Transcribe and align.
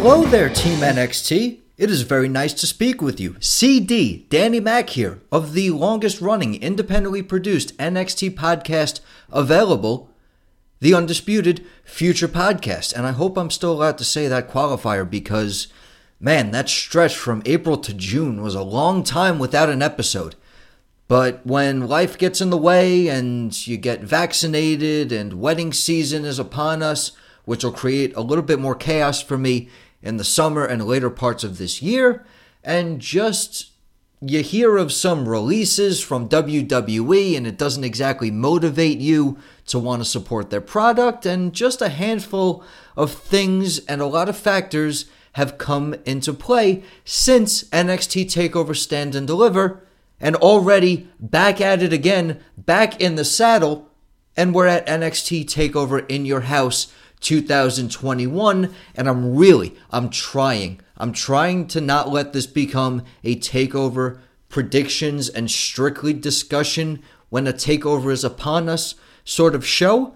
Hello 0.00 0.22
there, 0.22 0.48
Team 0.48 0.78
NXT. 0.78 1.58
It 1.76 1.90
is 1.90 2.02
very 2.02 2.28
nice 2.28 2.54
to 2.54 2.68
speak 2.68 3.02
with 3.02 3.18
you. 3.18 3.34
CD, 3.40 4.26
Danny 4.30 4.60
Mac 4.60 4.90
here, 4.90 5.20
of 5.32 5.54
the 5.54 5.70
longest 5.70 6.20
running 6.20 6.54
independently 6.54 7.20
produced 7.20 7.76
NXT 7.78 8.36
podcast 8.36 9.00
available, 9.32 10.08
the 10.78 10.94
Undisputed 10.94 11.66
Future 11.82 12.28
Podcast. 12.28 12.94
And 12.94 13.08
I 13.08 13.10
hope 13.10 13.36
I'm 13.36 13.50
still 13.50 13.72
allowed 13.72 13.98
to 13.98 14.04
say 14.04 14.28
that 14.28 14.48
qualifier 14.48 15.10
because, 15.10 15.66
man, 16.20 16.52
that 16.52 16.68
stretch 16.68 17.16
from 17.16 17.42
April 17.44 17.76
to 17.78 17.92
June 17.92 18.40
was 18.40 18.54
a 18.54 18.62
long 18.62 19.02
time 19.02 19.40
without 19.40 19.68
an 19.68 19.82
episode. 19.82 20.36
But 21.08 21.44
when 21.44 21.88
life 21.88 22.16
gets 22.16 22.40
in 22.40 22.50
the 22.50 22.56
way 22.56 23.08
and 23.08 23.66
you 23.66 23.76
get 23.76 24.02
vaccinated 24.02 25.10
and 25.10 25.40
wedding 25.40 25.72
season 25.72 26.24
is 26.24 26.38
upon 26.38 26.84
us, 26.84 27.10
which 27.46 27.64
will 27.64 27.72
create 27.72 28.14
a 28.14 28.20
little 28.20 28.44
bit 28.44 28.60
more 28.60 28.76
chaos 28.76 29.20
for 29.20 29.36
me 29.38 29.68
in 30.02 30.16
the 30.16 30.24
summer 30.24 30.64
and 30.64 30.86
later 30.86 31.10
parts 31.10 31.44
of 31.44 31.58
this 31.58 31.82
year. 31.82 32.24
And 32.62 33.00
just 33.00 33.70
you 34.20 34.42
hear 34.42 34.76
of 34.76 34.92
some 34.92 35.28
releases 35.28 36.02
from 36.02 36.28
WWE 36.28 37.36
and 37.36 37.46
it 37.46 37.56
doesn't 37.56 37.84
exactly 37.84 38.30
motivate 38.30 38.98
you 38.98 39.38
to 39.66 39.78
want 39.78 40.02
to 40.02 40.08
support 40.08 40.50
their 40.50 40.60
product. 40.60 41.24
And 41.24 41.52
just 41.52 41.80
a 41.80 41.88
handful 41.88 42.64
of 42.96 43.12
things 43.12 43.78
and 43.86 44.00
a 44.00 44.06
lot 44.06 44.28
of 44.28 44.36
factors 44.36 45.04
have 45.34 45.58
come 45.58 45.94
into 46.04 46.32
play 46.32 46.82
since 47.04 47.64
NXT 47.64 48.24
TakeOver 48.24 48.74
Stand 48.74 49.14
and 49.14 49.26
Deliver. 49.26 49.84
And 50.20 50.34
already 50.34 51.08
back 51.20 51.60
at 51.60 51.80
it 51.80 51.92
again, 51.92 52.40
back 52.56 53.00
in 53.00 53.14
the 53.14 53.24
saddle. 53.24 53.88
And 54.36 54.52
we're 54.52 54.66
at 54.66 54.86
NXT 54.86 55.44
TakeOver 55.44 56.04
in 56.08 56.26
your 56.26 56.42
house 56.42 56.92
2021 57.20 58.74
and 58.94 59.08
I'm 59.08 59.36
really 59.36 59.74
I'm 59.90 60.10
trying 60.10 60.80
I'm 60.96 61.12
trying 61.12 61.66
to 61.68 61.80
not 61.80 62.10
let 62.10 62.32
this 62.32 62.46
become 62.46 63.02
a 63.24 63.36
takeover 63.36 64.20
predictions 64.48 65.28
and 65.28 65.50
strictly 65.50 66.12
discussion 66.12 67.02
when 67.28 67.46
a 67.46 67.52
takeover 67.52 68.10
is 68.12 68.24
upon 68.24 68.68
us 68.68 68.94
sort 69.24 69.54
of 69.54 69.66
show 69.66 70.14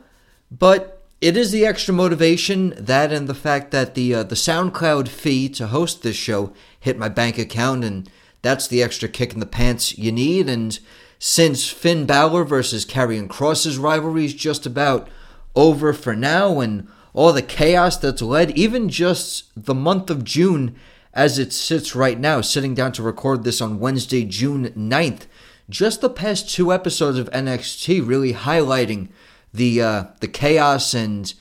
but 0.51 1.03
it 1.21 1.37
is 1.37 1.53
the 1.53 1.65
extra 1.65 1.95
motivation 1.95 2.75
that 2.77 3.13
and 3.13 3.29
the 3.29 3.35
fact 3.35 3.71
that 3.71 3.95
the 3.95 4.15
uh, 4.15 4.23
the 4.23 4.35
SoundCloud 4.35 5.09
fee 5.09 5.49
to 5.51 5.69
host 5.69 6.03
this 6.03 6.17
show 6.17 6.53
hit 6.81 6.99
my 6.99 7.09
bank 7.09 7.39
account 7.39 7.85
and 7.85 8.11
that's 8.43 8.67
the 8.67 8.83
extra 8.83 9.09
kick 9.09 9.33
in 9.33 9.41
the 9.41 9.47
pants 9.47 9.97
you 9.97 10.11
need 10.11 10.49
and 10.49 10.81
since 11.19 11.71
Finn 11.71 12.05
Balor 12.05 12.43
versus 12.43 12.85
Karrion 12.85 13.29
Kross's 13.29 13.79
rivalry 13.79 14.25
is 14.25 14.35
just 14.35 14.67
about 14.67 15.09
over 15.55 15.93
for 15.93 16.15
now 16.15 16.61
and 16.61 16.89
all 17.15 17.33
the 17.33 17.43
chaos 17.43 17.97
that's 17.97 18.23
led 18.23 18.51
even 18.53 18.89
just 18.89 19.51
the 19.57 19.75
month 19.75 20.11
of 20.11 20.25
June 20.25 20.75
as 21.15 21.39
it 21.39 21.53
sits 21.53 21.95
right 21.95 22.19
now, 22.19 22.41
sitting 22.41 22.75
down 22.75 22.93
to 22.93 23.03
record 23.03 23.45
this 23.45 23.61
on 23.61 23.79
Wednesday, 23.79 24.25
June 24.25 24.71
9th. 24.71 25.27
Just 25.69 26.01
the 26.01 26.11
past 26.11 26.51
two 26.51 26.73
episodes 26.73 27.19
of 27.19 27.31
NXT 27.31 28.07
really 28.07 28.33
highlighting 28.33 29.09
the 29.53 29.83
uh, 29.83 30.05
the 30.21 30.29
chaos 30.29 30.95
and 30.95 31.33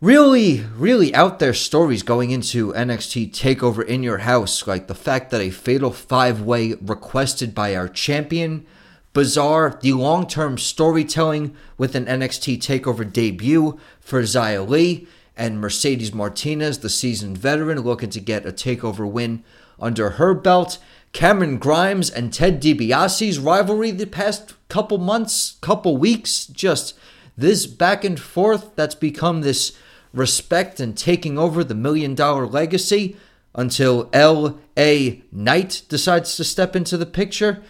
really, 0.00 0.64
really 0.76 1.14
out 1.14 1.38
there 1.38 1.54
stories 1.54 2.02
going 2.02 2.30
into 2.30 2.72
NXT 2.72 3.30
Takeover 3.30 3.84
in 3.84 4.02
your 4.02 4.18
house, 4.18 4.66
like 4.66 4.86
the 4.86 4.94
fact 4.94 5.30
that 5.30 5.40
a 5.40 5.50
fatal 5.50 5.92
five 5.92 6.42
way 6.42 6.74
requested 6.74 7.54
by 7.54 7.74
our 7.74 7.88
champion 7.88 8.66
bizarre, 9.14 9.78
the 9.80 9.94
long 9.94 10.26
term 10.26 10.58
storytelling 10.58 11.56
with 11.78 11.94
an 11.94 12.04
NXT 12.04 12.58
TakeOver 12.58 13.10
debut 13.10 13.78
for 14.00 14.20
Xia 14.22 14.68
Li 14.68 15.06
and 15.34 15.60
Mercedes 15.60 16.12
Martinez, 16.12 16.80
the 16.80 16.90
seasoned 16.90 17.38
veteran, 17.38 17.80
looking 17.80 18.10
to 18.10 18.20
get 18.20 18.44
a 18.44 18.52
TakeOver 18.52 19.10
win 19.10 19.42
under 19.80 20.10
her 20.10 20.34
belt. 20.34 20.78
Cameron 21.12 21.58
Grimes 21.58 22.10
and 22.10 22.32
Ted 22.32 22.60
DiBiase's 22.60 23.38
rivalry 23.38 23.92
the 23.92 24.06
past 24.06 24.54
couple 24.68 24.98
months, 24.98 25.56
couple 25.60 25.96
weeks, 25.96 26.46
just 26.46 26.94
this 27.36 27.66
back 27.66 28.04
and 28.04 28.18
forth 28.18 28.74
that's 28.74 28.96
become 28.96 29.40
this 29.40 29.76
respect 30.12 30.80
and 30.80 30.96
taking 30.96 31.38
over 31.38 31.62
the 31.64 31.74
million 31.74 32.14
dollar 32.14 32.46
legacy 32.46 33.16
until 33.54 34.08
L.A. 34.12 35.22
Knight 35.30 35.82
decides 35.88 36.36
to 36.36 36.44
step 36.44 36.74
into 36.74 36.96
the 36.96 37.06
picture. 37.06 37.62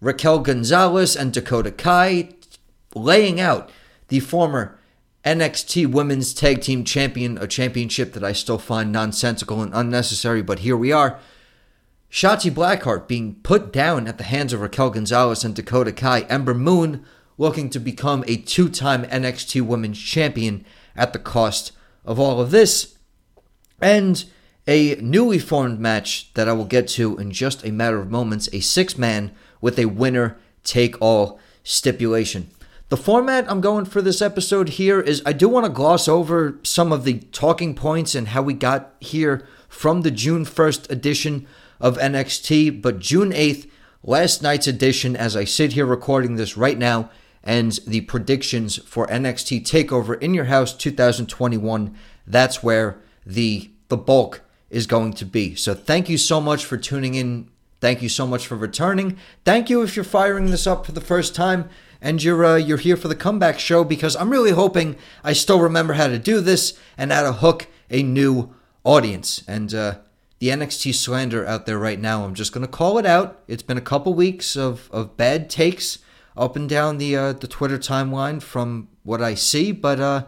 Raquel 0.00 0.40
Gonzalez 0.40 1.16
and 1.16 1.32
Dakota 1.32 1.70
Kai 1.70 2.30
laying 2.94 3.40
out 3.40 3.70
the 4.08 4.20
former 4.20 4.78
NXT 5.24 5.88
Women's 5.88 6.32
Tag 6.32 6.60
Team 6.60 6.84
Champion, 6.84 7.36
a 7.38 7.46
championship 7.46 8.12
that 8.12 8.22
I 8.22 8.32
still 8.32 8.58
find 8.58 8.92
nonsensical 8.92 9.62
and 9.62 9.74
unnecessary, 9.74 10.42
but 10.42 10.60
here 10.60 10.76
we 10.76 10.92
are. 10.92 11.18
Shotzi 12.10 12.50
Blackheart 12.50 13.08
being 13.08 13.34
put 13.42 13.72
down 13.72 14.06
at 14.06 14.18
the 14.18 14.24
hands 14.24 14.52
of 14.52 14.60
Raquel 14.60 14.90
Gonzalez 14.90 15.44
and 15.44 15.54
Dakota 15.54 15.92
Kai. 15.92 16.20
Ember 16.22 16.54
Moon 16.54 17.04
looking 17.36 17.68
to 17.70 17.80
become 17.80 18.24
a 18.26 18.36
two 18.36 18.68
time 18.68 19.04
NXT 19.04 19.62
Women's 19.62 19.98
Champion 19.98 20.64
at 20.94 21.12
the 21.12 21.18
cost 21.18 21.72
of 22.04 22.20
all 22.20 22.40
of 22.40 22.52
this. 22.52 22.96
And 23.80 24.24
a 24.66 24.94
newly 24.96 25.38
formed 25.38 25.80
match 25.80 26.32
that 26.34 26.48
I 26.48 26.52
will 26.52 26.64
get 26.64 26.88
to 26.88 27.18
in 27.18 27.32
just 27.32 27.64
a 27.64 27.72
matter 27.72 27.98
of 27.98 28.10
moments 28.10 28.48
a 28.52 28.60
six 28.60 28.96
man 28.96 29.32
with 29.66 29.80
a 29.80 29.86
winner 29.86 30.38
take 30.62 30.94
all 31.02 31.40
stipulation. 31.64 32.48
The 32.88 32.96
format 32.96 33.50
I'm 33.50 33.60
going 33.60 33.84
for 33.84 34.00
this 34.00 34.22
episode 34.22 34.68
here 34.68 35.00
is 35.00 35.20
I 35.26 35.32
do 35.32 35.48
want 35.48 35.66
to 35.66 35.72
gloss 35.72 36.06
over 36.06 36.60
some 36.62 36.92
of 36.92 37.02
the 37.02 37.18
talking 37.32 37.74
points 37.74 38.14
and 38.14 38.28
how 38.28 38.42
we 38.42 38.54
got 38.54 38.94
here 39.00 39.44
from 39.68 40.02
the 40.02 40.12
June 40.12 40.44
1st 40.44 40.88
edition 40.88 41.48
of 41.80 41.98
NXT, 41.98 42.80
but 42.80 43.00
June 43.00 43.32
8th, 43.32 43.68
last 44.04 44.40
night's 44.40 44.68
edition, 44.68 45.16
as 45.16 45.36
I 45.36 45.42
sit 45.42 45.72
here 45.72 45.84
recording 45.84 46.36
this 46.36 46.56
right 46.56 46.78
now, 46.78 47.10
and 47.42 47.72
the 47.88 48.02
predictions 48.02 48.76
for 48.84 49.08
NXT 49.08 49.62
TakeOver 49.62 50.22
in 50.22 50.32
Your 50.32 50.44
House 50.44 50.76
2021, 50.76 51.92
that's 52.24 52.62
where 52.62 53.00
the 53.26 53.72
the 53.88 53.96
bulk 53.96 54.42
is 54.70 54.86
going 54.86 55.12
to 55.14 55.24
be. 55.24 55.56
So 55.56 55.74
thank 55.74 56.08
you 56.08 56.18
so 56.18 56.40
much 56.40 56.64
for 56.64 56.76
tuning 56.76 57.14
in 57.14 57.50
Thank 57.80 58.02
you 58.02 58.08
so 58.08 58.26
much 58.26 58.46
for 58.46 58.56
returning. 58.56 59.18
Thank 59.44 59.68
you 59.68 59.82
if 59.82 59.96
you're 59.96 60.04
firing 60.04 60.50
this 60.50 60.66
up 60.66 60.86
for 60.86 60.92
the 60.92 61.00
first 61.00 61.34
time 61.34 61.68
and 62.00 62.22
you're 62.22 62.44
uh, 62.44 62.56
you're 62.56 62.78
here 62.78 62.96
for 62.96 63.08
the 63.08 63.14
comeback 63.14 63.58
show 63.58 63.84
because 63.84 64.16
I'm 64.16 64.30
really 64.30 64.52
hoping 64.52 64.96
I 65.22 65.32
still 65.32 65.60
remember 65.60 65.94
how 65.94 66.08
to 66.08 66.18
do 66.18 66.40
this 66.40 66.78
and 66.96 67.12
how 67.12 67.22
to 67.22 67.32
hook 67.32 67.66
a 67.90 68.02
new 68.02 68.54
audience. 68.84 69.42
And 69.46 69.74
uh, 69.74 69.98
the 70.38 70.48
NXT 70.48 70.94
slander 70.94 71.46
out 71.46 71.66
there 71.66 71.78
right 71.78 72.00
now, 72.00 72.24
I'm 72.24 72.34
just 72.34 72.52
gonna 72.52 72.68
call 72.68 72.98
it 72.98 73.06
out. 73.06 73.42
It's 73.46 73.62
been 73.62 73.78
a 73.78 73.82
couple 73.82 74.14
weeks 74.14 74.56
of, 74.56 74.88
of 74.92 75.16
bad 75.16 75.50
takes 75.50 75.98
up 76.36 76.56
and 76.56 76.68
down 76.68 76.98
the 76.98 77.16
uh, 77.16 77.32
the 77.32 77.48
Twitter 77.48 77.78
timeline 77.78 78.42
from 78.42 78.88
what 79.02 79.22
I 79.22 79.34
see, 79.34 79.72
but 79.72 80.00
uh, 80.00 80.24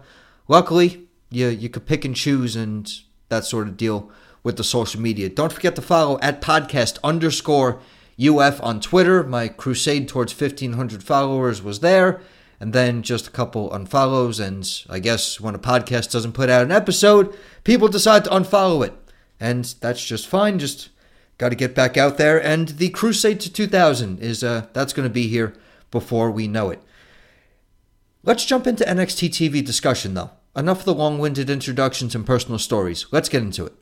luckily 0.49 1.09
you 1.31 1.49
you 1.49 1.69
could 1.69 1.87
pick 1.87 2.05
and 2.05 2.15
choose 2.17 2.57
and 2.57 2.91
that 3.29 3.45
sort 3.45 3.69
of 3.69 3.77
deal 3.77 4.11
with 4.49 4.57
the 4.57 4.65
social 4.65 4.99
media. 4.99 5.29
Don't 5.29 5.53
forget 5.53 5.77
to 5.77 5.83
follow 5.83 6.19
at 6.23 6.41
podcast 6.41 6.99
underscore 7.05 7.83
UF 8.19 8.63
on 8.63 8.81
Twitter. 8.81 9.23
My 9.23 9.47
crusade 9.47 10.09
towards 10.09 10.33
1,500 10.41 11.03
followers 11.03 11.63
was 11.63 11.81
there. 11.81 12.23
And 12.59 12.73
then 12.73 13.03
just 13.03 13.27
a 13.27 13.31
couple 13.31 13.69
unfollows. 13.69 14.43
And 14.43 14.67
I 14.89 15.01
guess 15.01 15.39
when 15.39 15.55
a 15.55 15.59
podcast 15.59 16.13
doesn't 16.13 16.33
put 16.33 16.49
out 16.49 16.63
an 16.63 16.73
episode, 16.73 17.37
people 17.63 17.89
decide 17.89 18.25
to 18.25 18.31
unfollow 18.31 18.87
it. 18.87 18.95
And 19.39 19.67
that's 19.83 20.03
just 20.03 20.27
fine. 20.27 20.59
Just 20.59 20.89
got 21.37 21.51
to 21.51 21.55
get 21.55 21.75
back 21.75 21.99
out 21.99 22.17
there. 22.17 22.43
And 22.43 22.69
the 22.69 22.89
crusade 22.89 23.41
to 23.41 23.53
2,000 23.53 24.19
is, 24.21 24.43
uh, 24.43 24.69
that's 24.73 24.95
going 24.95 25.07
to 25.07 25.13
be 25.13 25.29
here 25.29 25.53
before 25.91 26.31
we 26.31 26.49
know 26.49 26.71
it. 26.71 26.83
Let's 28.23 28.47
jump 28.47 28.67
into 28.67 28.85
NXT 28.85 29.29
TV 29.29 29.63
discussion 29.63 30.15
though. 30.15 30.31
Enough 30.57 30.79
of 30.79 30.85
the 30.87 30.95
long 30.95 31.19
winded 31.19 31.51
introductions 31.51 32.15
and 32.15 32.25
personal 32.25 32.59
stories. 32.59 33.05
Let's 33.13 33.29
get 33.29 33.43
into 33.43 33.67
it 33.67 33.75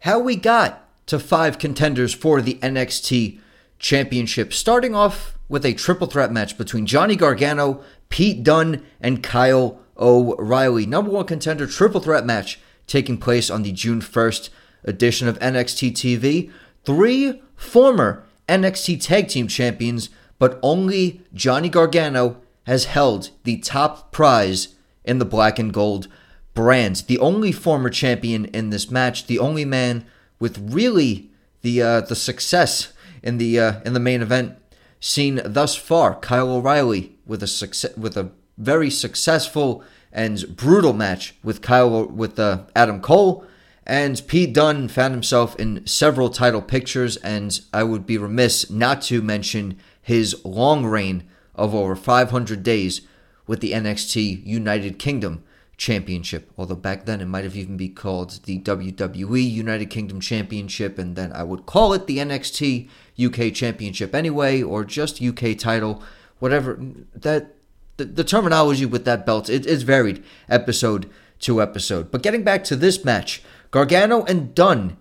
how 0.00 0.18
we 0.18 0.36
got 0.36 0.86
to 1.06 1.18
five 1.18 1.58
contenders 1.58 2.14
for 2.14 2.40
the 2.40 2.54
NXT 2.54 3.38
Championship, 3.78 4.52
starting 4.52 4.94
off 4.94 5.38
with 5.48 5.64
a 5.64 5.74
triple 5.74 6.06
threat 6.06 6.32
match 6.32 6.56
between 6.56 6.86
Johnny 6.86 7.16
Gargano, 7.16 7.82
Pete 8.08 8.42
Dunne, 8.42 8.84
and 9.00 9.22
Kyle 9.22 9.80
O'Reilly. 9.98 10.86
Number 10.86 11.10
one 11.10 11.26
contender 11.26 11.66
triple 11.66 12.00
threat 12.00 12.24
match 12.24 12.60
taking 12.86 13.18
place 13.18 13.50
on 13.50 13.62
the 13.62 13.72
June 13.72 14.00
1st 14.00 14.50
edition 14.84 15.28
of 15.28 15.38
NXT 15.38 15.92
TV. 15.92 16.50
Three 16.84 17.42
former 17.56 18.24
NXT 18.48 19.02
Tag 19.02 19.28
Team 19.28 19.48
Champions, 19.48 20.10
but 20.38 20.58
only 20.62 21.22
Johnny 21.34 21.68
Gargano 21.68 22.36
has 22.64 22.84
held 22.86 23.30
the 23.44 23.58
top 23.58 24.12
prize 24.12 24.74
in 25.04 25.18
the 25.18 25.24
black 25.24 25.58
and 25.58 25.72
gold 25.72 26.08
brand, 26.54 27.04
the 27.06 27.18
only 27.18 27.52
former 27.52 27.90
champion 27.90 28.46
in 28.46 28.70
this 28.70 28.90
match, 28.90 29.26
the 29.26 29.38
only 29.38 29.64
man 29.64 30.04
with 30.38 30.58
really 30.58 31.30
the 31.62 31.82
uh, 31.82 32.00
the 32.00 32.16
success 32.16 32.92
in 33.22 33.38
the 33.38 33.58
uh, 33.58 33.80
in 33.84 33.92
the 33.92 34.00
main 34.00 34.22
event 34.22 34.56
seen 34.98 35.40
thus 35.44 35.76
far. 35.76 36.14
Kyle 36.14 36.50
O'Reilly 36.50 37.16
with 37.26 37.42
a 37.42 37.46
success 37.46 37.96
with 37.96 38.16
a 38.16 38.30
very 38.58 38.90
successful 38.90 39.82
and 40.12 40.56
brutal 40.56 40.92
match 40.92 41.34
with 41.42 41.62
Kyle 41.62 42.06
with 42.06 42.38
uh, 42.38 42.64
Adam 42.74 43.00
Cole, 43.00 43.44
And 43.86 44.22
Pete 44.26 44.52
Dunne 44.52 44.88
found 44.88 45.14
himself 45.14 45.56
in 45.56 45.86
several 45.86 46.30
title 46.30 46.62
pictures, 46.62 47.16
and 47.18 47.60
I 47.72 47.84
would 47.84 48.06
be 48.06 48.18
remiss 48.18 48.70
not 48.70 49.02
to 49.02 49.22
mention 49.22 49.78
his 50.02 50.44
long 50.44 50.84
reign 50.84 51.24
of 51.54 51.74
over 51.74 51.94
500 51.94 52.62
days 52.62 53.02
with 53.46 53.60
the 53.60 53.72
NXT 53.72 54.44
United 54.46 54.98
Kingdom 54.98 55.44
Championship. 55.80 56.52
Although 56.58 56.74
back 56.74 57.06
then 57.06 57.22
it 57.22 57.26
might 57.26 57.44
have 57.44 57.56
even 57.56 57.78
been 57.78 57.94
called 57.94 58.44
the 58.44 58.60
WWE 58.60 59.50
United 59.50 59.86
Kingdom 59.86 60.20
Championship, 60.20 60.98
and 60.98 61.16
then 61.16 61.32
I 61.32 61.42
would 61.42 61.64
call 61.64 61.94
it 61.94 62.06
the 62.06 62.18
NXT 62.18 62.90
UK 63.18 63.54
Championship 63.54 64.14
anyway, 64.14 64.62
or 64.62 64.84
just 64.84 65.22
UK 65.22 65.56
title, 65.56 66.02
whatever. 66.38 66.78
That 67.14 67.54
the, 67.96 68.04
the 68.04 68.24
terminology 68.24 68.84
with 68.84 69.06
that 69.06 69.24
belt 69.24 69.48
it 69.48 69.64
is 69.64 69.82
varied 69.82 70.22
episode 70.50 71.08
to 71.40 71.62
episode. 71.62 72.10
But 72.10 72.22
getting 72.22 72.44
back 72.44 72.62
to 72.64 72.76
this 72.76 73.02
match, 73.02 73.42
Gargano 73.70 74.22
and 74.24 74.54
Dunne, 74.54 74.98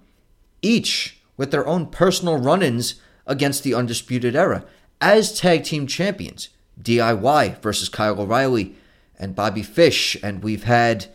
each 0.62 1.20
with 1.36 1.52
their 1.52 1.68
own 1.68 1.88
personal 1.88 2.38
run-ins 2.38 3.02
against 3.28 3.64
the 3.64 3.74
Undisputed 3.74 4.34
Era 4.34 4.64
as 5.02 5.38
tag 5.38 5.66
team 5.66 5.88
champions. 5.88 6.48
DIY 6.81 7.62
versus 7.62 7.90
Kyle 7.90 8.22
O'Reilly 8.22 8.78
and 9.19 9.36
Bobby 9.36 9.63
Fish, 9.63 10.18
and 10.24 10.42
we've 10.42 10.63
had 10.63 11.07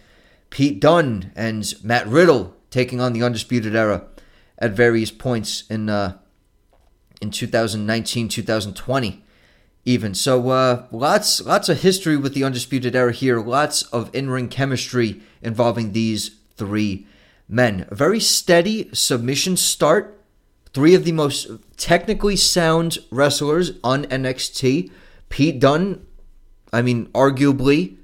Pete 0.51 0.81
Dunne 0.81 1.33
and 1.35 1.75
Matt 1.83 2.07
Riddle 2.07 2.55
taking 2.71 3.01
on 3.01 3.13
the 3.13 3.23
Undisputed 3.23 3.75
Era 3.75 4.05
at 4.59 4.73
various 4.73 5.11
points 5.11 5.65
in 5.69 5.89
uh, 5.89 6.19
in 7.21 7.31
2019, 7.31 8.29
2020, 8.29 9.25
even. 9.85 10.15
So 10.15 10.51
uh, 10.51 10.87
lots 10.93 11.41
lots 11.41 11.69
of 11.69 11.81
history 11.81 12.17
with 12.17 12.35
the 12.35 12.45
Undisputed 12.45 12.95
Era 12.95 13.13
here. 13.13 13.41
Lots 13.41 13.83
of 13.85 14.15
in 14.15 14.31
ring 14.31 14.49
chemistry 14.49 15.23
involving 15.43 15.93
these 15.93 16.37
three 16.57 17.07
men. 17.49 17.87
A 17.91 17.95
very 17.95 18.21
steady 18.21 18.91
submission 18.93 19.57
start. 19.57 20.21
Three 20.73 20.95
of 20.95 21.05
the 21.05 21.13
most 21.13 21.49
technically 21.77 22.37
sound 22.37 22.99
wrestlers 23.11 23.73
on 23.85 24.05
NXT. 24.07 24.91
Pete 25.29 25.61
Dunne 25.61 26.05
I 26.75 26.83
mean, 26.83 27.07
arguably, 27.15 27.99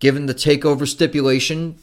given 0.00 0.26
the 0.26 0.34
takeover 0.34 0.88
stipulation 0.88 1.76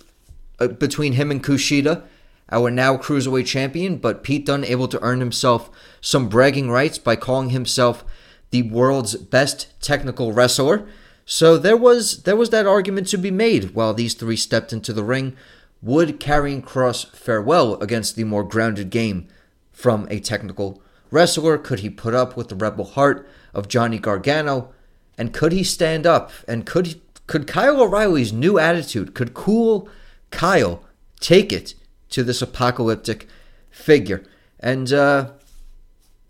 uh, 0.59 0.67
between 0.67 1.13
him 1.13 1.31
and 1.31 1.41
Kushida, 1.41 2.03
our 2.51 2.69
now 2.69 2.97
cruiserweight 2.97 3.45
champion, 3.45 3.95
but 3.97 4.21
Pete 4.21 4.45
Dunne 4.45 4.65
able 4.65 4.89
to 4.89 5.01
earn 5.01 5.21
himself 5.21 5.69
some 6.01 6.27
bragging 6.27 6.69
rights 6.69 6.97
by 6.97 7.15
calling 7.15 7.51
himself 7.51 8.03
the 8.51 8.63
world's 8.63 9.15
best 9.15 9.67
technical 9.81 10.33
wrestler. 10.33 10.85
So 11.25 11.57
there 11.57 11.77
was 11.77 12.23
there 12.23 12.35
was 12.35 12.49
that 12.49 12.67
argument 12.67 13.07
to 13.07 13.17
be 13.17 13.31
made 13.31 13.73
while 13.73 13.93
these 13.93 14.13
three 14.13 14.35
stepped 14.35 14.73
into 14.73 14.91
the 14.91 15.03
ring. 15.03 15.37
Would 15.81 16.19
Karrion 16.19 16.61
Kross 16.61 17.09
fare 17.15 17.41
well 17.41 17.75
against 17.81 18.15
the 18.15 18.25
more 18.25 18.43
grounded 18.43 18.89
game 18.89 19.27
from 19.71 20.05
a 20.09 20.19
technical 20.19 20.81
wrestler? 21.11 21.57
Could 21.57 21.79
he 21.79 21.89
put 21.89 22.13
up 22.13 22.35
with 22.35 22.49
the 22.49 22.55
rebel 22.55 22.85
heart 22.85 23.25
of 23.53 23.69
Johnny 23.69 23.99
Gargano? 23.99 24.73
And 25.17 25.33
could 25.33 25.51
he 25.51 25.63
stand 25.63 26.05
up? 26.05 26.31
And 26.47 26.65
could 26.65 26.99
could 27.27 27.47
Kyle 27.47 27.81
O'Reilly's 27.81 28.31
new 28.31 28.59
attitude, 28.59 29.15
could 29.15 29.33
cool 29.33 29.89
Kyle 30.29 30.83
take 31.19 31.51
it 31.51 31.73
to 32.09 32.23
this 32.23 32.41
apocalyptic 32.41 33.27
figure? 33.71 34.23
And 34.59 34.93
uh, 34.93 35.31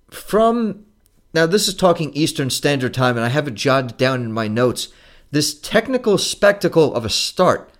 from 0.09 0.85
now, 1.33 1.45
this 1.45 1.67
is 1.67 1.75
talking 1.75 2.13
Eastern 2.13 2.49
Standard 2.49 2.93
Time, 2.93 3.17
and 3.17 3.25
I 3.25 3.29
have 3.29 3.47
it 3.47 3.55
jotted 3.55 3.97
down 3.97 4.21
in 4.21 4.31
my 4.31 4.47
notes. 4.47 4.87
This 5.31 5.59
technical 5.59 6.17
spectacle 6.17 6.95
of 6.95 7.03
a 7.03 7.09
start 7.09 7.71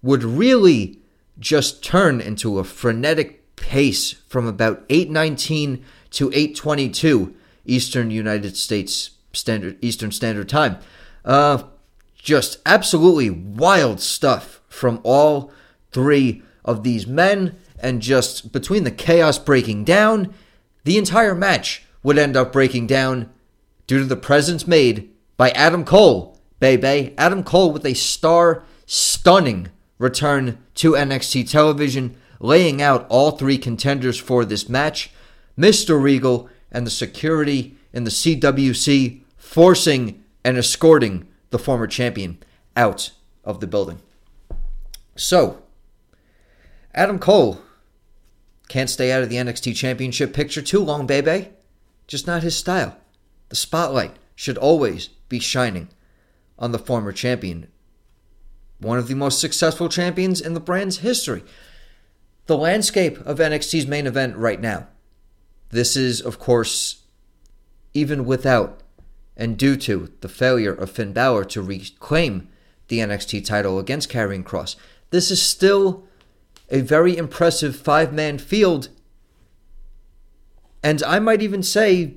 would 0.00 0.24
really 0.24 1.00
just 1.38 1.84
turn 1.84 2.20
into 2.20 2.58
a 2.58 2.64
frenetic 2.64 3.56
pace 3.56 4.12
from 4.28 4.46
about 4.46 4.84
819 4.88 5.84
to 6.12 6.28
822 6.28 7.34
Eastern 7.66 8.10
United 8.10 8.56
States 8.56 9.10
Standard 9.34 9.76
Eastern 9.82 10.12
Standard 10.12 10.48
Time. 10.48 10.78
Uh, 11.24 11.64
just 12.14 12.58
absolutely 12.64 13.30
wild 13.30 14.00
stuff 14.00 14.60
from 14.68 15.00
all 15.02 15.52
three 15.92 16.42
of 16.64 16.82
these 16.82 17.06
men, 17.06 17.56
and 17.78 18.00
just 18.00 18.52
between 18.52 18.84
the 18.84 18.90
chaos 18.90 19.38
breaking 19.38 19.84
down, 19.84 20.32
the 20.84 20.98
entire 20.98 21.34
match 21.34 21.84
would 22.02 22.18
end 22.18 22.36
up 22.36 22.52
breaking 22.52 22.86
down 22.86 23.30
due 23.86 23.98
to 23.98 24.04
the 24.04 24.16
presence 24.16 24.66
made 24.66 25.10
by 25.36 25.50
Adam 25.50 25.84
Cole, 25.84 26.38
baby. 26.60 27.14
Adam 27.18 27.42
Cole 27.42 27.72
with 27.72 27.84
a 27.84 27.94
star 27.94 28.64
stunning 28.86 29.68
return 29.98 30.58
to 30.74 30.92
NXT 30.92 31.50
television, 31.50 32.16
laying 32.40 32.80
out 32.80 33.06
all 33.08 33.32
three 33.32 33.58
contenders 33.58 34.18
for 34.18 34.44
this 34.44 34.68
match 34.68 35.10
Mr. 35.58 36.00
Regal 36.00 36.48
and 36.70 36.86
the 36.86 36.90
security 36.90 37.76
in 37.92 38.04
the 38.04 38.10
CWC 38.10 39.20
forcing 39.54 40.20
and 40.44 40.58
escorting 40.58 41.28
the 41.50 41.60
former 41.60 41.86
champion 41.86 42.36
out 42.74 43.12
of 43.44 43.60
the 43.60 43.68
building. 43.68 44.00
So, 45.14 45.62
Adam 46.92 47.20
Cole 47.20 47.60
can't 48.66 48.90
stay 48.90 49.12
out 49.12 49.22
of 49.22 49.30
the 49.30 49.36
NXT 49.36 49.76
Championship 49.76 50.34
picture 50.34 50.60
too 50.60 50.80
long, 50.80 51.06
baby. 51.06 51.50
Just 52.08 52.26
not 52.26 52.42
his 52.42 52.56
style. 52.56 52.96
The 53.48 53.54
spotlight 53.54 54.16
should 54.34 54.58
always 54.58 55.06
be 55.28 55.38
shining 55.38 55.86
on 56.58 56.72
the 56.72 56.78
former 56.80 57.12
champion, 57.12 57.68
one 58.80 58.98
of 58.98 59.06
the 59.06 59.14
most 59.14 59.40
successful 59.40 59.88
champions 59.88 60.40
in 60.40 60.54
the 60.54 60.58
brand's 60.58 60.98
history. 60.98 61.44
The 62.46 62.58
landscape 62.58 63.18
of 63.20 63.38
NXT's 63.38 63.86
main 63.86 64.08
event 64.08 64.36
right 64.36 64.60
now. 64.60 64.88
This 65.70 65.96
is, 65.96 66.20
of 66.20 66.40
course, 66.40 67.04
even 67.92 68.24
without 68.24 68.80
and 69.36 69.58
due 69.58 69.76
to 69.76 70.12
the 70.20 70.28
failure 70.28 70.72
of 70.72 70.90
Finn 70.90 71.12
Balor 71.12 71.44
to 71.46 71.62
reclaim 71.62 72.48
the 72.88 72.98
NXT 72.98 73.44
title 73.44 73.78
against 73.78 74.10
Karrion 74.10 74.44
Kross, 74.44 74.76
This 75.10 75.30
is 75.30 75.42
still 75.42 76.04
a 76.70 76.80
very 76.80 77.16
impressive 77.16 77.76
five 77.76 78.12
man 78.12 78.38
field. 78.38 78.88
And 80.82 81.02
I 81.02 81.18
might 81.18 81.42
even 81.42 81.62
say, 81.62 82.16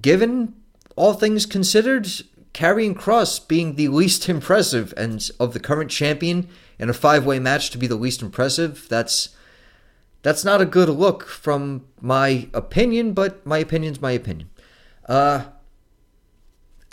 given 0.00 0.54
all 0.96 1.14
things 1.14 1.46
considered, 1.46 2.06
Karrion 2.52 2.94
Kross 2.94 3.46
being 3.46 3.74
the 3.74 3.88
least 3.88 4.28
impressive 4.28 4.94
and 4.96 5.28
of 5.40 5.52
the 5.52 5.60
current 5.60 5.90
champion 5.90 6.48
in 6.78 6.90
a 6.90 6.94
five 6.94 7.26
way 7.26 7.38
match 7.38 7.70
to 7.70 7.78
be 7.78 7.86
the 7.86 7.96
least 7.96 8.22
impressive, 8.22 8.86
that's 8.88 9.30
that's 10.22 10.44
not 10.44 10.60
a 10.60 10.66
good 10.66 10.88
look 10.88 11.26
from 11.26 11.86
my 12.00 12.48
opinion, 12.52 13.12
but 13.12 13.46
my 13.46 13.58
opinion's 13.58 14.00
my 14.00 14.12
opinion. 14.12 14.50
Uh 15.08 15.44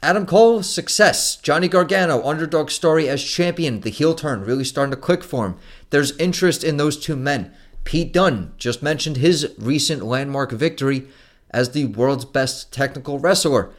Adam 0.04 0.26
Cole, 0.26 0.62
success. 0.62 1.38
Johnny 1.38 1.70
Gargano, 1.70 2.22
underdog 2.24 2.70
story 2.70 3.08
as 3.08 3.24
champion. 3.24 3.80
The 3.80 3.90
heel 3.90 4.14
turn 4.14 4.44
really 4.44 4.66
starting 4.66 4.92
to 4.92 4.98
click 4.98 5.24
for 5.24 5.46
him. 5.46 5.56
There's 5.92 6.18
interest 6.18 6.62
in 6.62 6.76
those 6.76 7.00
two 7.00 7.16
men. 7.16 7.54
Pete 7.86 8.12
Dunne 8.12 8.52
just 8.58 8.84
mentioned 8.84 9.16
his 9.16 9.56
recent 9.58 10.04
landmark 10.04 10.52
victory 10.52 11.08
as 11.52 11.72
the 11.72 11.86
world's 11.86 12.26
best 12.26 12.74
technical 12.74 13.18
wrestler 13.18 13.72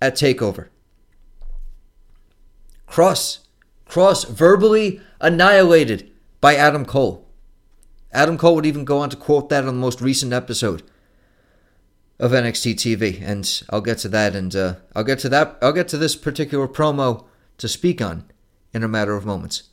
at 0.00 0.14
TakeOver. 0.14 0.68
Kross. 2.88 3.40
Kross 3.88 4.28
verbally 4.28 5.00
annihilated 5.20 6.08
by 6.40 6.54
Adam 6.54 6.84
Cole. 6.84 7.26
Adam 8.12 8.38
Cole 8.38 8.54
would 8.54 8.66
even 8.66 8.84
go 8.84 8.98
on 8.98 9.10
to 9.10 9.16
quote 9.16 9.48
that 9.48 9.64
on 9.64 9.66
the 9.66 9.72
most 9.72 10.00
recent 10.00 10.32
episode 10.32 10.84
of 12.18 12.30
NXT 12.30 12.74
TV, 12.74 13.20
and 13.22 13.62
I'll 13.70 13.80
get 13.80 13.98
to 13.98 14.08
that, 14.08 14.36
and 14.36 14.54
uh, 14.54 14.74
I'll 14.94 15.04
get 15.04 15.18
to 15.20 15.28
that. 15.30 15.58
I'll 15.60 15.72
get 15.72 15.88
to 15.88 15.98
this 15.98 16.16
particular 16.16 16.68
promo 16.68 17.24
to 17.58 17.68
speak 17.68 18.00
on 18.00 18.30
in 18.72 18.82
a 18.82 18.88
matter 18.88 19.14
of 19.14 19.26
moments. 19.26 19.64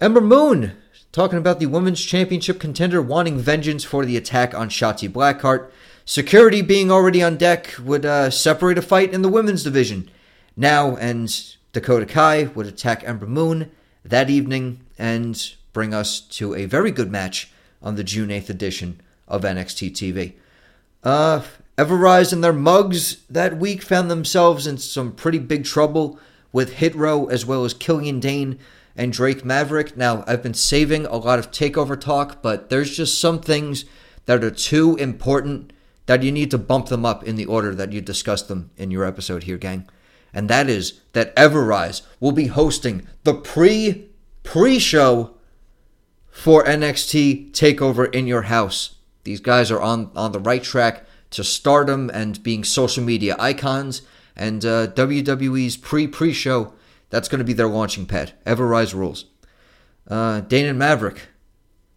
Ember 0.00 0.20
Moon 0.20 0.72
talking 1.12 1.38
about 1.38 1.60
the 1.60 1.66
women's 1.66 2.02
championship 2.02 2.58
contender 2.58 3.00
wanting 3.00 3.38
vengeance 3.38 3.84
for 3.84 4.04
the 4.04 4.16
attack 4.16 4.54
on 4.54 4.68
Shotzi 4.68 5.08
Blackheart. 5.08 5.70
Security 6.04 6.62
being 6.62 6.90
already 6.90 7.22
on 7.22 7.36
deck 7.36 7.74
would 7.82 8.04
uh, 8.04 8.30
separate 8.30 8.78
a 8.78 8.82
fight 8.82 9.12
in 9.12 9.22
the 9.22 9.28
women's 9.28 9.62
division. 9.62 10.10
Now, 10.56 10.96
and 10.96 11.32
Dakota 11.72 12.06
Kai 12.06 12.44
would 12.54 12.66
attack 12.66 13.04
Ember 13.06 13.26
Moon 13.26 13.70
that 14.04 14.28
evening 14.28 14.80
and 14.98 15.54
bring 15.72 15.94
us 15.94 16.20
to 16.20 16.54
a 16.54 16.64
very 16.64 16.90
good 16.90 17.10
match 17.10 17.52
on 17.82 17.94
the 17.94 18.04
June 18.04 18.28
8th 18.30 18.50
edition 18.50 19.00
of 19.28 19.42
NXT 19.42 19.92
TV. 19.92 20.34
Uh, 21.02 21.42
Ever-Rise 21.78 22.32
and 22.32 22.44
their 22.44 22.52
mugs 22.52 23.24
that 23.28 23.58
week 23.58 23.82
found 23.82 24.10
themselves 24.10 24.66
in 24.66 24.78
some 24.78 25.12
pretty 25.12 25.38
big 25.38 25.64
trouble 25.64 26.18
with 26.52 26.74
Hit 26.74 26.94
Row 26.94 27.26
as 27.26 27.46
well 27.46 27.64
as 27.64 27.74
Killian 27.74 28.20
Dain 28.20 28.58
and 28.94 29.12
Drake 29.12 29.44
Maverick. 29.44 29.96
Now, 29.96 30.22
I've 30.26 30.42
been 30.42 30.54
saving 30.54 31.06
a 31.06 31.16
lot 31.16 31.38
of 31.38 31.50
takeover 31.50 31.98
talk, 31.98 32.42
but 32.42 32.68
there's 32.68 32.94
just 32.94 33.18
some 33.18 33.40
things 33.40 33.84
that 34.26 34.44
are 34.44 34.50
too 34.50 34.96
important 34.96 35.72
that 36.06 36.22
you 36.22 36.30
need 36.30 36.50
to 36.50 36.58
bump 36.58 36.86
them 36.86 37.06
up 37.06 37.24
in 37.24 37.36
the 37.36 37.46
order 37.46 37.74
that 37.74 37.92
you 37.92 38.00
discussed 38.00 38.48
them 38.48 38.70
in 38.76 38.90
your 38.90 39.04
episode 39.04 39.44
here, 39.44 39.56
gang. 39.56 39.88
And 40.34 40.48
that 40.48 40.68
is 40.68 41.00
that 41.12 41.32
Ever-Rise 41.36 42.02
will 42.20 42.32
be 42.32 42.46
hosting 42.46 43.06
the 43.24 43.34
pre 43.34 44.08
pre 44.42 44.78
show 44.78 45.36
for 46.30 46.64
NXT 46.64 47.52
Takeover 47.52 48.12
in 48.14 48.26
your 48.26 48.42
house. 48.42 48.96
These 49.24 49.40
guys 49.40 49.70
are 49.70 49.80
on 49.80 50.10
on 50.14 50.32
the 50.32 50.40
right 50.40 50.62
track 50.62 51.04
to 51.30 51.44
stardom 51.44 52.10
and 52.12 52.42
being 52.42 52.64
social 52.64 53.02
media 53.02 53.36
icons. 53.38 54.02
And 54.36 54.64
uh, 54.64 54.88
WWE's 54.88 55.76
pre 55.76 56.06
pre 56.06 56.32
show, 56.32 56.72
that's 57.10 57.28
going 57.28 57.40
to 57.40 57.44
be 57.44 57.52
their 57.52 57.68
launching 57.68 58.06
pad. 58.06 58.32
Ever 58.46 58.66
Rise 58.66 58.94
rules. 58.94 59.26
Uh, 60.08 60.40
Dain 60.40 60.66
and 60.66 60.78
Maverick 60.78 61.28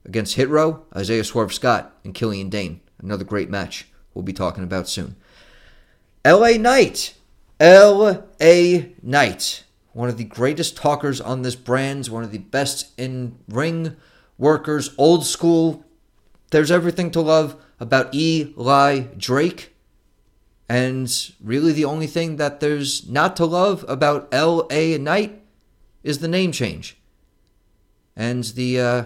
against 0.05 0.35
Hit 0.35 0.49
Row, 0.49 0.85
Isaiah 0.95 1.23
Swerve 1.23 1.53
Scott, 1.53 1.97
and 2.03 2.13
Killian 2.13 2.49
Dain. 2.49 2.81
Another 3.01 3.23
great 3.23 3.49
match 3.49 3.87
we'll 4.13 4.23
be 4.23 4.33
talking 4.33 4.63
about 4.63 4.87
soon. 4.87 5.15
LA 6.25 6.51
Knight. 6.51 7.15
LA 7.59 8.13
Knight. 9.01 9.63
One 9.93 10.09
of 10.09 10.17
the 10.17 10.25
greatest 10.25 10.75
talkers 10.75 11.21
on 11.21 11.41
this 11.41 11.55
brand, 11.55 12.07
one 12.07 12.23
of 12.23 12.31
the 12.31 12.39
best 12.39 12.91
in 12.99 13.37
ring 13.47 13.95
workers, 14.37 14.93
old 14.97 15.25
school. 15.25 15.84
There's 16.51 16.71
everything 16.71 17.11
to 17.11 17.21
love 17.21 17.55
about 17.79 18.13
Eli 18.13 18.99
Drake. 19.17 19.75
And 20.67 21.11
really, 21.43 21.71
the 21.71 21.85
only 21.85 22.07
thing 22.07 22.37
that 22.37 22.59
there's 22.59 23.07
not 23.07 23.35
to 23.37 23.45
love 23.45 23.85
about 23.87 24.27
L.A. 24.31 24.97
Knight 24.97 25.41
is 26.03 26.19
the 26.19 26.27
name 26.27 26.51
change. 26.51 26.97
And 28.15 28.43
the, 28.43 28.79
uh, 28.79 29.03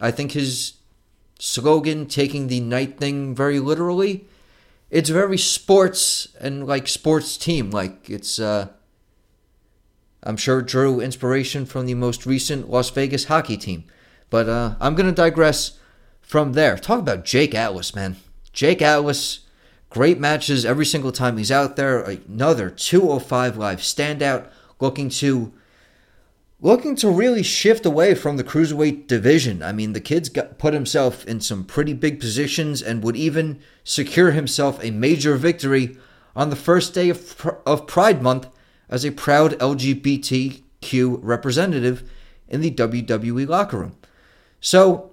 I 0.00 0.10
think 0.10 0.32
his 0.32 0.74
slogan, 1.38 2.06
taking 2.06 2.46
the 2.46 2.60
Knight 2.60 2.98
thing 2.98 3.34
very 3.34 3.58
literally, 3.58 4.26
it's 4.90 5.10
very 5.10 5.38
sports 5.38 6.28
and 6.40 6.66
like 6.66 6.88
sports 6.88 7.36
team. 7.36 7.70
Like 7.70 8.08
it's, 8.08 8.38
uh, 8.38 8.68
I'm 10.22 10.36
sure 10.36 10.62
drew 10.62 11.00
inspiration 11.00 11.66
from 11.66 11.86
the 11.86 11.94
most 11.94 12.26
recent 12.26 12.70
Las 12.70 12.90
Vegas 12.90 13.24
hockey 13.24 13.56
team. 13.56 13.84
But 14.30 14.48
uh, 14.48 14.74
I'm 14.80 14.94
going 14.94 15.08
to 15.08 15.14
digress 15.14 15.78
from 16.28 16.52
there. 16.52 16.76
Talk 16.76 17.00
about 17.00 17.24
Jake 17.24 17.54
Atlas, 17.54 17.94
man. 17.94 18.16
Jake 18.52 18.82
Atlas, 18.82 19.40
great 19.88 20.20
matches 20.20 20.66
every 20.66 20.84
single 20.84 21.10
time 21.10 21.38
he's 21.38 21.50
out 21.50 21.76
there. 21.76 22.02
Another 22.02 22.68
205 22.68 23.56
live 23.56 23.78
standout, 23.78 24.50
looking 24.78 25.08
to 25.08 25.54
looking 26.60 26.96
to 26.96 27.08
really 27.08 27.42
shift 27.42 27.86
away 27.86 28.14
from 28.14 28.36
the 28.36 28.44
cruiserweight 28.44 29.06
division. 29.06 29.62
I 29.62 29.72
mean, 29.72 29.94
the 29.94 30.00
kid's 30.00 30.28
got 30.28 30.58
put 30.58 30.74
himself 30.74 31.24
in 31.24 31.40
some 31.40 31.64
pretty 31.64 31.94
big 31.94 32.20
positions 32.20 32.82
and 32.82 33.02
would 33.02 33.16
even 33.16 33.60
secure 33.82 34.32
himself 34.32 34.82
a 34.84 34.90
major 34.90 35.36
victory 35.36 35.96
on 36.36 36.50
the 36.50 36.56
first 36.56 36.92
day 36.92 37.08
of, 37.08 37.40
of 37.64 37.86
Pride 37.86 38.20
Month 38.20 38.48
as 38.90 39.04
a 39.04 39.12
proud 39.12 39.52
LGBTQ 39.52 41.20
representative 41.22 42.10
in 42.48 42.60
the 42.60 42.72
WWE 42.72 43.48
locker 43.48 43.78
room. 43.78 43.96
So, 44.60 45.12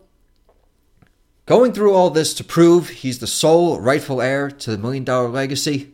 going 1.46 1.74
through 1.74 1.94
all 1.94 2.10
this 2.10 2.34
to 2.36 2.44
prove 2.44 2.90
he's 2.90 3.20
the 3.20 3.28
sole 3.28 3.80
rightful 3.80 4.22
heir 4.22 4.50
to 4.50 4.72
the 4.72 4.78
Million 4.78 5.04
Dollar 5.04 5.30
Legacy, 5.30 5.94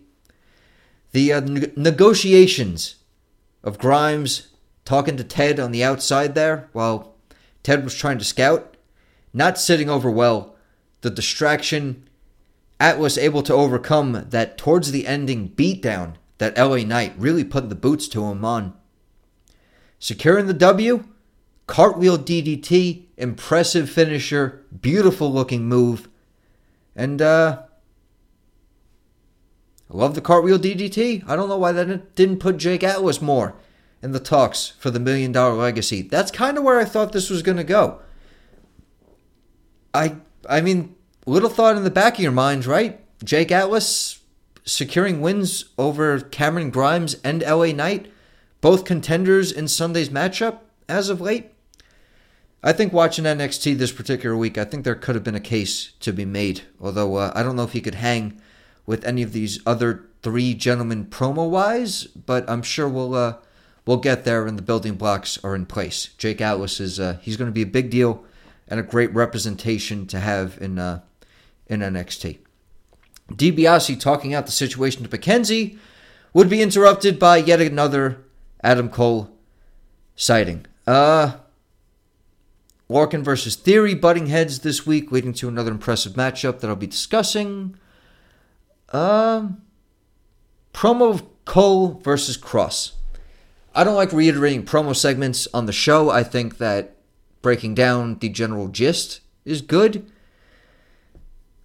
the 1.12 1.34
uh, 1.34 1.42
negotiations 1.76 2.96
of 3.64 3.78
Grimes 3.78 4.48
talking 4.86 5.18
to 5.18 5.24
Ted 5.24 5.60
on 5.60 5.72
the 5.72 5.84
outside 5.84 6.36
there 6.36 6.70
while 6.74 7.16
Ted 7.64 7.84
was 7.84 7.96
trying 7.96 8.18
to 8.18 8.26
scout, 8.26 8.76
not 9.34 9.60
sitting 9.60 9.90
over 9.90 10.10
well. 10.10 10.56
The 11.02 11.10
distraction, 11.10 12.08
Atlas 12.80 13.18
able 13.18 13.44
to 13.44 13.54
overcome 13.54 14.28
that 14.30 14.58
towards 14.58 14.92
the 14.92 15.08
ending 15.08 15.50
beatdown 15.50 16.14
that 16.38 16.58
LA 16.58 16.78
Knight 16.78 17.14
really 17.18 17.44
put 17.44 17.70
the 17.70 17.76
boots 17.76 18.08
to 18.10 18.26
him 18.26 18.44
on. 18.44 18.74
Securing 20.00 20.48
the 20.48 20.54
W, 20.54 21.04
cartwheel 21.68 22.18
DDT, 22.18 23.06
impressive 23.18 23.90
finisher, 23.90 24.66
beautiful 24.82 25.32
looking 25.32 25.68
move. 25.68 26.10
And 26.96 27.22
uh 27.22 27.64
I 29.92 29.98
love 29.98 30.16
the 30.16 30.22
cartwheel 30.22 30.58
DDT. 30.58 31.24
I 31.28 31.36
don't 31.36 31.50
know 31.50 31.58
why 31.58 31.74
that 31.74 32.16
didn't 32.16 32.40
put 32.40 32.58
Jake 32.58 32.84
Atlas 32.84 33.22
more 33.22 33.56
in 34.02 34.14
the 34.14 34.20
talks 34.20 34.70
for 34.80 34.90
the 34.90 35.00
million 35.00 35.32
dollar 35.32 35.54
legacy. 35.54 36.02
That's 36.02 36.32
kind 36.32 36.58
of 36.58 36.64
where 36.64 36.80
I 36.80 36.86
thought 36.86 37.12
this 37.12 37.30
was 37.30 37.42
going 37.42 37.58
to 37.58 37.64
go. 37.64 38.00
I 39.94 40.18
I 40.50 40.62
mean, 40.62 40.96
little 41.26 41.50
thought 41.50 41.76
in 41.76 41.84
the 41.84 41.92
back 41.92 42.16
of 42.16 42.20
your 42.24 42.32
minds, 42.32 42.68
right? 42.68 43.00
Jake 43.24 43.52
Atlas 43.52 44.20
securing 44.64 45.22
wins 45.22 45.66
over 45.78 46.20
Cameron 46.20 46.70
Grimes 46.70 47.16
and 47.24 47.42
LA 47.42 47.68
Knight, 47.68 48.12
both 48.62 48.86
contenders 48.86 49.52
in 49.52 49.68
Sunday's 49.68 50.10
matchup 50.10 50.60
as 50.88 51.10
of 51.10 51.22
late. 51.22 51.51
I 52.64 52.74
think 52.74 52.94
watching 52.94 53.26
NXT 53.26 53.78
this 53.78 53.92
particular 53.92 54.38
week, 54.38 54.58
I 54.58 54.66
think 54.66 54.84
there 54.84 54.96
could 54.96 55.16
have 55.16 55.24
been 55.24 55.36
a 55.36 55.40
case 55.40 55.94
to 56.02 56.14
be 56.14 56.26
made. 56.26 56.62
Although 56.80 57.16
uh, 57.16 57.32
I 57.34 57.42
don't 57.42 57.56
know 57.56 57.64
if 57.64 57.74
he 57.74 57.82
could 57.82 57.96
hang 57.96 58.40
with 58.86 59.04
any 59.04 59.24
of 59.24 59.34
these 59.34 59.60
other 59.66 60.06
three 60.22 60.54
gentlemen 60.54 61.06
promo 61.06 61.50
wise, 61.50 62.06
but 62.06 62.48
I'm 62.48 62.62
sure 62.62 62.88
we'll 62.88 63.16
uh, 63.16 63.38
we'll 63.88 63.98
get 63.98 64.26
there 64.26 64.46
and 64.46 64.60
the 64.60 64.64
building 64.64 64.94
blocks 64.94 65.44
are 65.44 65.56
in 65.56 65.66
place. 65.66 66.10
Jake 66.20 66.40
Atlas 66.40 66.80
is 66.80 67.00
uh, 67.00 67.18
he's 67.22 67.38
going 67.38 67.50
to 67.50 67.54
be 67.54 67.64
a 67.64 67.68
big 67.68 67.90
deal 67.90 68.24
and 68.68 68.80
a 68.80 68.84
great 68.84 69.14
representation 69.14 70.06
to 70.08 70.20
have 70.20 70.60
in 70.62 70.78
uh, 70.78 71.02
in 71.66 71.80
NXT. 71.80 72.38
DiBiase 73.32 74.00
talking 74.00 74.36
out 74.36 74.46
the 74.46 74.52
situation 74.52 75.04
to 75.04 75.10
McKenzie 75.10 75.80
would 76.34 76.50
be 76.50 76.62
interrupted 76.62 77.18
by 77.18 77.38
yet 77.38 77.60
another 77.60 78.24
Adam 78.64 78.90
Cole 78.90 79.32
sighting. 80.16 80.66
Uh 80.86 81.38
Lorcan 82.92 83.24
versus 83.24 83.56
Theory 83.56 83.96
butting 83.96 84.28
heads 84.28 84.60
this 84.60 84.86
week, 84.86 85.12
leading 85.12 85.34
to 85.34 85.48
another 85.48 85.72
impressive 85.72 86.14
matchup 86.14 86.60
that 86.60 86.70
I'll 86.70 86.76
be 86.76 86.88
discussing. 86.88 87.78
Um, 88.90 89.62
promo 90.74 91.10
of 91.10 91.46
Cole 91.46 92.02
versus 92.04 92.38
Kross. 92.38 92.92
I 93.74 93.86
don't 93.86 93.96
like 93.96 94.12
reiterating 94.12 94.66
promo 94.66 94.94
segments 94.94 95.48
on 95.54 95.66
the 95.66 95.72
show. 95.72 96.10
I 96.10 96.24
think 96.24 96.58
that 96.58 96.98
breaking 97.42 97.76
down 97.76 98.20
the 98.20 98.28
general 98.28 98.68
gist 98.68 99.22
is 99.46 99.62
good. 99.62 100.12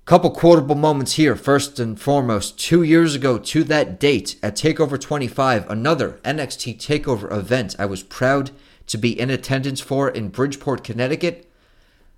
Couple 0.04 0.30
quotable 0.30 0.76
moments 0.76 1.14
here. 1.14 1.34
First 1.34 1.80
and 1.80 2.00
foremost, 2.00 2.60
two 2.60 2.84
years 2.84 3.16
ago 3.16 3.38
to 3.38 3.64
that 3.64 3.98
date 3.98 4.36
at 4.40 4.54
TakeOver 4.54 5.00
25, 5.00 5.68
another 5.68 6.20
NXT 6.24 6.76
TakeOver 6.76 7.36
event 7.36 7.74
I 7.76 7.86
was 7.86 8.04
proud 8.04 8.52
to 8.86 8.98
be 8.98 9.18
in 9.18 9.30
attendance 9.30 9.80
for 9.80 10.08
in 10.08 10.28
Bridgeport, 10.28 10.84
Connecticut, 10.84 11.50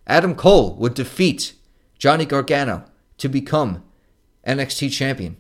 Adam 0.07 0.35
Cole 0.35 0.75
would 0.77 0.95
defeat 0.95 1.55
Johnny 1.99 2.25
Gargano 2.25 2.85
to 3.19 3.29
become 3.29 3.83
NXT 4.47 4.93
champion. 4.93 5.37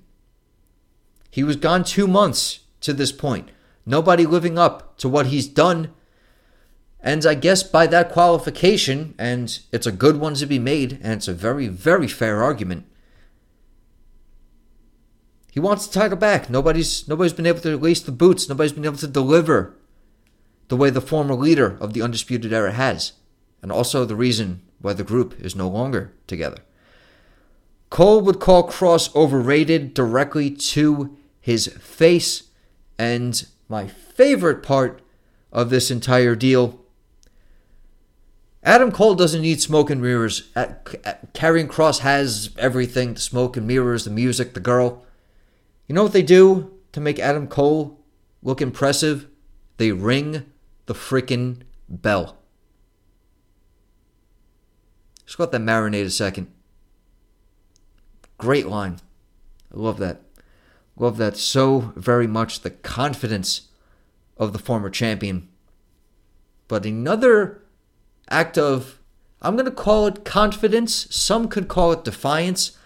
He 1.30 1.42
was 1.44 1.56
gone 1.56 1.84
two 1.84 2.06
months 2.06 2.60
to 2.80 2.92
this 2.92 3.12
point. 3.12 3.50
Nobody 3.86 4.26
living 4.26 4.58
up 4.58 4.98
to 4.98 5.08
what 5.08 5.26
he's 5.26 5.46
done. 5.46 5.92
And 7.00 7.24
I 7.24 7.34
guess 7.34 7.62
by 7.62 7.86
that 7.86 8.10
qualification, 8.10 9.14
and 9.18 9.58
it's 9.72 9.86
a 9.86 9.92
good 9.92 10.16
one 10.16 10.34
to 10.34 10.46
be 10.46 10.58
made, 10.58 10.98
and 11.02 11.14
it's 11.14 11.28
a 11.28 11.32
very, 11.32 11.68
very 11.68 12.08
fair 12.08 12.42
argument. 12.42 12.86
He 15.50 15.60
wants 15.60 15.86
the 15.86 15.98
title 15.98 16.18
back. 16.18 16.50
Nobody's 16.50 17.08
nobody's 17.08 17.32
been 17.32 17.46
able 17.46 17.60
to 17.60 17.70
release 17.70 18.00
the 18.00 18.12
boots. 18.12 18.48
Nobody's 18.48 18.72
been 18.72 18.84
able 18.84 18.98
to 18.98 19.06
deliver 19.08 19.74
the 20.68 20.76
way 20.76 20.90
the 20.90 21.00
former 21.00 21.34
leader 21.34 21.76
of 21.80 21.92
the 21.92 22.02
Undisputed 22.02 22.52
Era 22.52 22.72
has, 22.72 23.12
and 23.62 23.72
also 23.72 24.04
the 24.04 24.16
reason 24.16 24.62
why 24.80 24.92
the 24.92 25.04
group 25.04 25.38
is 25.40 25.56
no 25.56 25.68
longer 25.68 26.12
together. 26.26 26.58
Cole 27.90 28.20
would 28.20 28.38
call 28.38 28.68
Kross 28.68 29.14
overrated 29.14 29.94
directly 29.94 30.50
to 30.50 31.16
his 31.40 31.68
face, 31.78 32.44
and 32.98 33.46
my 33.68 33.86
favorite 33.86 34.62
part 34.62 35.00
of 35.52 35.70
this 35.70 35.90
entire 35.90 36.34
deal 36.34 36.78
Adam 38.68 38.90
Cole 38.90 39.14
doesn't 39.14 39.42
need 39.42 39.60
smoke 39.60 39.88
and 39.88 40.02
mirrors. 40.02 40.50
Karrion 41.32 41.68
Kross 41.68 42.00
has 42.00 42.50
everything 42.58 43.14
the 43.14 43.20
smoke 43.20 43.56
and 43.56 43.66
mirrors, 43.66 44.04
the 44.04 44.10
music, 44.10 44.54
the 44.54 44.60
girl. 44.60 45.04
You 45.86 45.94
know 45.94 46.02
what 46.02 46.12
they 46.12 46.22
do 46.22 46.72
to 46.92 47.00
make 47.00 47.18
Adam 47.18 47.46
Cole 47.46 47.98
look 48.42 48.60
impressive? 48.60 49.26
They 49.76 49.92
ring 49.92 50.44
the 50.88 50.94
freaking 50.94 51.60
bell. 51.86 52.38
Just 55.26 55.38
let 55.38 55.52
that 55.52 55.60
marinate 55.60 56.06
a 56.06 56.10
second. 56.10 56.50
Great 58.38 58.66
line. 58.66 58.96
I 59.72 59.78
love 59.78 59.98
that. 59.98 60.22
Love 60.96 61.18
that 61.18 61.36
so 61.36 61.92
very 61.94 62.26
much. 62.26 62.62
The 62.62 62.70
confidence 62.70 63.68
of 64.38 64.54
the 64.54 64.58
former 64.58 64.88
champion. 64.88 65.50
But 66.68 66.86
another 66.86 67.62
act 68.30 68.56
of, 68.56 68.98
I'm 69.42 69.56
going 69.56 69.66
to 69.66 69.70
call 69.70 70.06
it 70.06 70.24
confidence. 70.24 71.06
Some 71.14 71.48
could 71.48 71.68
call 71.68 71.92
it 71.92 72.02
defiance. 72.02 72.78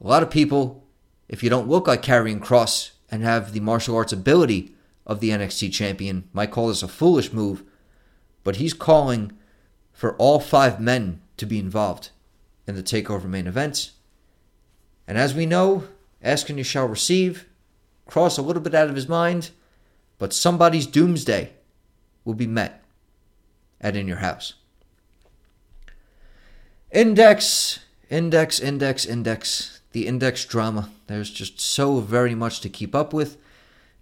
A 0.00 0.06
lot 0.06 0.22
of 0.22 0.30
people, 0.30 0.86
if 1.28 1.42
you 1.42 1.50
don't 1.50 1.68
look 1.68 1.88
like 1.88 2.02
Karrion 2.02 2.38
Kross 2.38 2.92
and 3.10 3.24
have 3.24 3.52
the 3.52 3.60
martial 3.60 3.96
arts 3.96 4.12
ability 4.12 4.75
of 5.06 5.20
the 5.20 5.30
NXT 5.30 5.72
champion 5.72 6.28
might 6.32 6.50
call 6.50 6.68
this 6.68 6.82
a 6.82 6.88
foolish 6.88 7.32
move, 7.32 7.62
but 8.44 8.56
he's 8.56 8.74
calling 8.74 9.32
for 9.92 10.16
all 10.16 10.40
five 10.40 10.80
men 10.80 11.20
to 11.36 11.46
be 11.46 11.58
involved 11.58 12.10
in 12.66 12.74
the 12.74 12.82
TakeOver 12.82 13.24
main 13.24 13.46
event. 13.46 13.92
And 15.06 15.16
as 15.16 15.34
we 15.34 15.46
know, 15.46 15.84
ask 16.22 16.48
and 16.48 16.58
you 16.58 16.64
shall 16.64 16.88
receive, 16.88 17.46
Kross 18.08 18.38
a 18.38 18.42
little 18.42 18.62
bit 18.62 18.74
out 18.74 18.88
of 18.88 18.96
his 18.96 19.08
mind, 19.08 19.50
but 20.18 20.32
somebody's 20.32 20.86
doomsday 20.86 21.52
will 22.24 22.34
be 22.34 22.46
met 22.46 22.82
at 23.80 23.96
In 23.96 24.08
Your 24.08 24.18
House. 24.18 24.54
Index, 26.90 27.80
index, 28.10 28.58
index, 28.58 29.04
index. 29.04 29.80
The 29.92 30.06
index 30.06 30.44
drama. 30.44 30.90
There's 31.06 31.30
just 31.30 31.60
so 31.60 32.00
very 32.00 32.34
much 32.34 32.60
to 32.60 32.68
keep 32.68 32.94
up 32.94 33.12
with. 33.12 33.38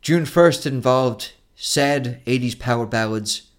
June 0.04 0.24
1st 0.24 0.66
involved 0.66 1.32
sad 1.56 2.22
80s 2.26 2.58
power 2.58 2.84
ballads. 2.84 3.52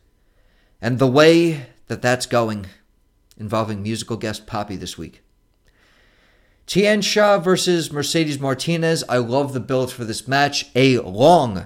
And 0.79 0.99
the 0.99 1.07
way 1.07 1.65
that 1.87 2.03
that's 2.03 2.27
going, 2.27 2.67
involving 3.35 3.81
musical 3.81 4.15
guest 4.15 4.45
Poppy 4.45 4.75
this 4.75 4.95
week. 4.95 5.23
Tian 6.67 7.01
Sha 7.01 7.39
versus 7.39 7.91
Mercedes 7.91 8.39
Martinez. 8.39 9.03
I 9.09 9.17
love 9.17 9.53
the 9.53 9.59
build 9.59 9.91
for 9.91 10.05
this 10.05 10.27
match. 10.27 10.69
A 10.75 10.99
long 10.99 11.65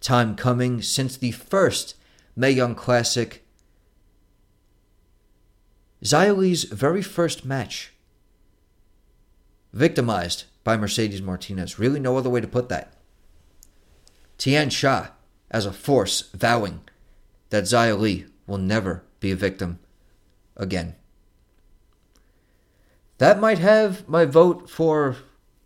time 0.00 0.34
coming 0.34 0.82
since 0.82 1.16
the 1.16 1.30
first 1.30 1.94
Mae 2.34 2.50
Young 2.50 2.74
Classic. 2.74 3.46
Xia 6.02 6.72
very 6.72 7.02
first 7.02 7.44
match. 7.44 7.92
Victimized 9.72 10.42
by 10.64 10.76
Mercedes 10.76 11.22
Martinez. 11.22 11.78
Really, 11.78 12.00
no 12.00 12.16
other 12.16 12.30
way 12.30 12.40
to 12.40 12.48
put 12.48 12.68
that. 12.68 12.97
Tian 14.38 14.70
Sha 14.70 15.08
as 15.50 15.66
a 15.66 15.72
force 15.72 16.30
vowing 16.32 16.80
that 17.50 17.64
Xia 17.64 17.98
Li 17.98 18.26
will 18.46 18.58
never 18.58 19.02
be 19.20 19.32
a 19.32 19.36
victim 19.36 19.80
again. 20.56 20.94
That 23.18 23.40
might 23.40 23.58
have 23.58 24.08
my 24.08 24.24
vote 24.24 24.70
for 24.70 25.16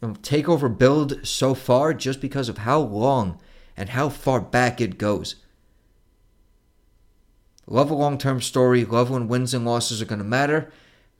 takeover 0.02 0.76
build 0.76 1.26
so 1.26 1.54
far 1.54 1.92
just 1.92 2.20
because 2.20 2.48
of 2.48 2.58
how 2.58 2.80
long 2.80 3.38
and 3.76 3.90
how 3.90 4.08
far 4.08 4.40
back 4.40 4.80
it 4.80 4.98
goes. 4.98 5.36
Love 7.66 7.90
a 7.90 7.94
long 7.94 8.18
term 8.18 8.40
story, 8.40 8.84
love 8.84 9.10
when 9.10 9.28
wins 9.28 9.54
and 9.54 9.64
losses 9.64 10.02
are 10.02 10.06
going 10.06 10.18
to 10.18 10.24
matter. 10.24 10.72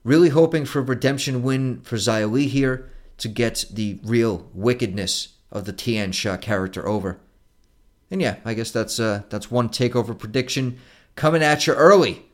Really 0.05 0.31
hoping 0.31 0.65
for 0.65 0.81
a 0.81 0.83
redemption 0.83 1.43
win 1.43 1.83
for 1.83 1.97
Xia 1.97 2.31
Li 2.31 2.49
here 2.49 2.91
to 3.19 3.29
get 3.29 3.67
the 3.71 4.01
real 4.03 4.49
wickedness 4.53 5.35
of 5.53 5.65
the 5.65 5.73
Tian 5.73 6.13
Sha 6.13 6.37
character 6.37 6.89
over. 6.89 7.21
And 8.13 8.21
yeah, 8.21 8.37
I 8.45 8.53
guess 8.53 8.71
that's 8.71 9.01
uh, 9.01 9.23
that's 9.31 9.51
one 9.51 9.71
takeover 9.71 10.17
prediction 10.17 10.79
coming 11.17 11.43
at 11.43 11.67
you 11.67 11.73
early 11.73 12.27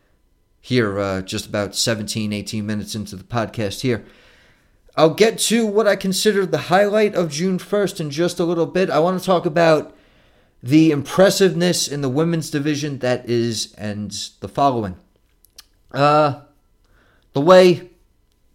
here, 0.61 0.99
uh, 0.99 1.23
just 1.23 1.47
about 1.47 1.77
17, 1.77 2.33
18 2.33 2.67
minutes 2.67 2.97
into 2.97 3.14
the 3.14 3.23
podcast 3.23 3.83
here. 3.83 4.05
I'll 4.97 5.14
get 5.14 5.38
to 5.38 5.64
what 5.64 5.87
I 5.87 5.95
consider 5.95 6.45
the 6.45 6.59
highlight 6.59 7.14
of 7.14 7.31
June 7.31 7.59
1st 7.59 8.01
in 8.01 8.11
just 8.11 8.41
a 8.41 8.45
little 8.45 8.67
bit. 8.67 8.91
I 8.91 8.99
want 8.99 9.21
to 9.21 9.25
talk 9.25 9.47
about 9.47 9.97
the 10.61 10.91
impressiveness 10.91 11.87
in 11.87 12.01
the 12.01 12.09
women's 12.09 12.51
division 12.51 12.99
that 12.99 13.31
is, 13.31 13.73
and 13.79 14.11
the 14.41 14.49
following. 14.49 14.97
Uh, 15.93 16.41
the 17.35 17.41
way 17.41 17.91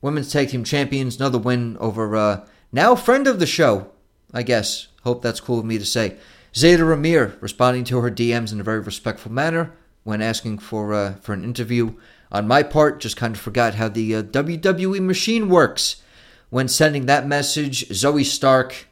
women's 0.02 0.30
tag 0.30 0.50
team 0.50 0.66
champions, 0.66 1.16
another 1.16 1.38
win 1.38 1.78
over 1.80 2.18
uh, 2.18 2.46
now 2.74 2.96
friend 2.96 3.28
of 3.28 3.40
the 3.40 3.46
show, 3.46 3.92
I 4.34 4.44
guess. 4.44 4.90
Hope 5.06 5.22
that's 5.22 5.40
cool 5.40 5.60
of 5.60 5.66
me 5.66 5.78
to 5.78 5.86
say. 5.86 6.18
Zayda 6.54 6.80
Ramier 6.80 7.42
responding 7.42 7.84
to 7.86 8.00
her 8.02 8.12
DMs 8.12 8.54
in 8.54 8.60
a 8.60 8.64
very 8.64 8.80
respectful 8.80 9.32
manner 9.32 9.74
when 10.04 10.22
asking 10.22 10.60
for 10.60 10.94
uh, 10.94 11.16
for 11.16 11.34
an 11.34 11.44
interview. 11.44 11.96
On 12.32 12.48
my 12.48 12.64
part, 12.64 13.00
just 13.00 13.18
kind 13.18 13.36
of 13.36 13.42
forgot 13.42 13.76
how 13.76 13.90
the 13.90 14.16
uh, 14.16 14.24
WWE 14.24 15.02
machine 15.02 15.50
works. 15.50 16.04
When 16.50 16.68
sending 16.68 17.08
that 17.08 17.28
message, 17.28 17.90
Zoey 17.90 18.24
Stark 18.24 18.88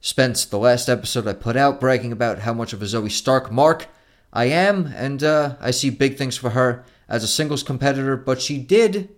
spent 0.00 0.46
the 0.50 0.58
last 0.58 0.88
episode 0.88 1.26
I 1.26 1.32
put 1.32 1.56
out 1.56 1.80
bragging 1.80 2.12
about 2.12 2.40
how 2.40 2.54
much 2.54 2.72
of 2.72 2.82
a 2.82 2.84
Zoey 2.84 3.10
Stark 3.10 3.50
mark 3.50 3.88
I 4.32 4.44
am, 4.44 4.86
and 4.96 5.22
uh, 5.24 5.56
I 5.60 5.72
see 5.72 5.90
big 5.90 6.16
things 6.16 6.36
for 6.36 6.50
her 6.50 6.84
as 7.08 7.24
a 7.24 7.28
singles 7.28 7.64
competitor. 7.64 8.16
But 8.16 8.40
she 8.40 8.58
did 8.58 9.08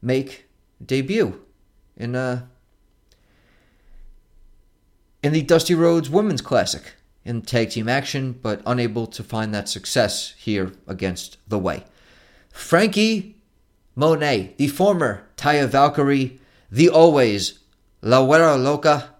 make 0.00 0.46
debut 0.84 1.42
in 1.96 2.14
uh 2.14 2.46
in 5.22 5.32
the 5.32 5.42
Dusty 5.42 5.74
Rhodes 5.74 6.08
Women's 6.08 6.40
Classic 6.40 6.94
in 7.28 7.42
tag 7.42 7.70
team 7.70 7.88
action, 7.88 8.32
but 8.32 8.62
unable 8.64 9.06
to 9.06 9.22
find 9.22 9.54
that 9.54 9.68
success 9.68 10.34
here 10.38 10.72
against 10.86 11.36
The 11.46 11.58
Way. 11.58 11.84
Frankie 12.50 13.36
Monet, 13.94 14.54
the 14.56 14.68
former 14.68 15.28
Taya 15.36 15.68
Valkyrie, 15.68 16.40
the 16.70 16.88
always 16.88 17.58
La 18.00 18.22
Huera 18.22 18.60
Loca. 18.60 19.14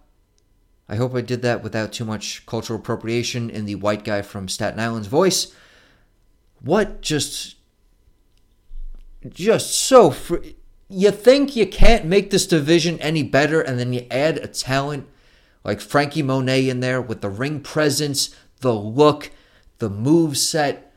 I 0.89 0.95
hope 0.95 1.13
I 1.13 1.21
did 1.21 1.43
that 1.43 1.61
without 1.61 1.93
too 1.93 2.03
much 2.03 2.45
cultural 2.47 2.79
appropriation 2.79 3.49
in 3.49 3.65
the 3.65 3.75
white 3.75 4.03
guy 4.03 4.23
from 4.23 4.49
Staten 4.49 4.79
Island's 4.79 5.07
voice. 5.07 5.53
What 6.61 7.01
just. 7.01 7.57
Just 9.27 9.75
so. 9.75 10.09
Fr- 10.09 10.37
you 10.89 11.11
think 11.11 11.55
you 11.55 11.67
can't 11.67 12.05
make 12.05 12.31
this 12.31 12.47
division 12.47 12.99
any 12.99 13.21
better, 13.21 13.61
and 13.61 13.77
then 13.77 13.93
you 13.93 14.07
add 14.09 14.37
a 14.37 14.47
talent 14.47 15.07
like 15.63 15.81
Frankie 15.81 16.23
Monet 16.23 16.69
in 16.69 16.79
there 16.79 17.01
with 17.01 17.21
the 17.21 17.29
ring 17.29 17.61
presence, 17.61 18.35
the 18.61 18.73
look, 18.73 19.31
the 19.79 19.89
move 19.89 20.37
set. 20.37 20.93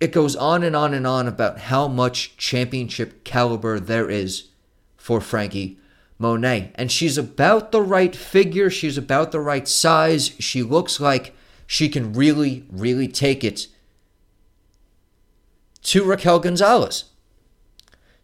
It 0.00 0.12
goes 0.12 0.34
on 0.36 0.62
and 0.62 0.74
on 0.74 0.94
and 0.94 1.06
on 1.06 1.28
about 1.28 1.60
how 1.60 1.88
much 1.88 2.36
championship 2.36 3.24
caliber 3.24 3.78
there 3.78 4.10
is 4.10 4.48
for 4.96 5.20
Frankie 5.20 5.78
Monet. 6.18 6.72
And 6.74 6.90
she's 6.90 7.18
about 7.18 7.72
the 7.72 7.82
right 7.82 8.14
figure, 8.14 8.70
she's 8.70 8.98
about 8.98 9.32
the 9.32 9.40
right 9.40 9.66
size. 9.66 10.32
She 10.38 10.62
looks 10.62 11.00
like 11.00 11.34
she 11.66 11.88
can 11.88 12.12
really, 12.12 12.66
really 12.70 13.08
take 13.08 13.42
it 13.42 13.68
to 15.82 16.04
Raquel 16.04 16.38
Gonzalez. 16.38 17.04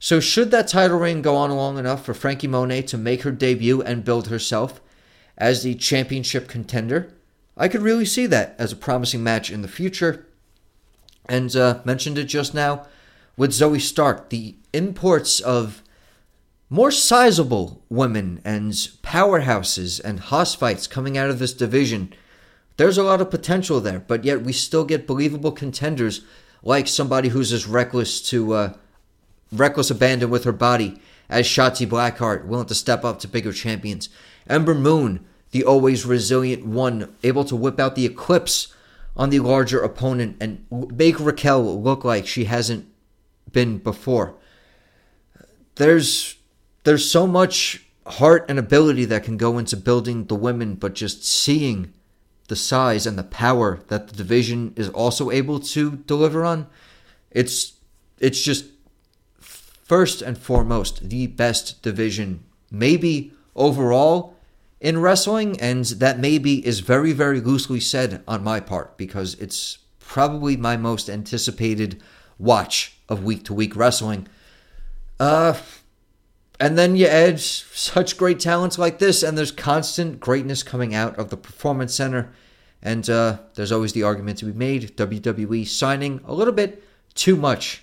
So, 0.01 0.21
should 0.21 0.53
that 0.53 0.69
title 0.69 0.99
reign 0.99 1.23
go 1.23 1.35
on 1.35 1.51
long 1.51 1.77
enough 1.77 2.05
for 2.05 2.15
Frankie 2.15 2.47
Monet 2.47 2.83
to 2.83 2.99
make 2.99 3.23
her 3.23 3.33
debut 3.33 3.83
and 3.83 4.05
build 4.05 4.29
herself 4.29 4.81
as 5.39 5.63
the 5.63 5.75
championship 5.75 6.49
contender. 6.49 7.15
I 7.57 7.69
could 7.69 7.81
really 7.81 8.05
see 8.05 8.27
that 8.27 8.55
as 8.59 8.73
a 8.73 8.77
promising 8.77 9.23
match 9.23 9.51
in 9.51 9.63
the 9.63 9.69
future. 9.69 10.27
And 11.29 11.55
uh, 11.57 11.81
mentioned 11.85 12.19
it 12.19 12.25
just 12.25 12.55
now 12.55 12.87
with 13.37 13.53
Zoey 13.53 13.81
Stark, 13.81 14.29
the 14.29 14.57
imports 14.73 15.41
of 15.41 15.83
more 16.69 16.91
sizable 16.91 17.83
women 17.89 18.43
and 18.45 18.73
powerhouses 18.73 20.01
and 20.03 20.21
hoss 20.21 20.55
fights 20.55 20.87
coming 20.87 21.17
out 21.17 21.31
of 21.31 21.39
this 21.39 21.55
division. 21.55 22.13
There's 22.77 22.99
a 22.99 23.03
lot 23.03 23.21
of 23.21 23.31
potential 23.31 23.81
there, 23.81 24.01
but 24.01 24.25
yet 24.25 24.43
we 24.43 24.53
still 24.53 24.85
get 24.85 25.07
believable 25.07 25.53
contenders 25.53 26.23
like 26.63 26.89
somebody 26.89 27.29
who's 27.29 27.53
as 27.53 27.67
reckless 27.67 28.21
to 28.31 28.53
uh, 28.55 28.73
reckless 29.53 29.91
abandon 29.91 30.31
with 30.31 30.45
her 30.45 30.53
body 30.53 31.01
as 31.29 31.47
Shotzi 31.47 31.87
Blackheart, 31.87 32.47
willing 32.47 32.67
to 32.67 32.75
step 32.75 33.05
up 33.05 33.19
to 33.21 33.29
bigger 33.29 33.53
champions. 33.53 34.09
Ember 34.49 34.75
Moon, 34.75 35.25
the 35.51 35.65
always 35.65 36.05
resilient 36.05 36.67
one, 36.67 37.15
able 37.23 37.45
to 37.45 37.57
whip 37.57 37.79
out 37.79 37.95
the 37.95 38.07
eclipse 38.07 38.75
on 39.17 39.31
the 39.31 39.41
larger 39.41 39.81
opponent 39.81 40.37
and 40.41 40.65
make 40.71 41.19
Raquel 41.19 41.81
look 41.81 42.05
like 42.05 42.27
she 42.27 42.45
hasn't 42.45 42.87
been 43.53 43.79
before. 43.79 44.35
There's 45.75 46.37
there's 46.85 47.11
so 47.11 47.27
much 47.27 47.85
heart 48.07 48.47
and 48.49 48.59
ability 48.59 49.05
that 49.07 49.25
can 49.25 49.37
go 49.37 49.59
into 49.59 49.77
building 49.77 50.25
the 50.25 50.35
women, 50.35 50.75
but 50.75 50.95
just 50.95 51.25
seeing 51.25 51.93
the 52.49 52.57
size 52.57 53.07
and 53.07 53.19
the 53.19 53.25
power 53.25 53.81
that 53.89 54.09
the 54.09 54.17
division 54.17 54.73
is 54.77 54.89
also 54.89 55.31
able 55.31 55.61
to 55.61 55.97
deliver 56.07 56.45
on, 56.45 56.67
it's 57.31 57.75
it's 58.19 58.43
just 58.43 58.67
first 59.41 60.23
and 60.23 60.39
foremost 60.39 61.09
the 61.11 61.27
best 61.27 61.83
division, 61.83 62.45
maybe 62.71 63.33
overall 63.55 64.38
in 64.81 65.01
wrestling, 65.01 65.61
and 65.61 65.85
that 65.85 66.19
maybe 66.19 66.65
is 66.67 66.81
very, 66.81 67.13
very 67.13 67.41
loosely 67.41 67.81
said 67.81 68.23
on 68.29 68.45
my 68.45 68.61
part 68.61 68.97
because 68.97 69.35
it's 69.35 69.79
probably 69.99 70.57
my 70.57 70.77
most 70.77 71.11
anticipated 71.11 72.01
watch 72.39 72.97
of 73.09 73.25
week 73.25 73.45
to 73.45 73.55
week 73.55 73.75
wrestling. 73.75 74.29
Uh, 75.19 75.55
and 76.61 76.79
then 76.79 76.97
you 76.97 77.07
add 77.07 77.41
such 77.41 78.17
great 78.17 78.41
talents 78.41 78.79
like 78.79 78.99
this, 78.99 79.23
and 79.23 79.37
there's 79.37 79.53
constant 79.53 80.21
greatness 80.21 80.63
coming 80.63 80.95
out 80.95 81.19
of 81.19 81.31
the 81.31 81.37
Performance 81.37 81.95
Center. 81.95 82.33
And 82.83 83.09
uh, 83.11 83.39
there's 83.55 83.73
always 83.73 83.93
the 83.93 84.05
argument 84.05 84.39
to 84.39 84.45
be 84.45 84.53
made 84.53 84.97
WWE 84.97 85.67
signing 85.67 86.21
a 86.25 86.33
little 86.33 86.55
bit 86.55 86.83
too 87.15 87.37
much 87.37 87.83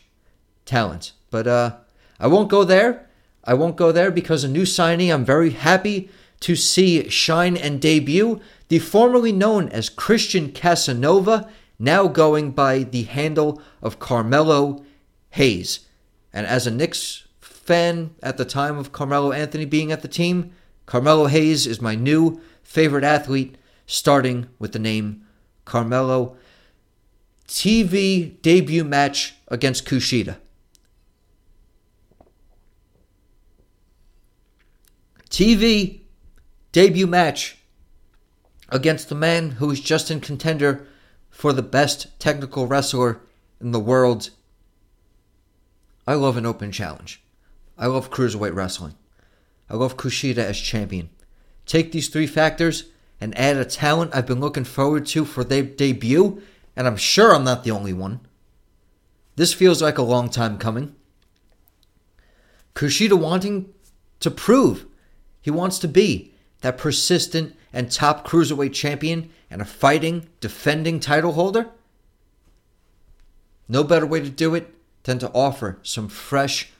talent. 0.65 1.11
But 1.29 1.47
uh, 1.47 1.75
I 2.19 2.27
won't 2.27 2.49
go 2.49 2.63
there. 2.63 3.07
I 3.43 3.53
won't 3.53 3.75
go 3.75 3.91
there 3.91 4.09
because 4.09 4.43
a 4.43 4.49
new 4.49 4.65
signing 4.65 5.11
I'm 5.11 5.25
very 5.25 5.51
happy 5.51 6.09
to 6.45 6.55
see 6.55 7.09
shine 7.09 7.57
and 7.57 7.81
debut 7.81 8.39
the 8.67 8.77
formerly 8.77 9.31
known 9.31 9.67
as 9.69 9.89
Christian 9.89 10.51
Casanova, 10.51 11.49
now 11.79 12.07
going 12.07 12.51
by 12.51 12.83
the 12.83 13.01
handle 13.01 13.59
of 13.81 13.97
Carmelo 13.97 14.85
Hayes. 15.31 15.79
And 16.31 16.45
as 16.45 16.67
a 16.67 16.71
Knicks 16.71 17.27
fan 17.41 18.13
at 18.21 18.37
the 18.37 18.45
time 18.45 18.77
of 18.77 18.91
Carmelo 18.91 19.31
Anthony 19.31 19.65
being 19.65 19.91
at 19.91 20.03
the 20.03 20.07
team, 20.07 20.51
Carmelo 20.85 21.25
Hayes 21.25 21.65
is 21.65 21.81
my 21.81 21.95
new 21.95 22.39
favorite 22.61 23.03
athlete, 23.03 23.57
starting 23.87 24.45
with 24.59 24.71
the 24.71 24.77
name 24.77 25.25
Carmelo. 25.65 26.37
TV 27.47 28.39
debut 28.43 28.83
match 28.83 29.33
against 29.47 29.87
Kushida. 29.87 30.37
TV 35.31 36.04
debut 36.75 37.07
match 37.07 37.55
against 38.67 39.07
the 39.07 39.15
man 39.15 39.51
who 39.51 39.71
is 39.71 39.79
just 39.79 40.11
in 40.11 40.19
contender 40.19 40.85
for 41.29 41.53
the 41.53 41.61
best 41.61 42.07
technical 42.19 42.67
wrestler 42.67 43.21
in 43.61 43.71
the 43.71 43.79
world. 43.79 44.29
I 46.05 46.15
love 46.15 46.35
an 46.35 46.45
open 46.45 46.73
challenge. 46.73 47.23
I 47.77 47.85
love 47.85 48.11
cruiserweight 48.11 48.53
wrestling. 48.53 48.95
I 49.69 49.75
love 49.77 49.95
Kushida 49.95 50.39
as 50.39 50.59
champion. 50.59 51.09
Take 51.65 51.93
these 51.93 52.09
three 52.09 52.27
factors 52.27 52.89
and 53.21 53.37
add 53.37 53.55
a 53.55 53.63
talent 53.63 54.13
I've 54.13 54.27
been 54.27 54.41
looking 54.41 54.65
forward 54.65 55.05
to 55.05 55.23
for 55.23 55.45
their 55.45 55.63
debut, 55.63 56.41
and 56.75 56.87
I'm 56.87 56.97
sure 56.97 57.33
I'm 57.33 57.45
not 57.45 57.63
the 57.63 57.71
only 57.71 57.93
one. 57.93 58.19
This 59.37 59.53
feels 59.53 59.81
like 59.81 59.97
a 59.97 60.01
long 60.01 60.27
time 60.27 60.57
coming. 60.57 60.93
Kushida 62.73 63.17
wanting 63.17 63.73
to 64.19 64.29
prove 64.29 64.85
he 65.39 65.49
wants 65.49 65.79
to 65.79 65.87
be 65.87 66.33
that 66.65 66.79
persistent 66.79 67.55
and 67.71 67.91
top 67.91 68.27
cruiserweight 68.27 68.73
champion 68.73 69.29
and 69.51 69.61
a 69.61 69.65
fighting, 69.65 70.27
defending 70.39 70.99
title 70.99 71.33
holder? 71.33 71.69
No 73.69 73.83
better 73.83 74.07
way 74.07 74.19
to 74.19 74.31
do 74.31 74.55
it 74.55 74.73
than 75.03 75.19
to 75.19 75.29
offer 75.29 75.77
some 75.83 76.07
fresh 76.07 76.71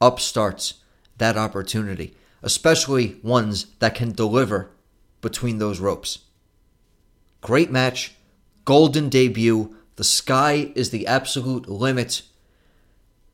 upstarts 0.00 0.80
that 1.18 1.36
opportunity, 1.36 2.16
especially 2.42 3.20
ones 3.22 3.66
that 3.78 3.94
can 3.94 4.10
deliver 4.10 4.72
between 5.20 5.58
those 5.58 5.78
ropes. 5.78 6.24
Great 7.40 7.70
match, 7.70 8.16
golden 8.64 9.08
debut. 9.08 9.76
The 9.94 10.02
sky 10.02 10.72
is 10.74 10.90
the 10.90 11.06
absolute 11.06 11.68
limit. 11.68 12.22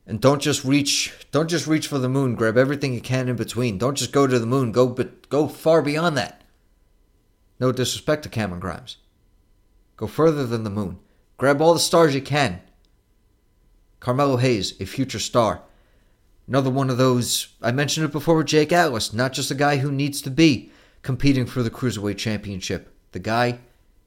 And 0.07 0.21
don't 0.21 0.41
just 0.41 0.65
reach 0.65 1.13
don't 1.33 1.51
just 1.51 1.67
reach 1.67 1.89
for 1.89 1.99
the 1.99 2.09
moon, 2.09 2.35
grab 2.35 2.57
everything 2.57 2.95
you 2.95 3.01
can 3.01 3.29
in 3.29 3.37
between. 3.37 3.79
Don't 3.79 3.97
just 3.97 4.13
go 4.13 4.27
to 4.27 4.39
the 4.39 4.47
moon, 4.47 4.73
go 4.73 4.89
but 4.89 5.29
go 5.29 5.49
far 5.49 5.83
beyond 5.83 6.17
that. 6.17 6.43
No 7.59 7.73
disrespect 7.73 8.23
to 8.23 8.29
Cameron 8.29 8.61
Grimes. 8.61 8.99
Go 9.97 10.07
further 10.07 10.47
than 10.47 10.63
the 10.65 10.71
moon. 10.71 10.99
Grab 11.39 11.61
all 11.61 11.75
the 11.75 11.81
stars 11.81 12.15
you 12.15 12.21
can. 12.21 12.61
Carmelo 13.99 14.37
Hayes, 14.37 14.81
a 14.81 14.85
future 14.85 15.19
star. 15.19 15.63
Another 16.47 16.71
one 16.71 16.91
of 16.91 16.99
those, 16.99 17.49
I 17.61 17.73
mentioned 17.73 18.07
it 18.07 18.13
before 18.13 18.37
with 18.37 18.47
Jake 18.47 18.73
Atlas, 18.73 19.13
not 19.13 19.33
just 19.33 19.51
a 19.51 19.55
guy 19.55 19.79
who 19.79 19.91
needs 19.91 20.23
to 20.23 20.31
be 20.31 20.71
competing 21.03 21.47
for 21.47 21.63
the 21.63 21.71
Cruiserweight 21.71 22.19
Championship. 22.19 22.95
The 23.13 23.19
guy 23.19 23.59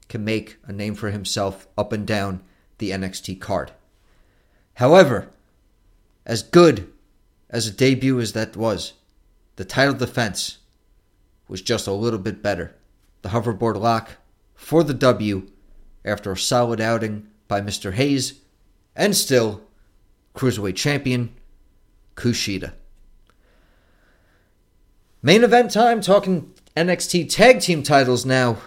can 0.08 0.24
make 0.24 0.56
a 0.64 0.72
name 0.72 0.94
for 0.94 1.10
himself 1.10 1.68
up 1.76 1.92
and 1.92 2.06
down 2.06 2.42
the 2.78 2.90
NXT 2.90 3.40
card. 3.40 3.72
However, 4.74 5.28
as 6.24 6.42
good 6.42 6.92
as 7.48 7.66
a 7.66 7.72
debut 7.72 8.20
as 8.20 8.32
that 8.32 8.56
was, 8.56 8.94
the 9.56 9.64
title 9.64 9.94
defense 9.94 10.58
was 11.48 11.62
just 11.62 11.86
a 11.86 11.92
little 11.92 12.18
bit 12.18 12.42
better. 12.42 12.76
The 13.22 13.30
hoverboard 13.30 13.76
lock 13.76 14.12
for 14.54 14.84
the 14.84 14.94
W 14.94 15.48
after 16.04 16.32
a 16.32 16.36
solid 16.36 16.80
outing 16.80 17.26
by 17.48 17.60
Mr. 17.60 17.92
Hayes, 17.94 18.40
and 18.94 19.16
still 19.16 19.62
Cruiserweight 20.34 20.76
Champion 20.76 21.34
Kushida. 22.14 22.72
Main 25.22 25.44
event 25.44 25.70
time, 25.70 26.00
talking 26.00 26.52
NXT 26.76 27.28
Tag 27.28 27.60
Team 27.60 27.82
titles 27.82 28.24
now. 28.24 28.58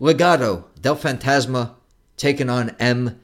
Legado 0.00 0.64
del 0.80 0.96
Fantasma 0.96 1.74
taking 2.16 2.48
on 2.50 2.70
MSK. 2.70 3.18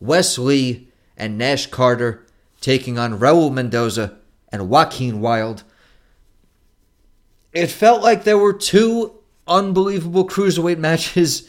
Wes 0.00 0.38
Lee 0.38 0.87
and 1.18 1.36
Nash 1.36 1.66
Carter 1.66 2.24
taking 2.60 2.98
on 2.98 3.18
Raul 3.18 3.52
Mendoza 3.52 4.16
and 4.50 4.70
Joaquin 4.70 5.20
Wilde. 5.20 5.64
It 7.52 7.66
felt 7.66 8.02
like 8.02 8.24
there 8.24 8.38
were 8.38 8.52
two 8.52 9.18
unbelievable 9.46 10.26
cruiserweight 10.26 10.78
matches 10.78 11.48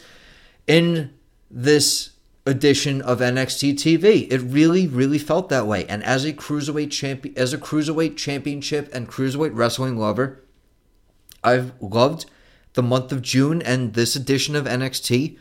in 0.66 1.14
this 1.50 2.10
edition 2.46 3.02
of 3.02 3.20
NXT 3.20 3.74
TV. 3.74 4.30
It 4.30 4.38
really, 4.38 4.86
really 4.86 5.18
felt 5.18 5.48
that 5.50 5.66
way. 5.66 5.86
And 5.86 6.02
as 6.04 6.24
a 6.24 6.32
cruiserweight 6.32 6.90
champion, 6.90 7.36
as 7.36 7.52
a 7.52 7.58
cruiserweight 7.58 8.16
championship 8.16 8.90
and 8.94 9.08
cruiserweight 9.08 9.54
wrestling 9.54 9.96
lover, 9.96 10.42
I've 11.44 11.72
loved 11.80 12.26
the 12.74 12.82
month 12.82 13.12
of 13.12 13.22
June 13.22 13.62
and 13.62 13.94
this 13.94 14.16
edition 14.16 14.56
of 14.56 14.64
NXT. 14.64 15.38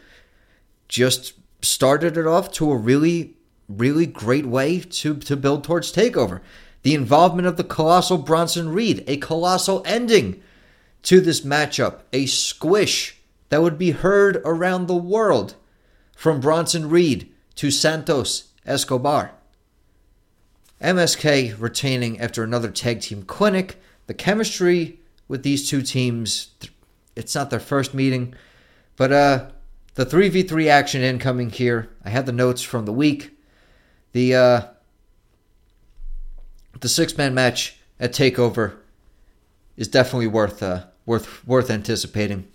Just 0.87 1.33
started 1.61 2.17
it 2.17 2.25
off 2.25 2.51
to 2.53 2.71
a 2.71 2.77
really, 2.77 3.35
really 3.69 4.05
great 4.05 4.45
way 4.45 4.79
to 4.79 5.15
to 5.15 5.38
build 5.38 5.63
towards 5.63 5.93
Takeover. 5.93 6.41
The 6.82 6.95
involvement 6.95 7.47
of 7.47 7.58
the 7.58 7.63
colossal 7.63 8.17
Bronson 8.17 8.69
Reed, 8.69 9.03
a 9.08 9.17
colossal 9.17 9.84
ending 9.86 10.41
to 11.03 11.21
this 11.21 11.41
matchup, 11.41 12.01
a 12.12 12.25
squish 12.25 13.17
that 13.49 13.62
would 13.62 13.77
be 13.77 13.91
heard 13.91 14.38
around 14.45 14.88
the 14.88 14.95
world 14.95 15.55
from 16.15 16.39
Bronson 16.39 16.89
Reed 16.89 17.32
to 17.55 17.71
Santos 17.71 18.49
Escobar. 18.65 19.32
MSK 20.82 21.60
retaining 21.60 22.19
after 22.19 22.43
another 22.43 22.71
tag 22.71 23.01
team 23.01 23.23
clinic. 23.23 23.82
The 24.08 24.13
chemistry 24.13 24.99
with 25.27 25.43
these 25.43 25.69
two 25.69 25.82
teams, 25.82 26.51
it's 27.15 27.36
not 27.36 27.49
their 27.49 27.60
first 27.60 27.93
meeting, 27.93 28.34
but 28.95 29.12
uh, 29.12 29.49
the 29.95 30.05
3v3 30.05 30.67
action 30.67 31.01
incoming 31.01 31.49
here. 31.49 31.89
I 32.03 32.10
had 32.10 32.25
the 32.25 32.32
notes 32.32 32.62
from 32.62 32.86
the 32.86 32.93
week. 32.93 33.38
The 34.11 34.35
uh, 34.35 34.61
the 36.79 36.89
six 36.89 37.17
man 37.17 37.33
match 37.33 37.77
at 37.99 38.13
Takeover 38.13 38.77
is 39.77 39.87
definitely 39.87 40.27
worth 40.27 40.63
uh, 40.63 40.85
worth 41.05 41.45
worth 41.47 41.69
anticipating. 41.69 42.47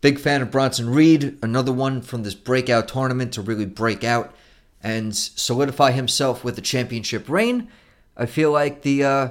Big 0.00 0.18
fan 0.18 0.42
of 0.42 0.50
Bronson 0.50 0.90
Reed, 0.90 1.38
another 1.42 1.72
one 1.72 2.02
from 2.02 2.22
this 2.22 2.34
breakout 2.34 2.86
tournament 2.86 3.32
to 3.32 3.42
really 3.42 3.66
break 3.66 4.04
out 4.04 4.34
and 4.82 5.14
solidify 5.14 5.90
himself 5.90 6.44
with 6.44 6.54
the 6.54 6.62
championship 6.62 7.28
reign. 7.28 7.68
I 8.16 8.26
feel 8.26 8.52
like 8.52 8.82
the 8.82 9.04
uh, 9.04 9.28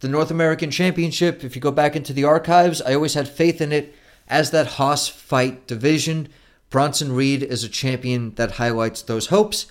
the 0.00 0.08
North 0.08 0.30
American 0.30 0.70
Championship, 0.70 1.44
if 1.44 1.54
you 1.54 1.62
go 1.62 1.70
back 1.70 1.94
into 1.94 2.12
the 2.12 2.24
archives, 2.24 2.82
I 2.82 2.94
always 2.94 3.14
had 3.14 3.28
faith 3.28 3.60
in 3.60 3.72
it 3.72 3.94
as 4.28 4.50
that 4.50 4.66
hoss 4.66 5.08
fight 5.08 5.66
division. 5.66 6.28
Bronson 6.70 7.12
Reed 7.12 7.42
is 7.42 7.62
a 7.62 7.68
champion 7.68 8.34
that 8.34 8.52
highlights 8.52 9.02
those 9.02 9.26
hopes, 9.26 9.66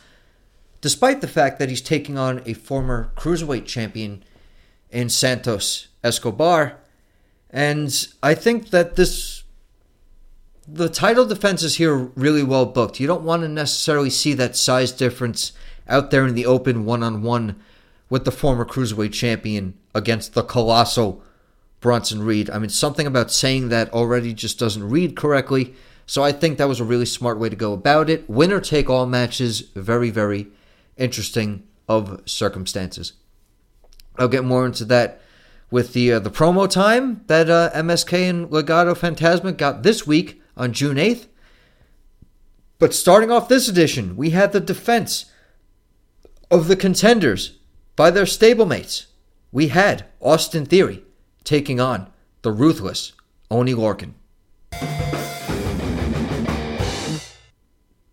despite 0.82 1.22
the 1.22 1.28
fact 1.28 1.60
that 1.60 1.70
he's 1.70 1.82
taking 1.82 2.17
on 2.17 2.41
a 2.46 2.54
former 2.54 3.12
cruiserweight 3.15 3.65
champion 3.65 4.24
in 4.89 5.10
Santos 5.10 5.88
Escobar. 6.04 6.78
And 7.50 8.08
I 8.22 8.34
think 8.34 8.70
that 8.70 8.96
this 8.96 9.44
the 10.67 10.89
title 10.89 11.26
defense 11.26 11.63
is 11.63 11.76
here 11.76 11.96
really 11.96 12.44
well 12.44 12.65
booked. 12.65 13.00
You 13.00 13.08
don't 13.08 13.24
want 13.24 13.41
to 13.41 13.50
necessarily 13.50 14.10
see 14.10 14.34
that 14.36 14.56
size 14.56 14.91
difference 14.91 15.54
out 15.88 16.12
there 16.12 16.26
in 16.26 16.36
the 16.36 16.46
open 16.46 16.86
one 16.86 17.04
on 17.04 17.24
one 17.24 17.62
with 18.10 18.26
the 18.26 18.32
former 18.32 18.63
cruiserweight 18.63 19.12
champion 19.12 19.74
against 19.94 20.34
the 20.34 20.44
colossal 20.44 21.24
Bronson 21.82 22.24
Reed. 22.24 22.50
I 22.50 22.60
mean, 22.60 22.70
something 22.70 23.08
about 23.08 23.32
saying 23.32 23.70
that 23.70 23.91
already 23.91 24.34
just 24.34 24.60
doesn't 24.60 24.88
read 24.88 25.15
correctly. 25.17 25.74
So 26.06 26.24
I 26.24 26.32
think 26.32 26.58
that 26.58 26.70
was 26.70 26.80
a 26.80 26.86
really 26.86 27.06
smart 27.06 27.39
way 27.39 27.50
to 27.50 27.56
go 27.56 27.74
about 27.74 28.10
it. 28.10 28.30
Winner 28.30 28.62
take 28.62 28.89
all 28.89 29.06
matches, 29.06 29.62
very, 29.76 30.10
very 30.10 30.48
interesting 30.97 31.63
of 31.88 32.21
circumstances. 32.25 33.13
I'll 34.17 34.27
get 34.27 34.43
more 34.43 34.65
into 34.65 34.86
that 34.86 35.21
with 35.69 35.93
the 35.93 36.13
uh, 36.13 36.19
the 36.19 36.30
promo 36.30 36.69
time 36.69 37.23
that 37.27 37.49
uh, 37.49 37.71
MSK 37.73 38.30
and 38.30 38.49
Legado 38.49 38.95
Fantasma 38.95 39.56
got 39.56 39.84
this 39.84 40.06
week 40.06 40.41
on 40.58 40.73
June 40.73 40.97
8th. 40.97 41.27
But 42.77 42.93
starting 42.93 43.32
off 43.32 43.47
this 43.47 43.67
edition, 43.67 44.15
we 44.15 44.32
had 44.32 44.51
the 44.51 44.60
defense 44.60 45.25
of 46.49 46.67
the 46.67 46.75
contenders 46.75 47.58
by 47.95 48.12
their 48.12 48.25
stablemates. 48.25 49.06
We 49.51 49.67
had 49.67 50.06
Austin 50.19 50.65
Theory 50.65 51.04
taking 51.43 51.80
on 51.80 52.10
the 52.41 52.51
ruthless 52.51 53.13
Oney 53.49 53.73
Lorcan. 53.73 54.13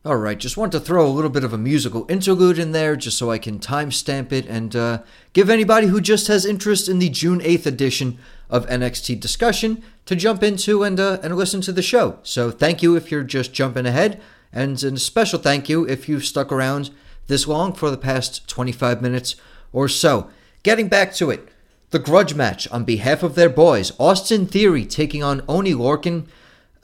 All 0.05 0.17
right, 0.17 0.39
just 0.39 0.57
want 0.57 0.71
to 0.73 0.81
throw 0.81 1.05
a 1.05 1.11
little 1.11 1.29
bit 1.29 1.43
of 1.43 1.53
a 1.53 1.59
musical 1.59 2.07
interlude 2.09 2.57
in 2.57 2.71
there 2.71 2.95
just 2.95 3.19
so 3.19 3.33
I 3.33 3.39
can 3.39 3.59
timestamp 3.59 4.31
it 4.31 4.47
and 4.47 4.77
uh, 4.77 5.03
give 5.33 5.51
anybody 5.51 5.89
who 5.89 6.01
just 6.01 6.29
has 6.29 6.47
interest 6.47 6.89
in 6.89 7.01
the 7.01 7.09
June 7.09 7.41
8th 7.41 7.67
edition 7.67 8.17
of 8.49 8.65
NXT 8.69 9.19
discussion 9.19 9.83
to 10.07 10.15
jump 10.15 10.45
into 10.45 10.85
and, 10.85 11.01
uh, 11.01 11.19
and 11.21 11.37
listen 11.37 11.61
to 11.63 11.73
the 11.73 11.83
show. 11.83 12.21
So 12.23 12.53
thank 12.53 12.81
you 12.81 12.95
if 12.95 13.11
you're 13.11 13.25
just 13.25 13.53
jumping 13.53 13.87
ahead, 13.87 14.21
and, 14.53 14.81
and 14.85 14.97
a 14.97 15.01
special 15.01 15.41
thank 15.41 15.69
you 15.69 15.83
if 15.89 16.09
you've 16.09 16.25
stuck 16.25 16.53
around 16.53 16.91
this 17.27 17.49
long 17.49 17.73
for 17.73 17.91
the 17.91 17.99
past 17.99 18.47
25 18.47 19.03
minutes 19.03 19.35
or 19.73 19.89
so. 19.89 20.31
Getting 20.63 20.87
back 20.87 21.13
to 21.15 21.29
it, 21.31 21.49
the 21.91 21.99
grudge 21.99 22.37
match 22.37 22.71
on 22.71 22.85
behalf 22.85 23.25
of 23.25 23.35
their 23.35 23.51
boys, 23.51 23.91
Austin 23.99 24.47
Theory 24.47 24.87
taking 24.87 25.25
on 25.25 25.43
Oney 25.49 25.75
Lorcan. 25.75 26.29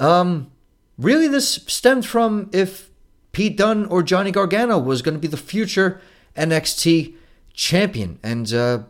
Um, 0.00 0.50
really, 0.98 1.28
this 1.28 1.60
stemmed 1.68 2.06
from 2.06 2.50
if 2.52 2.90
Pete 3.34 3.56
Dunne 3.56 3.84
or 3.86 4.02
Johnny 4.02 4.30
Gargano 4.30 4.78
was 4.78 5.02
going 5.02 5.14
to 5.14 5.20
be 5.20 5.28
the 5.28 5.36
future 5.36 6.00
NXT 6.36 7.14
champion, 7.52 8.18
and 8.22 8.52
uh, 8.54 8.84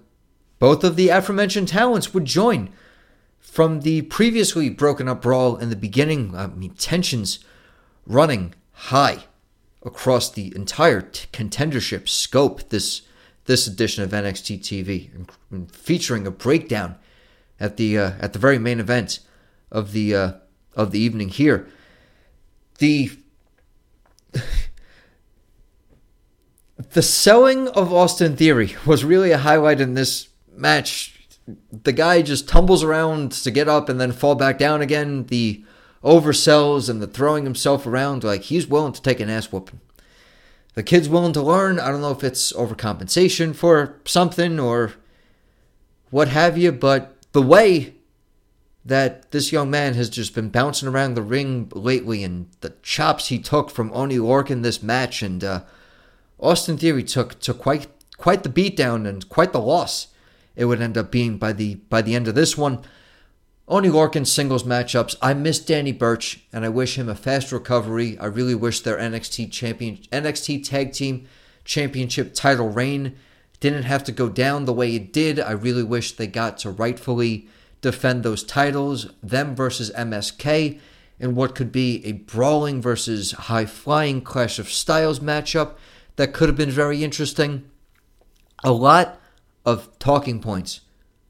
both 0.59 0.85
of 0.85 0.97
the 0.97 1.09
aforementioned 1.09 1.69
talents 1.69 2.15
would 2.15 2.25
join. 2.25 2.71
From 3.41 3.81
the 3.81 4.03
previously 4.03 4.69
broken 4.69 5.09
up 5.09 5.23
brawl 5.23 5.57
in 5.57 5.71
the 5.71 5.77
beginning, 5.77 6.35
I 6.35 6.49
mean, 6.49 6.71
tensions 6.75 7.39
running 8.07 8.55
high 8.73 9.25
across 9.83 10.31
the 10.31 10.53
entire 10.57 11.03
t- 11.03 11.27
contendership 11.33 12.09
scope 12.09 12.69
this 12.71 13.03
this 13.47 13.67
edition 13.67 14.03
of 14.03 14.11
NXT 14.11 14.61
TV, 14.61 15.71
featuring 15.71 16.27
a 16.27 16.31
breakdown 16.31 16.97
at 17.61 17.77
the 17.77 17.99
uh, 17.99 18.13
at 18.19 18.33
the 18.33 18.39
very 18.39 18.59
main 18.59 18.81
event 18.81 19.21
of 19.71 19.93
the 19.93 20.15
uh, 20.15 20.33
of 20.75 20.91
the 20.91 20.99
evening 20.99 21.29
here. 21.29 21.69
The 22.79 23.11
the 26.77 27.03
selling 27.03 27.69
of 27.69 27.93
Austin 27.93 28.37
Theory 28.37 28.75
was 28.87 29.05
really 29.05 29.31
a 29.31 29.39
highlight 29.39 29.81
in 29.81 29.95
this 29.95 30.29
match. 30.53 31.29
The 31.73 31.93
guy 31.93 32.23
just 32.23 32.49
tumbles 32.49 32.83
around 32.83 33.33
to 33.33 33.51
get 33.51 33.69
up 33.69 33.89
and 33.89 34.01
then 34.01 34.13
fall 34.13 34.35
back 34.35 34.59
down 34.59 34.81
again. 34.81 35.27
The 35.27 35.65
oversells 36.03 36.89
and 36.89 37.01
the 37.01 37.07
throwing 37.07 37.45
himself 37.45 37.87
around 37.87 38.25
like 38.25 38.43
he's 38.43 38.67
willing 38.67 38.93
to 38.93 39.03
take 39.03 39.21
an 39.21 39.31
ass 39.31 39.51
whooping 39.51 39.81
the 40.75 40.83
kid's 40.83 41.09
willing 41.09 41.33
to 41.33 41.43
learn. 41.43 41.81
I 41.81 41.89
don't 41.89 42.01
know 42.01 42.11
if 42.11 42.25
it's 42.25 42.53
overcompensation 42.53 43.55
for 43.55 43.97
something 44.05 44.61
or 44.61 44.93
what 46.11 46.29
have 46.29 46.59
you, 46.59 46.73
but 46.73 47.17
the 47.33 47.43
way 47.43 47.95
that 48.85 49.31
this 49.31 49.51
young 49.51 49.71
man 49.71 49.95
has 49.95 50.11
just 50.11 50.35
been 50.35 50.51
bouncing 50.51 50.89
around 50.89 51.15
the 51.15 51.23
ring 51.23 51.71
lately 51.75 52.23
and 52.23 52.49
the 52.61 52.75
chops 52.83 53.29
he 53.29 53.39
took 53.39 53.71
from 53.71 53.93
Oney 53.93 54.19
Lorcan 54.19 54.63
this 54.63 54.83
match 54.83 55.23
and 55.23 55.43
uh, 55.43 55.63
Austin 56.39 56.77
Theory 56.77 57.03
took 57.03 57.39
took 57.41 57.59
quite 57.59 57.87
quite 58.17 58.43
the 58.43 58.49
beatdown 58.49 59.07
and 59.07 59.29
quite 59.29 59.53
the 59.53 59.61
loss 59.61 60.09
it 60.57 60.67
would 60.67 60.81
end 60.81 60.97
up 60.97 61.11
being 61.11 61.39
by 61.39 61.53
the 61.53 61.77
by 61.77 62.03
the 62.03 62.15
end 62.15 62.29
of 62.29 62.35
this 62.35 62.57
one. 62.57 62.81
Oney 63.67 63.89
Lorcan 63.89 64.27
singles 64.27 64.63
matchups. 64.63 65.17
I 65.23 65.33
miss 65.33 65.59
Danny 65.59 65.93
Burch 65.93 66.45
and 66.53 66.65
I 66.65 66.69
wish 66.69 66.99
him 66.99 67.09
a 67.09 67.15
fast 67.15 67.51
recovery. 67.51 68.19
I 68.19 68.27
really 68.27 68.55
wish 68.55 68.81
their 68.81 68.99
NXT 68.99 69.51
champion 69.51 69.97
NXT 70.13 70.65
tag 70.65 70.93
team 70.93 71.27
championship 71.65 72.35
title 72.35 72.69
reign 72.69 73.17
didn't 73.61 73.85
have 73.85 74.05
to 74.05 74.13
go 74.13 74.29
down 74.29 74.67
the 74.67 74.73
way 74.73 74.95
it 74.95 75.13
did. 75.13 75.41
I 75.41 75.53
really 75.53 75.83
wish 75.83 76.13
they 76.13 76.27
got 76.27 76.59
to 76.59 76.71
rightfully 76.71 77.49
defend 77.81 78.23
those 78.23 78.45
titles, 78.45 79.07
them 79.23 79.55
versus 79.55 79.91
MSK, 79.97 80.79
in 81.19 81.35
what 81.35 81.55
could 81.55 81.73
be 81.73 82.05
a 82.05 82.13
brawling 82.13 82.83
versus 82.83 83.33
high 83.33 83.67
flying 83.67 84.21
clash 84.21 84.59
of 84.59 84.71
styles 84.71 85.21
matchup 85.21 85.77
that 86.17 86.33
could 86.33 86.49
have 86.49 86.57
been 86.57 86.71
very 86.71 87.03
interesting. 87.03 87.71
A 88.63 88.73
lot 88.73 89.21
of 89.65 89.99
talking 89.99 90.41
points 90.41 90.81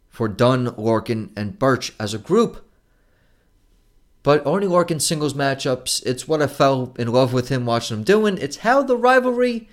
for 0.08 0.28
Dunne, 0.28 0.66
Lorcan, 0.66 1.30
and 1.36 1.58
Burch 1.58 1.92
as 1.98 2.14
a 2.14 2.18
group. 2.18 2.64
But 4.22 4.46
Oney 4.46 4.66
Lorcan 4.66 5.00
singles 5.02 5.34
matchups, 5.34 6.04
it's 6.06 6.26
what 6.26 6.40
I 6.40 6.46
fell 6.46 6.94
in 6.98 7.12
love 7.12 7.32
with 7.32 7.50
him 7.50 7.66
watching 7.66 7.98
him 7.98 8.04
doing. 8.04 8.38
It's 8.38 8.58
how 8.58 8.82
the 8.82 8.96
rivalry 8.96 9.68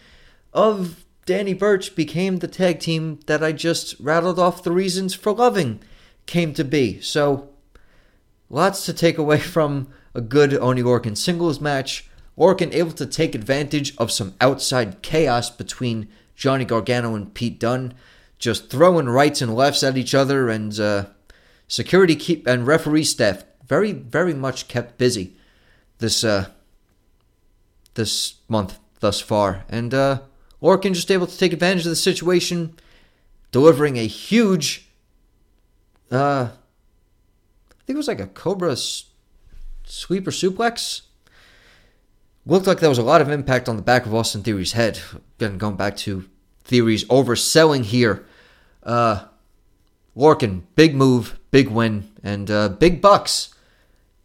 of 0.54 1.06
Danny 1.26 1.54
Burch 1.54 1.96
became 1.96 2.38
the 2.38 2.48
tag 2.48 2.80
team 2.80 3.20
that 3.28 3.44
I 3.44 3.54
just 3.54 3.96
rattled 4.00 4.40
off 4.40 4.64
the 4.64 4.72
reasons 4.72 5.14
for 5.14 5.32
loving 5.32 5.80
came 6.26 6.54
to 6.56 6.66
be. 6.66 7.00
So, 7.00 7.50
lots 8.50 8.86
to 8.86 8.94
take 8.94 9.18
away 9.18 9.40
from 9.56 9.88
a 10.14 10.22
good 10.22 10.54
Oney 10.56 10.84
Lorcan 10.84 11.16
singles 11.16 11.62
match. 11.62 12.10
Lorcan 12.42 12.74
able 12.74 12.92
to 12.94 13.06
take 13.06 13.36
advantage 13.36 13.96
of 13.98 14.12
some 14.12 14.34
outside 14.42 15.04
chaos 15.04 15.52
between 15.52 16.10
Johnny 16.36 16.66
Gargano 16.66 17.14
and 17.14 17.32
Pete 17.32 17.60
Dunne 17.60 17.94
just 18.40 18.72
throwing 18.72 19.08
rights 19.08 19.44
and 19.44 19.54
lefts 19.54 19.84
at 19.84 19.96
each 19.96 20.16
other, 20.16 20.50
and 20.50 20.78
uh, 20.80 21.06
security 21.68 22.16
keep 22.16 22.48
and 22.48 22.66
referee 22.66 23.04
staff 23.04 23.44
very 23.68 23.92
very 23.92 24.34
much 24.34 24.68
kept 24.68 24.98
busy 24.98 25.36
this 26.00 26.24
uh, 26.24 26.48
this 27.94 28.36
month 28.50 28.80
thus 29.02 29.22
far, 29.22 29.64
and 29.70 29.94
uh, 29.94 30.22
Lorcan 30.64 30.96
just 30.96 31.12
able 31.12 31.28
to 31.28 31.38
take 31.38 31.54
advantage 31.54 31.86
of 31.86 31.92
the 31.92 31.96
situation, 31.96 32.74
delivering 33.52 33.98
a 33.98 34.08
huge. 34.08 34.90
Uh, 36.12 36.50
I 36.50 37.84
think 37.86 37.96
it 37.96 37.98
was 37.98 38.08
like 38.08 38.20
a 38.20 38.26
Cobra 38.26 38.76
sweeper 39.84 40.32
suplex. 40.32 41.02
Looked 42.46 42.68
like 42.68 42.80
there 42.80 42.90
was 42.90 42.98
a 42.98 43.04
lot 43.04 43.22
of 43.22 43.30
impact 43.30 43.70
on 43.70 43.76
the 43.76 43.84
back 43.84 44.06
of 44.06 44.16
Austin 44.16 44.42
Theory's 44.42 44.72
head. 44.74 45.00
Again, 45.38 45.58
going 45.58 45.76
back 45.76 45.96
to 45.98 46.28
Theory's 46.64 47.06
overselling 47.06 47.84
here 47.84 48.26
uh, 48.84 49.26
big 50.76 50.96
move, 50.96 51.40
big 51.52 51.68
win, 51.68 52.12
and 52.24 52.50
uh, 52.50 52.70
big 52.70 53.02
bucks. 53.02 53.54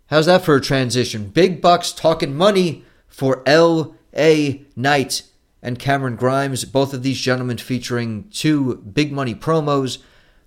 How's 0.06 0.26
that 0.26 0.44
for 0.44 0.54
a 0.56 0.60
transition? 0.60 1.28
Big 1.28 1.60
bucks 1.60 1.92
talking 1.92 2.34
money 2.34 2.84
for 3.06 3.42
L.A. 3.44 4.64
Knight 4.74 5.22
and 5.62 5.78
Cameron 5.78 6.16
Grimes. 6.16 6.64
Both 6.64 6.94
of 6.94 7.02
these 7.02 7.20
gentlemen 7.20 7.58
featuring 7.58 8.28
two 8.30 8.76
big 8.76 9.12
money 9.12 9.34
promos 9.34 9.98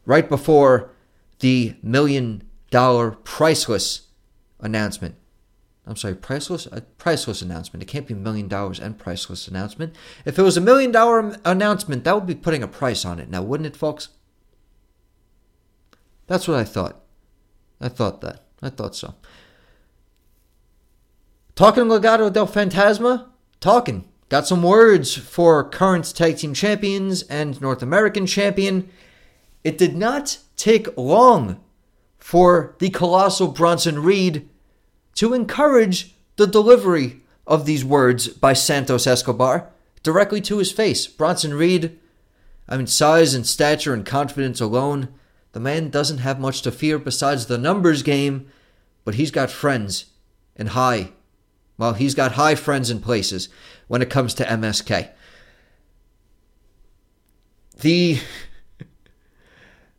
right 0.06 0.28
before 0.28 0.92
the 1.40 1.76
million 1.84 2.44
dollar 2.72 3.12
priceless 3.12 4.08
announcement. 4.60 5.16
I'm 5.90 5.96
sorry, 5.96 6.14
priceless? 6.14 6.68
A 6.68 6.82
priceless 6.82 7.42
announcement. 7.42 7.82
It 7.82 7.88
can't 7.88 8.06
be 8.06 8.14
million 8.14 8.48
dollars 8.48 8.80
and 8.80 8.96
priceless 8.96 9.48
announcement. 9.48 9.96
If 10.24 10.38
it 10.38 10.44
was 10.44 10.56
a 10.56 10.62
million 10.62 10.92
dollar 10.92 11.36
announcement, 11.44 12.04
that 12.04 12.14
would 12.14 12.28
be 12.28 12.36
putting 12.36 12.62
a 12.62 12.68
price 12.68 13.06
on 13.06 13.20
it 13.20 13.28
now, 13.28 13.42
wouldn't 13.42 13.66
it, 13.66 13.76
folks? 13.76 14.10
That's 16.28 16.48
what 16.48 16.60
I 16.60 16.64
thought. 16.64 17.02
I 17.82 17.90
thought 17.90 18.22
that. 18.22 18.44
I 18.62 18.70
thought 18.70 18.96
so. 18.96 19.16
Talking 21.56 21.86
Legado 21.86 22.32
del 22.32 22.48
Fantasma? 22.48 23.28
Talking. 23.60 24.08
Got 24.30 24.46
some 24.46 24.62
words 24.62 25.16
for 25.18 25.68
current 25.68 26.14
tag 26.14 26.38
team 26.38 26.54
champions 26.54 27.24
and 27.24 27.60
North 27.60 27.82
American 27.82 28.28
champion. 28.28 28.90
It 29.64 29.80
did 29.80 29.96
not 29.96 30.38
take 30.56 30.96
long 30.96 31.60
for 32.20 32.76
the 32.78 32.92
colossal 32.92 33.48
Bronson 33.48 34.04
Reed 34.04 34.48
to 35.16 35.34
encourage 35.34 36.16
the 36.36 36.48
delivery 36.48 37.22
of 37.46 37.66
these 37.66 37.84
words 37.84 38.28
by 38.28 38.54
Santos 38.54 39.08
Escobar 39.08 39.70
directly 40.04 40.40
to 40.42 40.58
his 40.58 40.72
face. 40.72 41.08
Bronson 41.08 41.54
Reed, 41.54 42.00
I 42.68 42.78
mean, 42.78 42.88
size 42.88 43.34
and 43.34 43.46
stature 43.46 43.94
and 43.94 44.06
confidence 44.06 44.62
alone, 44.62 45.10
the 45.52 45.60
man 45.60 45.90
doesn't 45.90 46.20
have 46.20 46.40
much 46.40 46.62
to 46.62 46.72
fear 46.72 47.00
besides 47.00 47.48
the 47.48 47.58
numbers 47.58 48.04
game, 48.04 48.48
but 49.04 49.16
he's 49.16 49.32
got 49.32 49.50
friends 49.50 50.06
and 50.56 50.70
high. 50.70 51.12
Well, 51.78 51.94
he's 51.94 52.14
got 52.14 52.34
high 52.34 52.56
friends 52.56 52.92
in 52.92 53.00
places 53.00 53.50
when 53.88 54.02
it 54.02 54.10
comes 54.10 54.34
to 54.36 54.44
MSK. 54.44 55.10
The 57.80 58.20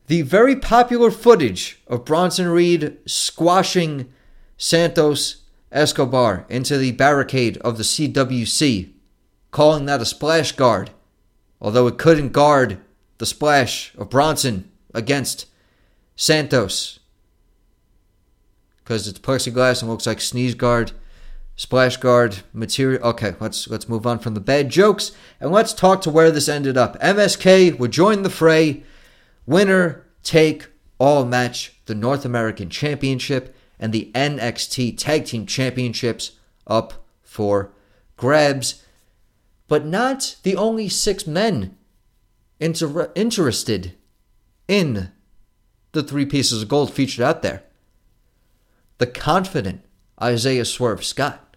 the 0.06 0.22
very 0.22 0.56
popular 0.56 1.10
footage 1.10 1.80
of 1.86 2.04
Bronson 2.04 2.48
Reed 2.48 2.98
squashing 3.06 4.12
Santos 4.62 5.36
Escobar 5.72 6.44
into 6.50 6.76
the 6.76 6.92
barricade 6.92 7.56
of 7.58 7.78
the 7.78 7.82
CWC, 7.82 8.92
calling 9.50 9.86
that 9.86 10.02
a 10.02 10.04
splash 10.04 10.52
guard, 10.52 10.90
although 11.62 11.86
it 11.86 11.96
couldn't 11.96 12.32
guard 12.32 12.78
the 13.16 13.24
splash 13.24 13.94
of 13.96 14.10
Bronson 14.10 14.70
against 14.92 15.46
Santos 16.14 16.98
because 18.84 19.08
it's 19.08 19.18
plexiglass 19.18 19.80
and 19.80 19.90
looks 19.90 20.06
like 20.06 20.20
sneeze 20.20 20.54
guard, 20.54 20.92
splash 21.56 21.96
guard 21.96 22.40
material. 22.52 23.02
Okay, 23.02 23.34
let's 23.40 23.66
let's 23.66 23.88
move 23.88 24.06
on 24.06 24.18
from 24.18 24.34
the 24.34 24.40
bad 24.40 24.68
jokes 24.68 25.12
and 25.40 25.50
let's 25.50 25.72
talk 25.72 26.02
to 26.02 26.10
where 26.10 26.30
this 26.30 26.50
ended 26.50 26.76
up. 26.76 27.00
MSK 27.00 27.78
would 27.78 27.92
join 27.92 28.24
the 28.24 28.28
fray. 28.28 28.82
Winner 29.46 30.04
take 30.22 30.66
all 30.98 31.24
match 31.24 31.80
the 31.86 31.94
North 31.94 32.26
American 32.26 32.68
Championship 32.68 33.56
and 33.80 33.92
the 33.92 34.12
NXT 34.14 34.96
Tag 34.96 35.24
Team 35.24 35.46
Championships 35.46 36.32
up 36.66 37.04
for 37.22 37.72
grabs. 38.16 38.84
But 39.66 39.86
not 39.86 40.36
the 40.42 40.54
only 40.54 40.88
six 40.88 41.26
men 41.26 41.76
inter- 42.60 43.10
interested 43.14 43.94
in 44.68 45.10
the 45.92 46.02
three 46.02 46.26
pieces 46.26 46.62
of 46.62 46.68
gold 46.68 46.92
featured 46.92 47.24
out 47.24 47.42
there. 47.42 47.64
The 48.98 49.06
confident 49.06 49.82
Isaiah 50.22 50.64
Swerve 50.64 51.04
Scott 51.04 51.56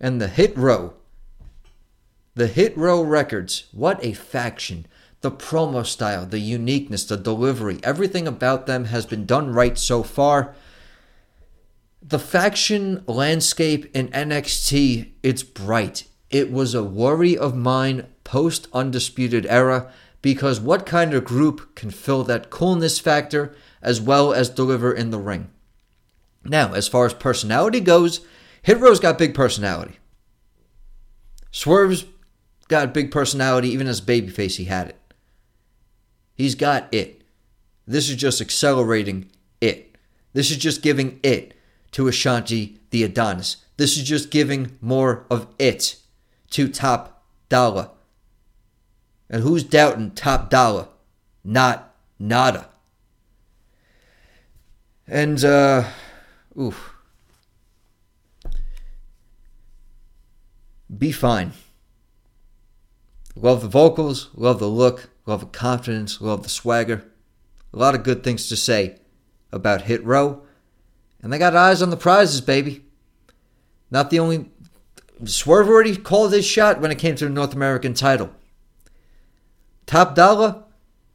and 0.00 0.20
the 0.20 0.28
hit 0.28 0.56
row, 0.56 0.94
The 2.34 2.46
Hit 2.46 2.76
Row 2.76 3.02
Records, 3.02 3.64
what 3.72 4.02
a 4.02 4.12
faction. 4.12 4.86
The 5.20 5.30
promo 5.30 5.84
style, 5.84 6.24
the 6.24 6.38
uniqueness, 6.38 7.04
the 7.04 7.16
delivery, 7.16 7.80
everything 7.82 8.28
about 8.28 8.66
them 8.66 8.84
has 8.86 9.04
been 9.04 9.26
done 9.26 9.52
right 9.52 9.76
so 9.76 10.04
far. 10.04 10.54
The 12.02 12.18
faction 12.18 13.02
landscape 13.06 13.90
in 13.94 14.08
NXT, 14.08 15.12
it's 15.22 15.42
bright. 15.42 16.04
It 16.30 16.52
was 16.52 16.74
a 16.74 16.84
worry 16.84 17.36
of 17.36 17.56
mine 17.56 18.06
post 18.22 18.68
Undisputed 18.72 19.46
Era 19.46 19.90
because 20.22 20.60
what 20.60 20.86
kind 20.86 21.12
of 21.12 21.24
group 21.24 21.74
can 21.74 21.90
fill 21.90 22.22
that 22.24 22.50
coolness 22.50 22.98
factor 22.98 23.54
as 23.82 24.00
well 24.00 24.32
as 24.32 24.48
deliver 24.48 24.92
in 24.92 25.10
the 25.10 25.18
ring? 25.18 25.50
Now, 26.44 26.72
as 26.72 26.86
far 26.86 27.04
as 27.06 27.14
personality 27.14 27.80
goes, 27.80 28.20
Hit 28.62 28.78
Row's 28.78 29.00
got 29.00 29.18
big 29.18 29.34
personality. 29.34 29.98
Swerve's 31.50 32.04
got 32.68 32.94
big 32.94 33.10
personality, 33.10 33.70
even 33.70 33.86
as 33.86 34.00
babyface, 34.00 34.56
he 34.56 34.64
had 34.64 34.88
it. 34.88 35.14
He's 36.34 36.54
got 36.54 36.92
it. 36.92 37.22
This 37.86 38.08
is 38.08 38.16
just 38.16 38.40
accelerating 38.40 39.30
it. 39.60 39.96
This 40.32 40.50
is 40.50 40.58
just 40.58 40.82
giving 40.82 41.18
it 41.22 41.57
to 41.92 42.08
Ashanti 42.08 42.78
the 42.90 43.04
Adonis. 43.04 43.56
This 43.76 43.96
is 43.96 44.04
just 44.04 44.30
giving 44.30 44.76
more 44.80 45.26
of 45.30 45.46
it 45.58 45.96
to 46.50 46.68
Top 46.68 47.24
Dollar. 47.48 47.90
And 49.30 49.42
who's 49.42 49.62
doubting 49.62 50.12
Top 50.12 50.50
Dollar? 50.50 50.88
Not 51.44 51.94
nada. 52.18 52.68
And, 55.06 55.42
uh, 55.44 55.84
oof. 56.58 56.94
Be 60.96 61.12
fine. 61.12 61.52
Love 63.36 63.62
the 63.62 63.68
vocals, 63.68 64.30
love 64.34 64.58
the 64.58 64.68
look, 64.68 65.10
love 65.24 65.40
the 65.40 65.46
confidence, 65.46 66.20
love 66.20 66.42
the 66.42 66.48
swagger. 66.48 67.04
A 67.72 67.78
lot 67.78 67.94
of 67.94 68.02
good 68.02 68.24
things 68.24 68.48
to 68.48 68.56
say 68.56 68.98
about 69.52 69.82
Hit 69.82 70.04
Row. 70.04 70.42
And 71.22 71.32
they 71.32 71.38
got 71.38 71.56
eyes 71.56 71.82
on 71.82 71.90
the 71.90 71.96
prizes, 71.96 72.40
baby. 72.40 72.84
Not 73.90 74.10
the 74.10 74.18
only. 74.18 74.50
Swerve 75.24 75.68
already 75.68 75.96
called 75.96 76.32
his 76.32 76.46
shot 76.46 76.80
when 76.80 76.92
it 76.92 76.98
came 76.98 77.16
to 77.16 77.24
the 77.24 77.30
North 77.30 77.54
American 77.54 77.94
title. 77.94 78.30
Top 79.86 80.14
Dollar 80.14 80.62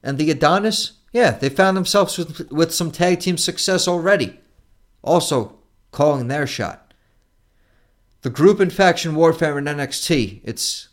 and 0.02 0.18
the 0.18 0.30
Adonis, 0.30 0.94
yeah, 1.14 1.32
they 1.32 1.48
found 1.48 1.78
themselves 1.78 2.18
with, 2.18 2.52
with 2.52 2.74
some 2.74 2.92
tag 2.92 3.22
team 3.22 3.38
success 3.38 3.88
already. 3.88 4.40
Also, 5.04 5.58
calling 5.92 6.28
their 6.28 6.46
shot. 6.46 6.94
The 8.22 8.30
group 8.30 8.60
and 8.60 8.72
faction 8.72 9.16
warfare 9.16 9.58
in 9.58 9.66
NXT, 9.66 10.42
it's 10.44 10.90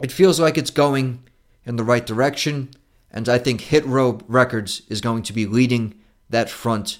it 0.00 0.12
feels 0.12 0.40
like 0.40 0.58
it's 0.58 0.70
going 0.70 1.22
in 1.64 1.76
the 1.76 1.84
right 1.84 2.04
direction, 2.04 2.70
and 3.10 3.28
I 3.28 3.38
think 3.38 3.62
Hit 3.62 3.86
Row 3.86 4.20
Records 4.26 4.82
is 4.88 5.00
going 5.00 5.22
to 5.22 5.32
be 5.32 5.46
leading 5.46 5.94
that 6.28 6.50
front, 6.50 6.98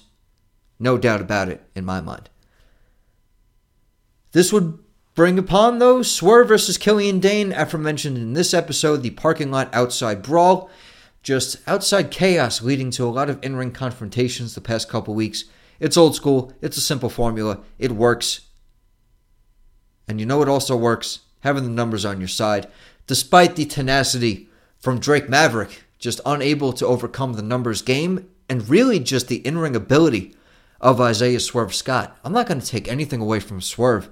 no 0.79 0.97
doubt 0.97 1.21
about 1.21 1.49
it, 1.49 1.61
in 1.75 1.85
my 1.85 2.01
mind. 2.01 2.29
This 4.31 4.51
would 4.51 4.79
bring 5.13 5.39
upon, 5.39 5.79
though, 5.79 6.01
Swerve 6.01 6.47
versus 6.47 6.77
Killian 6.77 7.19
Dain, 7.19 7.51
aforementioned 7.51 8.17
in 8.17 8.33
this 8.33 8.53
episode, 8.53 8.97
the 8.97 9.11
parking 9.11 9.51
lot 9.51 9.73
outside 9.73 10.21
brawl. 10.21 10.69
Just 11.23 11.57
outside 11.67 12.11
chaos 12.11 12.61
leading 12.61 12.91
to 12.91 13.05
a 13.05 13.09
lot 13.09 13.29
of 13.29 13.43
in 13.43 13.55
ring 13.55 13.71
confrontations 13.71 14.53
the 14.53 14.61
past 14.61 14.89
couple 14.89 15.15
weeks. 15.15 15.45
It's 15.79 15.97
old 15.97 16.15
school, 16.15 16.53
it's 16.61 16.77
a 16.77 16.81
simple 16.81 17.09
formula, 17.09 17.61
it 17.79 17.91
works. 17.91 18.41
And 20.07 20.19
you 20.19 20.25
know 20.25 20.43
it 20.43 20.49
also 20.49 20.75
works? 20.75 21.21
Having 21.39 21.63
the 21.63 21.69
numbers 21.69 22.05
on 22.05 22.19
your 22.19 22.27
side 22.27 22.67
despite 23.07 23.55
the 23.55 23.65
tenacity 23.65 24.49
from 24.77 24.99
Drake 24.99 25.29
Maverick, 25.29 25.83
just 25.99 26.21
unable 26.25 26.73
to 26.73 26.85
overcome 26.85 27.33
the 27.33 27.41
numbers 27.41 27.81
game, 27.81 28.29
and 28.49 28.69
really 28.69 28.99
just 28.99 29.27
the 29.27 29.45
in 29.45 29.57
ring 29.57 29.75
ability 29.75 30.35
of 30.81 31.01
Isaiah 31.01 31.39
Swerve 31.39 31.73
Scott. 31.73 32.17
I'm 32.23 32.33
not 32.33 32.47
going 32.47 32.59
to 32.59 32.65
take 32.65 32.87
anything 32.87 33.21
away 33.21 33.39
from 33.39 33.61
Swerve 33.61 34.09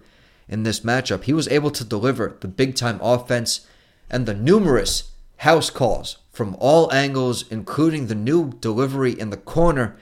in 0.48 0.64
this 0.64 0.82
matchup. 0.82 1.24
He 1.24 1.34
was 1.34 1.48
able 1.48 1.72
to 1.72 1.84
deliver 1.84 2.38
the 2.40 2.48
big 2.48 2.76
time 2.76 3.00
offense 3.02 3.68
and 4.10 4.26
the 4.26 4.34
numerous 4.34 5.12
house 5.38 5.70
calls 5.70 6.18
from 6.32 6.56
all 6.60 6.92
angles, 6.92 7.46
including 7.52 8.08
the 8.08 8.16
new 8.16 8.54
delivery 8.60 9.18
in 9.20 9.30
the 9.30 9.38
corner, 9.38 9.96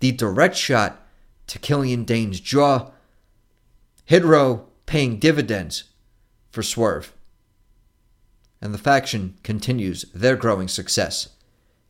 the 0.00 0.12
direct 0.12 0.56
shot 0.56 1.06
to 1.46 1.58
Killian 1.58 2.04
Dain's 2.04 2.40
jaw. 2.40 2.90
Hit 4.04 4.24
Row 4.24 4.66
paying 4.86 5.18
dividends 5.18 5.84
for 6.50 6.62
Swerve 6.62 7.12
and 8.60 8.74
the 8.74 8.78
faction 8.78 9.36
continues 9.42 10.04
their 10.14 10.36
growing 10.36 10.68
success 10.68 11.28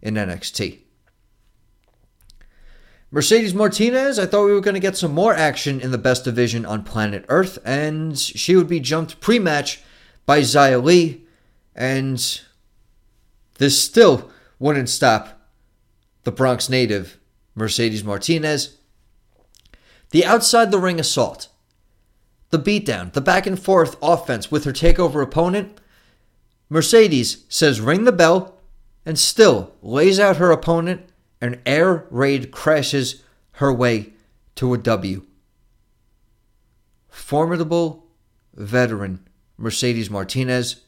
in 0.03 0.15
NXT. 0.15 0.81
Mercedes 3.11 3.55
Martinez, 3.55 4.19
I 4.19 4.27
thought 4.27 4.45
we 4.45 4.53
were 4.53 4.61
going 4.61 4.75
to 4.75 4.81
get 4.81 4.97
some 4.97 5.13
more 5.13 5.35
action 5.35 5.81
in 5.81 5.91
the 5.91 5.99
best 5.99 6.25
division 6.25 6.67
on 6.67 6.85
planet 6.85 7.25
Earth, 7.29 7.59
and 7.65 8.19
she 8.19 8.55
would 8.55 8.69
be 8.69 8.81
jumped 8.81 9.21
pre 9.21 9.39
match 9.39 9.83
by 10.27 10.41
Xia 10.41 10.83
Li, 10.83 11.25
and 11.75 12.41
this 13.57 13.83
still 13.83 14.31
wouldn't 14.59 14.91
stop 14.91 15.41
the 16.25 16.33
Bronx 16.33 16.69
native, 16.69 17.19
Mercedes 17.55 18.05
Martinez. 18.05 18.77
The 20.11 20.27
outside 20.27 20.71
the 20.71 20.79
ring 20.79 21.01
assault, 21.01 21.49
the 22.51 22.59
beatdown, 22.59 23.13
the 23.13 23.21
back 23.21 23.47
and 23.47 23.59
forth 23.59 23.97
offense 24.03 24.51
with 24.51 24.65
her 24.65 24.73
takeover 24.73 25.23
opponent 25.23 25.81
Mercedes 26.69 27.45
says 27.49 27.81
ring 27.81 28.05
the 28.05 28.13
bell 28.13 28.59
and 29.07 29.19
still 29.19 29.75
lays 29.83 30.21
out 30.21 30.37
her 30.37 30.51
opponent 30.51 31.08
and 31.41 31.61
air 31.67 32.07
raid 32.11 32.51
crashes 32.51 33.23
her 33.53 33.73
way 33.73 34.13
to 34.57 34.75
a 34.75 34.79
W. 34.79 35.25
Formidable 37.09 38.07
veteran 38.55 39.29
Mercedes 39.57 40.11
Martinez. 40.11 40.83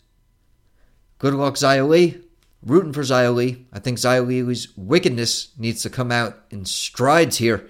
Good 1.18 1.34
luck, 1.34 1.60
Li. 1.60 2.20
Rooting 2.62 2.92
for 2.92 3.02
Li. 3.02 3.66
I 3.72 3.78
think 3.78 4.02
Li's 4.02 4.76
wickedness 4.76 5.48
needs 5.58 5.82
to 5.82 5.90
come 5.90 6.12
out 6.12 6.38
in 6.50 6.64
strides 6.64 7.38
here 7.38 7.68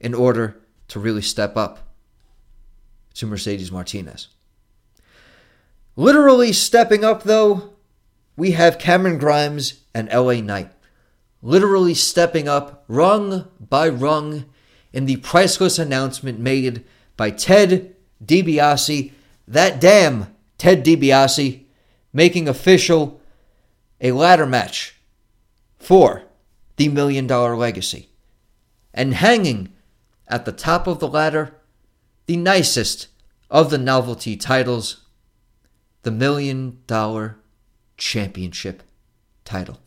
in 0.00 0.14
order 0.14 0.60
to 0.88 1.00
really 1.00 1.22
step 1.22 1.56
up 1.56 1.94
to 3.14 3.26
Mercedes 3.26 3.72
Martinez. 3.72 4.28
Literally 5.96 6.52
stepping 6.52 7.04
up, 7.04 7.22
though, 7.22 7.74
we 8.36 8.52
have 8.52 8.78
Cameron 8.78 9.18
Grimes 9.18 9.82
and 9.94 10.10
LA 10.12 10.34
Knight. 10.34 10.70
Literally 11.42 11.94
stepping 11.94 12.48
up, 12.48 12.84
rung 12.88 13.48
by 13.60 13.88
rung, 13.88 14.46
in 14.92 15.04
the 15.06 15.16
priceless 15.16 15.78
announcement 15.78 16.38
made 16.38 16.84
by 17.16 17.30
Ted 17.30 17.94
DiBiase, 18.24 19.12
that 19.46 19.80
damn 19.80 20.34
Ted 20.58 20.84
DiBiase, 20.84 21.64
making 22.12 22.48
official 22.48 23.20
a 24.00 24.12
ladder 24.12 24.46
match 24.46 24.96
for 25.78 26.22
the 26.76 26.88
Million 26.88 27.26
Dollar 27.26 27.56
Legacy. 27.56 28.08
And 28.94 29.14
hanging 29.14 29.72
at 30.28 30.46
the 30.46 30.52
top 30.52 30.86
of 30.86 30.98
the 30.98 31.08
ladder, 31.08 31.54
the 32.26 32.36
nicest 32.36 33.08
of 33.50 33.70
the 33.70 33.78
novelty 33.78 34.36
titles 34.36 35.02
the 36.02 36.10
Million 36.10 36.78
Dollar 36.86 37.36
Championship 37.96 38.82
title. 39.44 39.80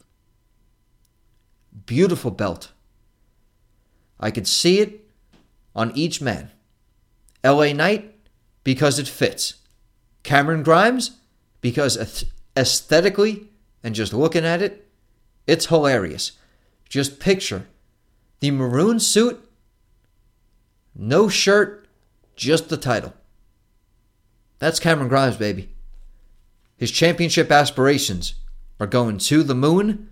Beautiful 1.86 2.32
belt. 2.32 2.72
I 4.20 4.32
could 4.32 4.48
see 4.48 4.80
it 4.80 5.10
on 5.76 5.92
each 5.96 6.22
man. 6.22 6.52
LA 7.44 7.74
Knight, 7.74 8.16
because 8.64 9.00
it 9.00 9.08
fits. 9.08 9.56
Cameron 10.24 10.64
Grimes, 10.64 11.12
because 11.62 12.26
aesthetically 12.56 13.50
and 13.84 13.96
just 13.96 14.14
looking 14.14 14.46
at 14.46 14.62
it, 14.62 14.90
it's 15.48 15.68
hilarious. 15.68 16.34
Just 16.88 17.20
picture 17.20 17.68
the 18.40 18.52
maroon 18.52 19.00
suit, 19.00 19.44
no 20.96 21.30
shirt, 21.30 21.88
just 22.36 22.70
the 22.70 22.78
title. 22.78 23.14
That's 24.60 24.80
Cameron 24.80 25.08
Grimes, 25.08 25.38
baby. 25.38 25.70
His 26.78 26.92
championship 26.92 27.52
aspirations 27.52 28.36
are 28.80 28.88
going 28.88 29.18
to 29.20 29.44
the 29.44 29.56
moon, 29.56 30.09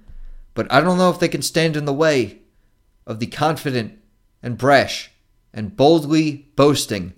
but 0.57 0.65
I 0.73 0.81
don't 0.81 0.97
know 0.97 1.11
if 1.11 1.19
they 1.19 1.27
can 1.27 1.43
stand 1.43 1.77
in 1.77 1.85
the 1.85 1.93
way 1.93 2.39
of 3.05 3.19
the 3.19 3.27
confident 3.27 3.99
and 4.41 4.57
brash 4.57 5.11
and 5.53 5.77
boldly 5.77 6.47
boasting 6.55 7.13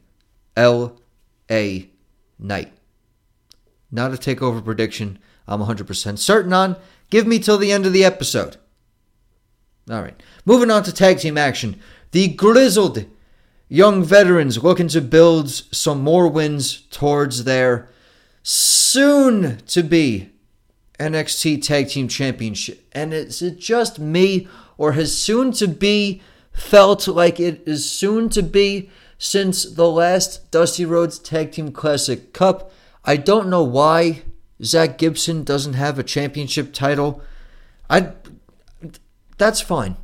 L.A. 0.57 1.89
Knight. 2.37 2.73
Not 3.89 4.13
a 4.13 4.17
takeover 4.17 4.63
prediction 4.63 5.19
I'm 5.47 5.61
100% 5.61 6.19
certain 6.19 6.51
on. 6.51 6.75
Give 7.09 7.25
me 7.25 7.39
till 7.39 7.57
the 7.57 7.71
end 7.71 7.85
of 7.85 7.93
the 7.93 8.03
episode. 8.03 8.57
All 9.89 10.01
right. 10.01 10.21
Moving 10.43 10.69
on 10.69 10.83
to 10.83 10.91
tag 10.91 11.19
team 11.19 11.37
action. 11.37 11.79
The 12.11 12.27
grizzled 12.27 13.05
young 13.69 14.03
veterans 14.03 14.61
looking 14.61 14.89
to 14.89 14.99
build 14.99 15.49
some 15.49 16.01
more 16.01 16.27
wins 16.27 16.81
towards 16.91 17.45
their 17.45 17.89
soon 18.43 19.59
to 19.67 19.81
be 19.81 20.31
NXT 20.99 21.63
Tag 21.63 21.89
Team 21.89 22.07
Championship. 22.07 22.87
And 22.91 23.13
is 23.13 23.41
it 23.41 23.57
just 23.57 23.99
me, 23.99 24.47
or 24.77 24.91
has 24.93 25.17
soon 25.17 25.51
to 25.53 25.67
be 25.67 26.21
felt 26.51 27.07
like 27.07 27.39
it 27.39 27.63
is 27.65 27.89
soon 27.89 28.29
to 28.29 28.43
be 28.43 28.89
since 29.17 29.63
the 29.63 29.89
last 29.89 30.51
Dusty 30.51 30.85
Rhodes 30.85 31.17
Tag 31.17 31.51
Team 31.51 31.71
Classic 31.71 32.33
Cup? 32.33 32.71
I 33.05 33.15
don't 33.15 33.49
know 33.49 33.63
why 33.63 34.23
Zach 34.63 34.97
Gibson 34.97 35.43
doesn't 35.43 35.73
have 35.73 35.97
a 35.97 36.03
championship 36.03 36.73
title. 36.73 37.21
I 37.89 38.13
that's 39.37 39.61
fine. 39.61 39.95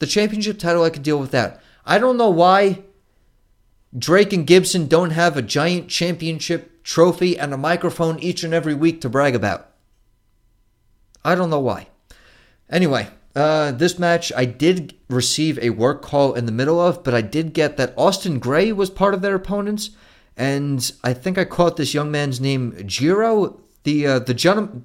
The 0.00 0.06
championship 0.06 0.58
title 0.58 0.82
I 0.82 0.90
can 0.90 1.02
deal 1.02 1.18
with 1.18 1.30
that. 1.30 1.62
I 1.84 1.98
don't 1.98 2.16
know 2.16 2.30
why 2.30 2.82
Drake 3.96 4.32
and 4.32 4.46
Gibson 4.46 4.88
don't 4.88 5.10
have 5.10 5.36
a 5.36 5.42
giant 5.42 5.88
championship 5.88 6.82
trophy 6.82 7.38
and 7.38 7.54
a 7.54 7.56
microphone 7.56 8.18
each 8.18 8.42
and 8.42 8.52
every 8.52 8.74
week 8.74 9.00
to 9.00 9.08
brag 9.08 9.34
about. 9.34 9.70
I 11.26 11.34
don't 11.34 11.50
know 11.50 11.60
why. 11.60 11.88
Anyway, 12.70 13.08
uh, 13.34 13.72
this 13.72 13.98
match 13.98 14.32
I 14.36 14.44
did 14.44 14.94
receive 15.10 15.58
a 15.58 15.70
work 15.70 16.00
call 16.00 16.34
in 16.34 16.46
the 16.46 16.52
middle 16.52 16.80
of, 16.80 17.02
but 17.02 17.14
I 17.14 17.20
did 17.20 17.52
get 17.52 17.76
that 17.76 17.94
August 17.96 18.40
Grey 18.40 18.70
was 18.70 18.90
part 18.90 19.12
of 19.12 19.22
their 19.22 19.34
opponents, 19.34 19.90
and 20.36 20.90
I 21.02 21.12
think 21.12 21.36
I 21.36 21.44
caught 21.44 21.76
this 21.76 21.94
young 21.94 22.12
man's 22.12 22.40
name 22.40 22.80
Jiro, 22.86 23.60
the 23.82 24.06
uh, 24.06 24.18
the 24.20 24.34
gentleman. 24.34 24.84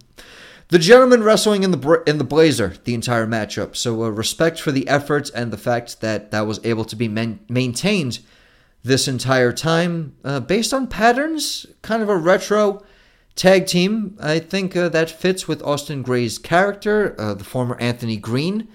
The 0.69 0.79
gentleman 0.79 1.21
wrestling 1.21 1.63
in 1.63 1.71
the 1.71 2.03
in 2.07 2.17
the 2.17 2.23
blazer 2.23 2.75
the 2.85 2.93
entire 2.93 3.27
matchup. 3.27 3.75
So 3.75 4.03
uh, 4.03 4.09
respect 4.09 4.59
for 4.61 4.71
the 4.71 4.87
efforts 4.87 5.29
and 5.29 5.51
the 5.51 5.57
fact 5.57 5.99
that 5.99 6.31
that 6.31 6.47
was 6.47 6.61
able 6.63 6.85
to 6.85 6.95
be 6.95 7.09
man- 7.09 7.41
maintained 7.49 8.19
this 8.81 9.05
entire 9.05 9.51
time, 9.51 10.15
uh, 10.23 10.39
based 10.39 10.73
on 10.73 10.87
patterns, 10.87 11.65
kind 11.81 12.01
of 12.01 12.07
a 12.07 12.15
retro 12.15 12.83
tag 13.35 13.65
team. 13.65 14.17
I 14.19 14.39
think 14.39 14.75
uh, 14.75 14.89
that 14.89 15.09
fits 15.09 15.47
with 15.47 15.63
August 15.63 16.03
Grey's 16.03 16.37
character, 16.37 17.15
uh, 17.19 17.33
the 17.33 17.43
former 17.43 17.79
Anthony 17.79 18.17
Greene. 18.17 18.67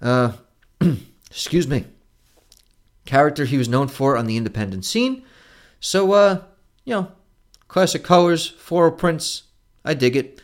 Uh, 0.00 0.32
excuse 1.30 1.66
me. 1.66 1.84
Character 3.04 3.44
he 3.44 3.56
was 3.56 3.68
known 3.68 3.88
for 3.88 4.16
on 4.16 4.26
the 4.26 4.36
independent 4.36 4.84
scene. 4.84 5.22
So, 5.80 6.12
uh, 6.12 6.42
you 6.84 6.94
know, 6.94 7.12
classic 7.68 8.04
colors, 8.04 8.48
floral 8.48 8.92
prints. 8.92 9.44
I 9.84 9.94
dig 9.94 10.16
it. 10.16 10.42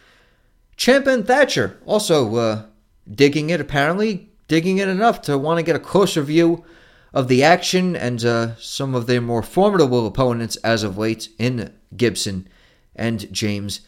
Ciampa 0.77 1.09
and 1.09 1.27
Thatcher 1.27 1.79
also 1.85 2.37
uh, 2.37 2.63
digging 3.11 3.51
it, 3.51 3.61
apparently. 3.61 4.31
Digging 4.49 4.79
it 4.79 4.89
enough 4.89 5.23
to 5.23 5.39
want 5.39 5.59
to 5.59 5.63
get 5.63 5.77
a 5.77 5.81
closer 5.81 6.23
view 6.23 6.65
of 7.13 7.29
the 7.29 7.43
action 7.43 7.95
and 7.97 8.25
uh, 8.25 8.57
some 8.57 8.95
of 8.95 9.07
their 9.07 9.21
more 9.21 9.43
formidable 9.43 10.07
opponents 10.07 10.57
as 10.57 10.83
of 10.83 10.99
late 10.99 11.29
in 11.39 11.73
Gibson 11.97 12.49
and 12.95 13.33
James 13.33 13.81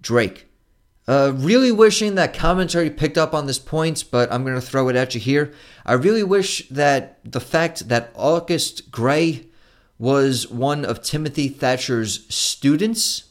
Drake. 0.00 0.46
Uh, 1.08 1.32
really 1.34 1.72
wishing 1.72 2.14
that 2.14 2.34
commentary 2.34 2.90
picked 2.90 3.18
up 3.18 3.34
on 3.34 3.46
this 3.46 3.58
point, 3.58 4.04
but 4.10 4.32
I'm 4.32 4.44
going 4.44 4.54
to 4.54 4.60
throw 4.60 4.88
it 4.88 4.96
at 4.96 5.14
you 5.14 5.20
here. 5.20 5.52
I 5.84 5.94
really 5.94 6.22
wish 6.22 6.68
that 6.68 7.18
the 7.24 7.40
fact 7.40 7.88
that 7.88 8.12
August 8.14 8.90
Grey 8.90 9.46
was 9.98 10.48
one 10.48 10.84
of 10.84 11.02
Timothy 11.02 11.48
Thatcher's 11.48 12.32
students 12.32 13.24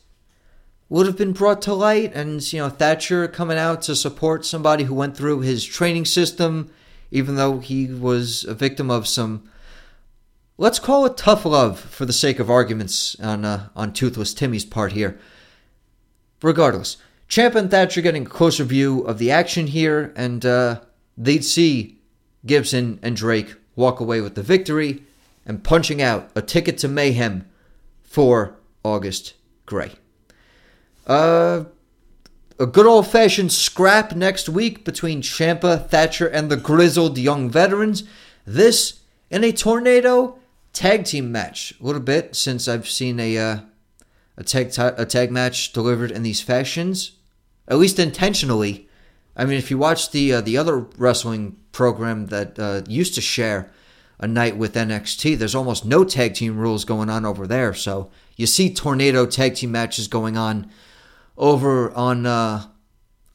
would 0.89 1.05
have 1.05 1.17
been 1.17 1.33
brought 1.33 1.61
to 1.63 1.73
light, 1.73 2.13
and 2.13 2.41
you 2.51 2.59
know 2.59 2.69
Thatcher 2.69 3.27
coming 3.27 3.57
out 3.57 3.83
to 3.83 3.95
support 3.95 4.45
somebody 4.45 4.85
who 4.85 4.93
went 4.93 5.15
through 5.15 5.41
his 5.41 5.63
training 5.63 6.05
system 6.05 6.71
even 7.11 7.35
though 7.35 7.59
he 7.59 7.87
was 7.87 8.43
a 8.43 8.53
victim 8.53 8.91
of 8.91 9.07
some, 9.07 9.49
let's 10.59 10.77
call 10.77 11.05
it 11.05 11.15
tough 11.15 11.45
love 11.45 11.79
for 11.79 12.05
the 12.05 12.13
sake 12.13 12.37
of 12.37 12.49
arguments 12.49 13.19
on 13.21 13.45
uh, 13.45 13.69
on 13.75 13.93
Toothless 13.93 14.33
Timmy's 14.35 14.65
part 14.65 14.91
here. 14.91 15.17
Regardless, 16.43 16.97
Champ 17.27 17.55
and 17.55 17.71
Thatcher 17.71 18.01
getting 18.01 18.25
a 18.25 18.29
closer 18.29 18.63
view 18.63 19.01
of 19.01 19.17
the 19.17 19.31
action 19.31 19.67
here, 19.67 20.13
and 20.15 20.45
uh, 20.45 20.81
they'd 21.17 21.45
see 21.45 21.97
Gibson 22.45 22.99
and 23.01 23.15
Drake 23.15 23.55
walk 23.75 23.99
away 23.99 24.21
with 24.21 24.35
the 24.35 24.43
victory 24.43 25.03
and 25.45 25.63
punching 25.63 26.01
out 26.01 26.29
a 26.35 26.41
ticket 26.41 26.77
to 26.79 26.87
mayhem 26.87 27.49
for 28.03 28.55
August 28.83 29.33
Grey. 29.65 29.93
Uh, 31.07 31.65
a 32.59 32.65
good 32.65 32.85
old 32.85 33.07
fashioned 33.07 33.51
scrap 33.51 34.15
next 34.15 34.49
week 34.49 34.83
between 34.83 35.21
Ciampa, 35.21 35.87
Thatcher, 35.87 36.27
and 36.27 36.51
the 36.51 36.57
grizzled 36.57 37.17
young 37.17 37.49
veterans. 37.49 38.03
This 38.45 38.99
in 39.29 39.43
a 39.43 39.51
tornado 39.51 40.38
tag 40.73 41.05
team 41.05 41.31
match. 41.31 41.73
A 41.79 41.83
little 41.83 42.01
bit 42.01 42.35
since 42.35 42.67
I've 42.67 42.87
seen 42.87 43.19
a 43.19 43.37
uh, 43.37 43.59
a 44.37 44.43
tag 44.43 44.71
t- 44.71 44.81
a 44.81 45.05
tag 45.05 45.31
match 45.31 45.73
delivered 45.73 46.11
in 46.11 46.23
these 46.23 46.41
fashions, 46.41 47.13
at 47.67 47.77
least 47.77 47.99
intentionally. 47.99 48.87
I 49.35 49.45
mean, 49.45 49.57
if 49.57 49.71
you 49.71 49.77
watch 49.77 50.11
the 50.11 50.33
uh, 50.33 50.41
the 50.41 50.57
other 50.57 50.77
wrestling 50.97 51.57
program 51.71 52.27
that 52.27 52.57
uh, 52.59 52.81
used 52.87 53.15
to 53.15 53.21
share 53.21 53.71
a 54.19 54.27
night 54.27 54.57
with 54.57 54.73
NXT, 54.75 55.37
there's 55.37 55.55
almost 55.55 55.85
no 55.85 56.03
tag 56.03 56.33
team 56.33 56.57
rules 56.57 56.83
going 56.83 57.09
on 57.09 57.25
over 57.25 57.47
there. 57.47 57.73
So 57.73 58.11
you 58.35 58.47
see 58.47 58.73
tornado 58.73 59.25
tag 59.25 59.55
team 59.55 59.71
matches 59.71 60.07
going 60.07 60.37
on 60.37 60.69
over 61.37 61.91
on 61.91 62.25
uh, 62.25 62.65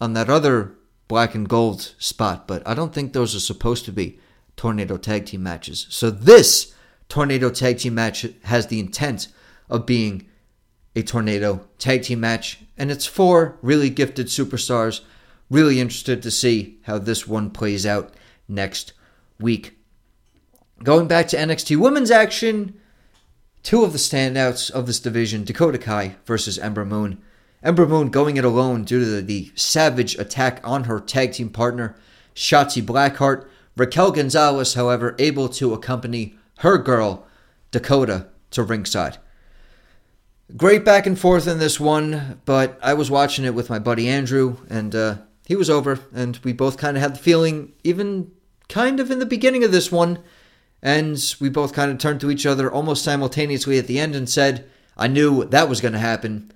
on 0.00 0.12
that 0.12 0.28
other 0.28 0.74
black 1.08 1.34
and 1.34 1.48
gold 1.48 1.94
spot, 1.98 2.46
but 2.46 2.66
I 2.66 2.74
don't 2.74 2.92
think 2.92 3.12
those 3.12 3.34
are 3.34 3.40
supposed 3.40 3.84
to 3.86 3.92
be 3.92 4.18
tornado 4.56 4.96
tag 4.96 5.26
team 5.26 5.42
matches. 5.42 5.86
So 5.90 6.10
this 6.10 6.73
tornado 7.08 7.50
tag 7.50 7.78
team 7.78 7.94
match 7.94 8.26
has 8.44 8.66
the 8.66 8.80
intent 8.80 9.28
of 9.68 9.86
being 9.86 10.26
a 10.96 11.02
tornado 11.02 11.66
tag 11.78 12.02
team 12.02 12.20
match, 12.20 12.60
and 12.76 12.90
it's 12.90 13.06
four 13.06 13.58
really 13.62 13.90
gifted 13.90 14.26
superstars. 14.26 15.00
Really 15.50 15.80
interested 15.80 16.22
to 16.22 16.30
see 16.30 16.78
how 16.82 16.98
this 16.98 17.26
one 17.26 17.50
plays 17.50 17.84
out 17.84 18.14
next 18.48 18.92
week. 19.38 19.78
Going 20.82 21.06
back 21.06 21.28
to 21.28 21.36
NXT 21.36 21.76
women's 21.76 22.10
action, 22.10 22.80
two 23.62 23.84
of 23.84 23.92
the 23.92 23.98
standouts 23.98 24.70
of 24.70 24.86
this 24.86 25.00
division 25.00 25.44
Dakota 25.44 25.78
Kai 25.78 26.16
versus 26.24 26.58
Ember 26.58 26.84
Moon. 26.84 27.20
Ember 27.62 27.86
Moon 27.86 28.10
going 28.10 28.36
it 28.36 28.44
alone 28.44 28.84
due 28.84 29.00
to 29.00 29.06
the, 29.06 29.20
the 29.22 29.52
savage 29.54 30.16
attack 30.16 30.60
on 30.64 30.84
her 30.84 31.00
tag 31.00 31.32
team 31.32 31.48
partner, 31.48 31.96
Shotzi 32.34 32.82
Blackheart. 32.82 33.46
Raquel 33.76 34.12
Gonzalez, 34.12 34.74
however, 34.74 35.16
able 35.18 35.48
to 35.48 35.72
accompany 35.74 36.36
her 36.64 36.78
girl, 36.78 37.26
Dakota, 37.70 38.26
to 38.50 38.62
ringside. 38.62 39.18
Great 40.56 40.82
back 40.82 41.06
and 41.06 41.18
forth 41.18 41.46
in 41.46 41.58
this 41.58 41.78
one, 41.78 42.40
but 42.46 42.78
I 42.82 42.94
was 42.94 43.10
watching 43.10 43.44
it 43.44 43.54
with 43.54 43.68
my 43.68 43.78
buddy 43.78 44.08
Andrew, 44.08 44.56
and 44.70 44.94
uh, 44.94 45.16
he 45.44 45.56
was 45.56 45.68
over, 45.68 46.00
and 46.14 46.38
we 46.42 46.54
both 46.54 46.78
kind 46.78 46.96
of 46.96 47.02
had 47.02 47.16
the 47.16 47.18
feeling, 47.18 47.74
even 47.84 48.32
kind 48.70 48.98
of 48.98 49.10
in 49.10 49.18
the 49.18 49.26
beginning 49.26 49.62
of 49.62 49.72
this 49.72 49.92
one, 49.92 50.20
and 50.82 51.34
we 51.38 51.50
both 51.50 51.74
kind 51.74 51.90
of 51.90 51.98
turned 51.98 52.22
to 52.22 52.30
each 52.30 52.46
other 52.46 52.72
almost 52.72 53.04
simultaneously 53.04 53.78
at 53.78 53.86
the 53.86 53.98
end 53.98 54.14
and 54.14 54.28
said, 54.28 54.66
I 54.96 55.06
knew 55.06 55.44
that 55.44 55.68
was 55.68 55.82
going 55.82 55.92
to 55.92 55.98
happen. 55.98 56.50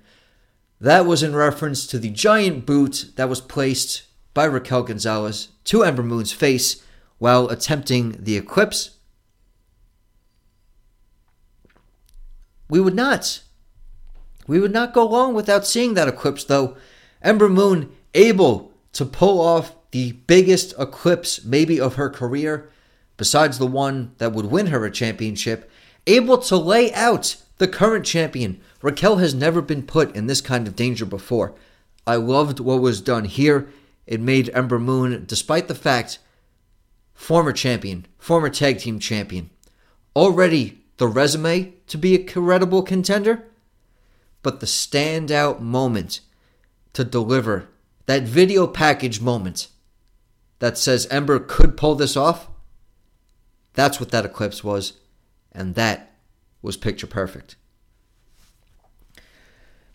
That 0.81 1.05
was 1.05 1.21
in 1.21 1.35
reference 1.35 1.85
to 1.85 1.99
the 1.99 2.09
giant 2.09 2.65
boot 2.65 3.11
that 3.15 3.29
was 3.29 3.41
placed 3.41 4.07
by 4.33 4.45
Raquel 4.45 4.83
Gonzalez 4.83 5.49
to 5.65 5.83
Ember 5.83 6.03
Moon's 6.03 6.31
face 6.31 6.83
while 7.19 7.47
attempting 7.49 8.17
the 8.17 8.37
eclipse. 8.37 8.95
We 12.69 12.79
would 12.79 12.95
not. 12.95 13.41
We 14.47 14.59
would 14.59 14.71
not 14.71 14.93
go 14.93 15.05
long 15.05 15.33
without 15.33 15.67
seeing 15.67 15.93
that 15.95 16.07
eclipse, 16.07 16.43
though. 16.43 16.77
Ember 17.21 17.49
Moon 17.49 17.91
able 18.13 18.71
to 18.93 19.05
pull 19.05 19.41
off 19.41 19.73
the 19.91 20.13
biggest 20.27 20.73
eclipse, 20.79 21.43
maybe 21.43 21.79
of 21.79 21.95
her 21.95 22.09
career, 22.09 22.69
besides 23.17 23.57
the 23.57 23.67
one 23.67 24.13
that 24.17 24.31
would 24.31 24.45
win 24.45 24.67
her 24.67 24.85
a 24.85 24.91
championship, 24.91 25.69
able 26.07 26.37
to 26.37 26.55
lay 26.55 26.93
out 26.93 27.35
the 27.57 27.67
current 27.67 28.05
champion 28.05 28.61
Raquel 28.81 29.17
has 29.17 29.33
never 29.33 29.61
been 29.61 29.83
put 29.83 30.15
in 30.15 30.27
this 30.27 30.41
kind 30.41 30.67
of 30.67 30.75
danger 30.75 31.05
before. 31.05 31.53
I 32.07 32.15
loved 32.15 32.59
what 32.59 32.81
was 32.81 33.01
done 33.01 33.25
here. 33.25 33.69
It 34.07 34.21
made 34.21 34.49
Ember 34.53 34.79
Moon, 34.79 35.25
despite 35.27 35.67
the 35.67 35.75
fact, 35.75 36.19
former 37.13 37.51
champion, 37.51 38.05
former 38.17 38.49
tag 38.49 38.79
team 38.79 38.99
champion, 38.99 39.49
already 40.15 40.78
the 40.99 41.07
resume 41.07 41.73
to 41.87 41.97
be 41.97 42.13
a 42.13 42.23
credible 42.23 42.83
contender, 42.83 43.47
but 44.43 44.59
the 44.59 44.65
standout 44.65 45.59
moment 45.59 46.19
to 46.93 47.03
deliver 47.03 47.69
that 48.05 48.23
video 48.23 48.67
package 48.67 49.21
moment 49.21 49.69
that 50.59 50.77
says 50.77 51.07
Ember 51.07 51.39
could 51.39 51.77
pull 51.77 51.95
this 51.95 52.17
off, 52.17 52.49
that's 53.73 53.99
what 53.99 54.11
that 54.11 54.25
eclipse 54.25 54.61
was, 54.63 54.93
and 55.53 55.75
that 55.75 56.15
was 56.61 56.75
picture 56.75 57.07
perfect. 57.07 57.55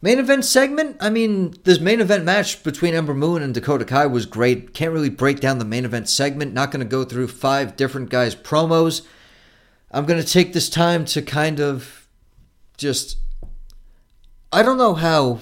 Main 0.00 0.18
event 0.18 0.44
segment? 0.44 0.96
I 1.00 1.11
mean, 1.11 1.55
this 1.64 1.80
main 1.80 2.00
event 2.00 2.24
match 2.24 2.62
between 2.62 2.94
Ember 2.94 3.14
Moon 3.14 3.42
and 3.42 3.52
Dakota 3.52 3.84
Kai 3.84 4.07
was 4.07 4.26
great. 4.26 4.72
Can't 4.74 4.92
really 4.92 5.11
break 5.11 5.40
down 5.40 5.59
the 5.59 5.64
main 5.64 5.84
event 5.84 6.09
segment. 6.09 6.52
Not 6.55 6.70
going 6.70 6.84
to 6.84 6.90
go 6.90 7.05
through 7.05 7.28
five 7.28 7.76
different 7.76 8.11
guys' 8.11 8.34
promos. 8.34 9.02
I'm 9.95 10.07
going 10.07 10.20
to 10.20 10.26
take 10.26 10.53
this 10.53 10.68
time 10.68 11.05
to 11.07 11.22
kind 11.22 11.61
of 11.61 12.09
just. 12.76 13.16
I 14.53 14.61
don't 14.64 14.76
know 14.76 14.95
how 14.95 15.38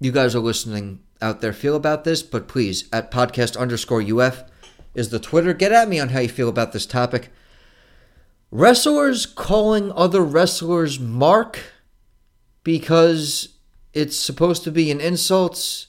you 0.00 0.12
guys 0.12 0.34
are 0.34 0.40
listening 0.40 1.00
out 1.20 1.42
there 1.42 1.52
feel 1.52 1.76
about 1.76 2.04
this, 2.04 2.22
but 2.22 2.48
please, 2.48 2.88
at 2.90 3.10
podcast 3.10 3.54
underscore 3.54 4.00
UF 4.00 4.44
is 4.94 5.10
the 5.10 5.18
Twitter. 5.18 5.52
Get 5.52 5.72
at 5.72 5.90
me 5.90 6.00
on 6.00 6.08
how 6.08 6.20
you 6.20 6.28
feel 6.30 6.48
about 6.48 6.72
this 6.72 6.86
topic. 6.86 7.30
Wrestlers 8.50 9.26
calling 9.26 9.92
other 9.92 10.22
wrestlers 10.22 10.98
Mark 10.98 11.60
because 12.62 13.58
it's 13.92 14.16
supposed 14.16 14.64
to 14.64 14.70
be 14.70 14.90
an 14.90 15.02
insult 15.02 15.86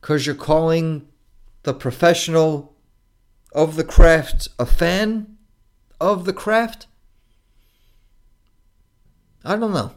because 0.00 0.26
you're 0.26 0.34
calling 0.34 1.06
the 1.62 1.72
professional 1.72 2.74
of 3.52 3.76
the 3.76 3.84
craft 3.84 4.48
a 4.58 4.66
fan 4.66 5.36
of 6.00 6.24
the 6.24 6.32
craft. 6.32 6.88
I 9.46 9.56
don't 9.56 9.72
know. 9.72 9.92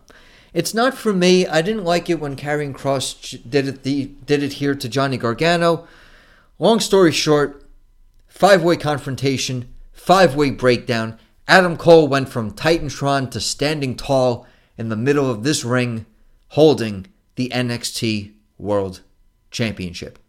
It's 0.53 0.73
not 0.73 0.93
for 0.95 1.13
me. 1.13 1.45
I 1.47 1.61
didn't 1.61 1.83
like 1.83 2.09
it 2.09 2.19
when 2.19 2.35
Karrion 2.35 2.73
Kross 2.73 3.37
did 3.49 3.67
it 3.67 3.83
the, 3.83 4.05
did 4.25 4.43
it 4.43 4.53
here 4.53 4.75
to 4.75 4.89
Johnny 4.89 5.17
Gargano. 5.17 5.87
Long 6.57 6.79
story 6.79 7.11
short, 7.11 7.67
five-way 8.27 8.77
confrontation, 8.77 9.73
five-way 9.91 10.51
breakdown. 10.51 11.17
Adam 11.47 11.77
Cole 11.77 12.07
went 12.07 12.29
from 12.29 12.51
Titantron 12.51 13.29
to 13.31 13.39
standing 13.39 13.95
tall 13.95 14.45
in 14.77 14.89
the 14.89 14.95
middle 14.95 15.29
of 15.29 15.43
this 15.43 15.63
ring 15.63 16.05
holding 16.49 17.07
the 17.35 17.49
NXT 17.49 18.33
World 18.57 19.01
Championship. 19.51 20.19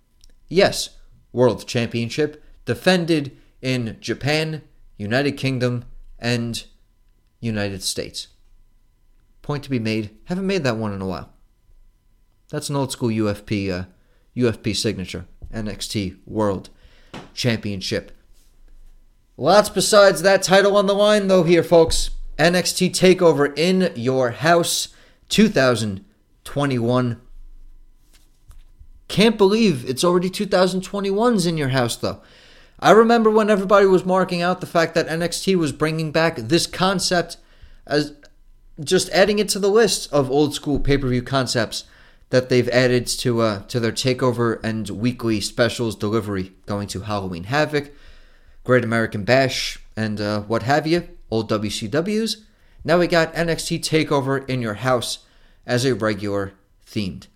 Yes, 0.49 0.91
World 1.33 1.67
Championship 1.67 2.43
defended 2.65 3.37
in 3.63 3.97
Japan, 4.01 4.63
United 4.97 5.33
Kingdom, 5.33 5.85
and 6.19 6.65
United 7.41 7.83
States. 7.83 8.29
Point 9.51 9.65
to 9.65 9.71
be 9.71 9.81
made. 9.81 10.11
Haven't 10.27 10.47
made 10.47 10.63
that 10.63 10.77
one 10.77 10.93
in 10.93 11.03
a 11.03 11.07
while. 11.07 11.33
That's 12.51 12.71
an 12.71 12.77
old 12.77 12.93
school 12.93 13.09
UFP 13.09 13.69
uh, 13.69 13.87
UFP 14.37 14.77
signature. 14.77 15.27
NXT 15.53 16.19
World 16.25 16.71
Championship. 17.35 18.17
Lots 19.37 19.69
besides 19.69 20.23
that 20.23 20.45
title 20.45 20.77
on 20.77 20.87
the 20.87 20.95
line, 20.95 21.27
though, 21.27 21.43
here, 21.43 21.65
folks. 21.65 22.11
NXT 22.39 22.91
TakeOver 22.91 23.53
in 23.59 23.93
Your 23.97 24.31
House 24.31 24.95
2021. 25.31 27.21
Can't 29.09 29.37
believe 29.37 29.85
it's 29.91 30.05
already 30.05 30.31
2021's 30.31 31.45
in 31.45 31.57
your 31.57 31.71
house, 31.71 31.97
though. 31.97 32.23
I 32.79 32.93
remember 32.93 33.31
when 33.33 33.51
everybody 33.51 33.87
was 33.87 34.05
marking 34.05 34.43
out 34.43 34.61
the 34.61 34.69
fact 34.69 34.95
that 34.95 35.09
NXT 35.09 35.57
was 35.57 35.73
bringing 35.73 36.13
back 36.13 36.37
this 36.37 36.69
concept 36.69 37.37
as 37.85 38.15
just 38.83 39.09
adding 39.11 39.39
it 39.39 39.49
to 39.51 39.59
the 39.59 39.71
list 39.71 40.13
of 40.13 40.31
old 40.31 40.55
school 40.55 40.79
pay 40.79 40.99
per 40.99 41.09
view 41.09 41.23
concepts 41.23 41.85
that 42.31 42.49
they've 42.49 42.69
added 42.69 43.07
to 43.07 43.41
uh, 43.41 43.63
to 43.65 43.81
their 43.81 43.93
takeover 43.93 44.63
and 44.63 44.89
weekly 44.89 45.41
specials 45.41 45.97
delivery, 45.97 46.53
going 46.67 46.89
to 46.89 47.01
Halloween 47.01 47.45
Havoc, 47.45 47.93
Great 48.65 48.85
American 48.85 49.25
Bash, 49.25 49.79
and 49.97 50.21
uh, 50.21 50.43
what 50.43 50.63
have 50.63 50.87
you, 50.87 51.09
old 51.31 51.51
WCWs. 51.51 52.45
Now 52.85 52.99
we 52.99 53.07
got 53.07 53.35
NXT 53.35 53.81
Takeover 53.81 54.49
in 54.49 54.63
your 54.63 54.75
house 54.75 55.21
as 55.67 55.85
a 55.85 55.95
regular 55.95 56.55
themed. 56.87 57.27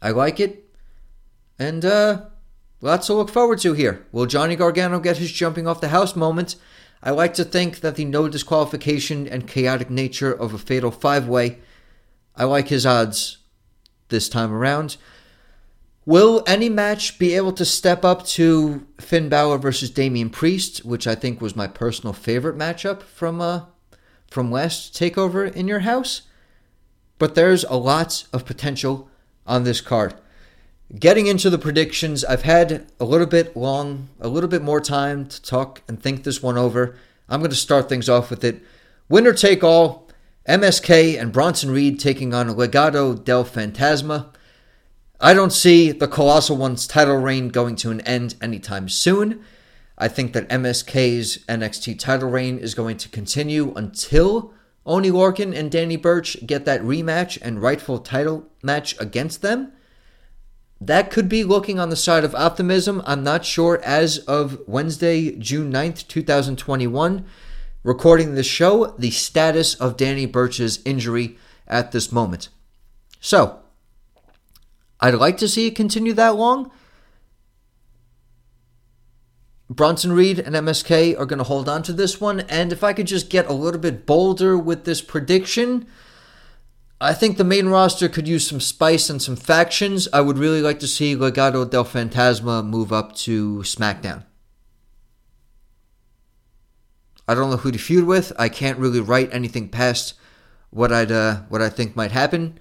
I 0.00 0.10
like 0.10 0.38
it, 0.38 0.68
and 1.58 1.84
uh, 1.84 2.26
lots 2.80 3.06
to 3.06 3.14
look 3.14 3.30
forward 3.30 3.58
to 3.60 3.72
here. 3.72 4.06
Will 4.12 4.26
Johnny 4.26 4.54
Gargano 4.54 5.00
get 5.00 5.16
his 5.16 5.32
jumping 5.32 5.66
off 5.66 5.80
the 5.80 5.88
house 5.88 6.14
moment? 6.14 6.56
I 7.06 7.10
like 7.10 7.34
to 7.34 7.44
think 7.44 7.80
that 7.80 7.96
the 7.96 8.06
no 8.06 8.28
disqualification 8.30 9.28
and 9.28 9.46
chaotic 9.46 9.90
nature 9.90 10.32
of 10.32 10.54
a 10.54 10.58
fatal 10.58 10.90
five 10.90 11.28
way, 11.28 11.58
I 12.34 12.44
like 12.44 12.68
his 12.68 12.86
odds 12.86 13.36
this 14.08 14.26
time 14.26 14.50
around. 14.50 14.96
Will 16.06 16.42
any 16.46 16.70
match 16.70 17.18
be 17.18 17.34
able 17.34 17.52
to 17.52 17.64
step 17.66 18.06
up 18.06 18.24
to 18.28 18.86
Finn 18.98 19.28
Balor 19.28 19.58
versus 19.58 19.90
Damian 19.90 20.30
Priest, 20.30 20.78
which 20.78 21.06
I 21.06 21.14
think 21.14 21.42
was 21.42 21.54
my 21.54 21.66
personal 21.66 22.14
favorite 22.14 22.56
matchup 22.56 23.02
from 23.02 23.40
uh 23.40 23.66
from 24.30 24.50
last 24.50 24.94
takeover 24.94 25.54
in 25.54 25.68
your 25.68 25.80
house? 25.80 26.22
But 27.18 27.34
there's 27.34 27.64
a 27.64 27.74
lot 27.76 28.26
of 28.32 28.46
potential 28.46 29.10
on 29.46 29.64
this 29.64 29.82
card. 29.82 30.14
Getting 30.98 31.26
into 31.26 31.50
the 31.50 31.58
predictions, 31.58 32.24
I've 32.24 32.42
had 32.42 32.86
a 33.00 33.04
little 33.04 33.26
bit 33.26 33.56
long, 33.56 34.10
a 34.20 34.28
little 34.28 34.48
bit 34.48 34.62
more 34.62 34.80
time 34.80 35.26
to 35.26 35.42
talk 35.42 35.82
and 35.88 36.00
think 36.00 36.22
this 36.22 36.42
one 36.42 36.56
over. 36.56 36.94
I'm 37.28 37.40
going 37.40 37.50
to 37.50 37.56
start 37.56 37.88
things 37.88 38.08
off 38.08 38.30
with 38.30 38.44
it. 38.44 38.62
Winner 39.08 39.32
take 39.32 39.64
all, 39.64 40.08
MSK 40.48 41.20
and 41.20 41.32
Bronson 41.32 41.70
Reed 41.70 41.98
taking 41.98 42.32
on 42.32 42.48
Legado 42.50 43.22
del 43.22 43.44
Fantasma. 43.44 44.26
I 45.20 45.34
don't 45.34 45.52
see 45.52 45.90
the 45.90 46.06
Colossal 46.06 46.56
One's 46.56 46.86
title 46.86 47.16
reign 47.16 47.48
going 47.48 47.74
to 47.76 47.90
an 47.90 48.00
end 48.02 48.36
anytime 48.40 48.88
soon. 48.88 49.42
I 49.98 50.06
think 50.06 50.32
that 50.34 50.48
MSK's 50.48 51.38
NXT 51.48 51.98
title 51.98 52.30
reign 52.30 52.58
is 52.58 52.74
going 52.74 52.98
to 52.98 53.08
continue 53.08 53.72
until 53.74 54.52
Oney 54.86 55.10
Lorcan 55.10 55.56
and 55.56 55.72
Danny 55.72 55.96
Burch 55.96 56.36
get 56.46 56.66
that 56.66 56.82
rematch 56.82 57.38
and 57.42 57.62
rightful 57.62 57.98
title 57.98 58.48
match 58.62 59.00
against 59.00 59.42
them. 59.42 59.72
That 60.80 61.10
could 61.10 61.28
be 61.28 61.44
looking 61.44 61.78
on 61.78 61.90
the 61.90 61.96
side 61.96 62.24
of 62.24 62.34
optimism. 62.34 63.02
I'm 63.06 63.22
not 63.22 63.44
sure 63.44 63.80
as 63.84 64.18
of 64.18 64.60
Wednesday, 64.66 65.32
June 65.36 65.72
9th, 65.72 66.06
2021, 66.08 67.24
recording 67.82 68.34
this 68.34 68.46
show, 68.46 68.94
the 68.98 69.10
status 69.10 69.74
of 69.74 69.96
Danny 69.96 70.26
Burch's 70.26 70.80
injury 70.84 71.38
at 71.66 71.92
this 71.92 72.12
moment. 72.12 72.48
So, 73.20 73.60
I'd 75.00 75.14
like 75.14 75.36
to 75.38 75.48
see 75.48 75.66
it 75.66 75.76
continue 75.76 76.12
that 76.14 76.36
long. 76.36 76.70
Bronson 79.70 80.12
Reed 80.12 80.38
and 80.38 80.54
MSK 80.54 81.18
are 81.18 81.26
going 81.26 81.38
to 81.38 81.44
hold 81.44 81.68
on 81.68 81.82
to 81.84 81.92
this 81.92 82.20
one. 82.20 82.40
And 82.40 82.72
if 82.72 82.84
I 82.84 82.92
could 82.92 83.06
just 83.06 83.30
get 83.30 83.48
a 83.48 83.52
little 83.52 83.80
bit 83.80 84.06
bolder 84.06 84.58
with 84.58 84.84
this 84.84 85.00
prediction, 85.00 85.86
I 87.04 87.12
think 87.12 87.36
the 87.36 87.44
main 87.44 87.68
roster 87.68 88.08
could 88.08 88.26
use 88.26 88.48
some 88.48 88.60
spice 88.60 89.10
and 89.10 89.20
some 89.20 89.36
factions. 89.36 90.08
I 90.10 90.22
would 90.22 90.38
really 90.38 90.62
like 90.62 90.78
to 90.78 90.88
see 90.88 91.14
Legado 91.14 91.68
del 91.68 91.84
Fantasma 91.84 92.64
move 92.64 92.94
up 92.94 93.14
to 93.16 93.58
SmackDown. 93.58 94.24
I 97.28 97.34
don't 97.34 97.50
know 97.50 97.58
who 97.58 97.70
to 97.72 97.78
feud 97.78 98.04
with. 98.04 98.32
I 98.38 98.48
can't 98.48 98.78
really 98.78 99.00
write 99.00 99.34
anything 99.34 99.68
past 99.68 100.14
what 100.70 100.94
I'd 100.94 101.12
uh, 101.12 101.42
what 101.50 101.60
I 101.60 101.68
think 101.68 101.94
might 101.94 102.12
happen 102.12 102.58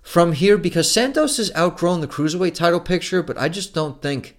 from 0.00 0.32
here 0.32 0.56
because 0.56 0.90
Santos 0.90 1.36
has 1.36 1.54
outgrown 1.54 2.00
the 2.00 2.08
cruiserweight 2.08 2.54
title 2.54 2.80
picture, 2.80 3.22
but 3.22 3.36
I 3.36 3.50
just 3.50 3.74
don't 3.74 4.00
think 4.00 4.38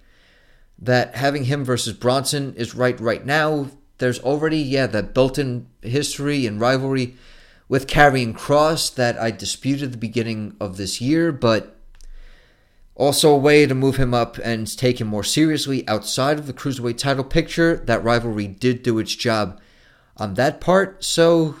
that 0.80 1.14
having 1.14 1.44
him 1.44 1.64
versus 1.64 1.92
Bronson 1.92 2.54
is 2.56 2.74
right 2.74 2.98
right 2.98 3.24
now. 3.24 3.68
There's 3.98 4.18
already 4.18 4.58
yeah 4.58 4.88
that 4.88 5.14
built-in 5.14 5.68
history 5.80 6.44
and 6.44 6.60
rivalry 6.60 7.14
with 7.68 7.86
Karrion 7.86 8.34
Kross 8.34 8.94
that 8.94 9.18
I 9.18 9.30
disputed 9.30 9.84
at 9.84 9.92
the 9.92 9.98
beginning 9.98 10.56
of 10.60 10.76
this 10.76 11.00
year, 11.00 11.32
but 11.32 11.76
also 12.94 13.32
a 13.32 13.38
way 13.38 13.66
to 13.66 13.74
move 13.74 13.96
him 13.96 14.14
up 14.14 14.38
and 14.38 14.78
take 14.78 15.00
him 15.00 15.08
more 15.08 15.24
seriously 15.24 15.86
outside 15.88 16.38
of 16.38 16.46
the 16.46 16.52
cruiserweight 16.52 16.98
title 16.98 17.24
picture. 17.24 17.76
That 17.76 18.04
rivalry 18.04 18.46
did 18.46 18.82
do 18.82 18.98
its 18.98 19.14
job 19.14 19.60
on 20.16 20.34
that 20.34 20.60
part. 20.60 21.02
So, 21.04 21.56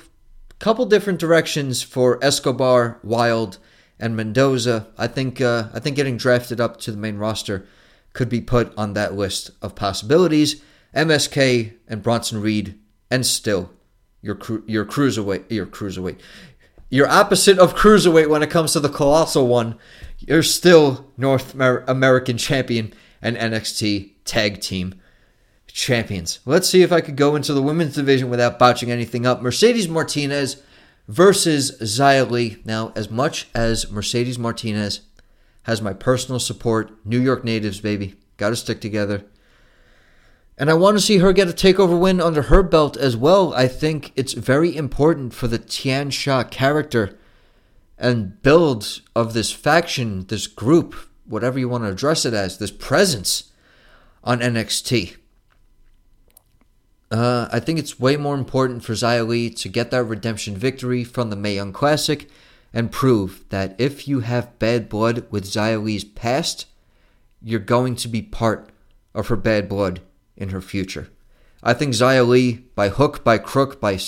couple 0.60 0.86
different 0.86 1.18
directions 1.18 1.82
for 1.82 2.22
Escobar, 2.24 2.98
Wilde, 3.02 3.58
and 3.98 4.16
Mendoza. 4.16 4.88
I 4.96 5.08
think 5.08 5.40
uh, 5.40 5.68
I 5.74 5.80
think 5.80 5.96
getting 5.96 6.16
drafted 6.16 6.60
up 6.60 6.78
to 6.80 6.90
the 6.90 6.96
main 6.96 7.18
roster 7.18 7.66
could 8.12 8.28
be 8.28 8.40
put 8.40 8.72
on 8.78 8.92
that 8.94 9.14
list 9.14 9.50
of 9.60 9.74
possibilities. 9.74 10.62
MSK 10.94 11.74
and 11.88 12.02
Bronson 12.02 12.40
Reed, 12.40 12.78
and 13.10 13.26
still 13.26 13.70
your 14.24 14.34
cru- 14.34 14.64
your 14.66 14.84
cruiserweight, 14.86 15.50
your 15.50 15.66
cruiserweight, 15.66 16.18
your 16.88 17.08
opposite 17.08 17.58
of 17.58 17.74
cruiserweight 17.74 18.28
when 18.28 18.42
it 18.42 18.50
comes 18.50 18.72
to 18.72 18.80
the 18.80 18.88
colossal 18.88 19.46
one. 19.46 19.76
You're 20.18 20.42
still 20.42 21.12
North 21.18 21.54
Amer- 21.54 21.84
American 21.86 22.38
champion 22.38 22.94
and 23.20 23.36
NXT 23.36 24.12
tag 24.24 24.60
team 24.60 24.94
champions. 25.66 26.38
Let's 26.46 26.68
see 26.68 26.82
if 26.82 26.92
I 26.92 27.00
could 27.00 27.16
go 27.16 27.36
into 27.36 27.52
the 27.52 27.62
women's 27.62 27.94
division 27.94 28.30
without 28.30 28.58
botching 28.58 28.90
anything 28.90 29.26
up. 29.26 29.42
Mercedes 29.42 29.88
Martinez 29.88 30.62
versus 31.08 31.76
Xia. 31.80 32.64
Now, 32.64 32.92
as 32.96 33.10
much 33.10 33.48
as 33.54 33.90
Mercedes 33.90 34.38
Martinez 34.38 35.02
has 35.64 35.82
my 35.82 35.92
personal 35.92 36.38
support, 36.38 36.92
New 37.04 37.20
York 37.20 37.44
natives, 37.44 37.80
baby, 37.80 38.14
got 38.36 38.50
to 38.50 38.56
stick 38.56 38.80
together. 38.80 39.24
And 40.56 40.70
I 40.70 40.74
want 40.74 40.96
to 40.96 41.02
see 41.02 41.18
her 41.18 41.32
get 41.32 41.48
a 41.48 41.52
takeover 41.52 41.98
win 41.98 42.20
under 42.20 42.42
her 42.42 42.62
belt 42.62 42.96
as 42.96 43.16
well. 43.16 43.52
I 43.54 43.66
think 43.66 44.12
it's 44.14 44.34
very 44.34 44.76
important 44.76 45.34
for 45.34 45.48
the 45.48 45.58
Tian 45.58 46.10
Sha 46.10 46.44
character 46.44 47.18
and 47.98 48.40
build 48.42 49.00
of 49.16 49.34
this 49.34 49.50
faction, 49.50 50.26
this 50.26 50.46
group, 50.46 50.94
whatever 51.24 51.58
you 51.58 51.68
want 51.68 51.84
to 51.84 51.90
address 51.90 52.24
it 52.24 52.34
as, 52.34 52.58
this 52.58 52.70
presence 52.70 53.52
on 54.22 54.40
NXT. 54.40 55.16
Uh, 57.10 57.48
I 57.52 57.60
think 57.60 57.78
it's 57.78 58.00
way 58.00 58.16
more 58.16 58.34
important 58.34 58.84
for 58.84 58.92
Xia 58.92 59.26
Li 59.26 59.50
to 59.50 59.68
get 59.68 59.90
that 59.90 60.04
redemption 60.04 60.56
victory 60.56 61.04
from 61.04 61.30
the 61.30 61.36
Mae 61.36 61.56
Young 61.56 61.72
Classic 61.72 62.28
and 62.72 62.90
prove 62.90 63.44
that 63.50 63.74
if 63.78 64.08
you 64.08 64.20
have 64.20 64.58
bad 64.58 64.88
blood 64.88 65.26
with 65.30 65.44
Xia 65.44 65.82
Li's 65.82 66.04
past, 66.04 66.66
you're 67.42 67.60
going 67.60 67.94
to 67.96 68.08
be 68.08 68.22
part 68.22 68.70
of 69.14 69.28
her 69.28 69.36
bad 69.36 69.68
blood 69.68 70.00
in 70.36 70.50
her 70.50 70.60
future. 70.60 71.08
I 71.62 71.74
think 71.74 71.94
Xia 71.94 72.26
Li, 72.26 72.64
by 72.74 72.88
hook, 72.88 73.24
by 73.24 73.38
crook, 73.38 73.80
by 73.80 73.98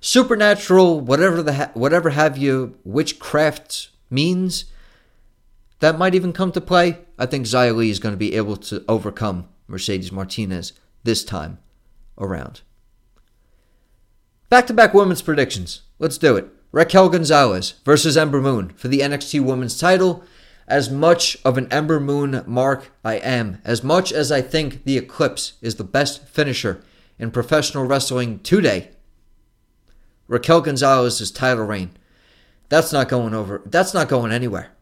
supernatural, 0.00 1.00
whatever 1.00 1.42
the 1.42 1.54
ha- 1.54 1.70
whatever 1.74 2.10
have 2.10 2.38
you, 2.38 2.78
witchcraft 2.84 3.88
means, 4.10 4.66
that 5.80 5.98
might 5.98 6.14
even 6.14 6.32
come 6.32 6.52
to 6.52 6.60
play. 6.60 6.98
I 7.18 7.26
think 7.26 7.46
Xia 7.46 7.74
Li 7.74 7.90
is 7.90 7.98
going 7.98 8.12
to 8.12 8.18
be 8.18 8.34
able 8.34 8.56
to 8.58 8.84
overcome 8.88 9.48
Mercedes 9.66 10.12
Martinez 10.12 10.72
this 11.02 11.24
time 11.24 11.58
around. 12.18 12.60
Back 14.48 14.66
to 14.68 14.72
back 14.72 14.94
women's 14.94 15.22
predictions. 15.22 15.82
Let's 15.98 16.18
do 16.18 16.36
it. 16.36 16.48
Raquel 16.70 17.08
Gonzalez 17.08 17.74
versus 17.84 18.16
Ember 18.16 18.40
Moon 18.40 18.70
for 18.70 18.88
the 18.88 19.00
NXT 19.00 19.40
Women's 19.40 19.78
title. 19.78 20.24
As 20.66 20.90
much 20.90 21.36
of 21.44 21.58
an 21.58 21.68
Ember 21.70 22.00
Moon 22.00 22.42
mark 22.46 22.90
I 23.04 23.14
am, 23.14 23.60
as 23.64 23.82
much 23.84 24.12
as 24.12 24.32
I 24.32 24.40
think 24.40 24.84
the 24.84 24.96
Eclipse 24.96 25.54
is 25.60 25.76
the 25.76 25.84
best 25.84 26.26
finisher 26.26 26.82
in 27.18 27.30
professional 27.30 27.84
wrestling 27.84 28.38
today, 28.40 28.90
Raquel 30.26 30.62
Gonzalez's 30.62 31.30
title 31.30 31.64
reign, 31.64 31.90
that's 32.70 32.92
not 32.92 33.08
going 33.08 33.34
over. 33.34 33.62
That's 33.66 33.92
not 33.92 34.08
going 34.08 34.32
anywhere. 34.32 34.72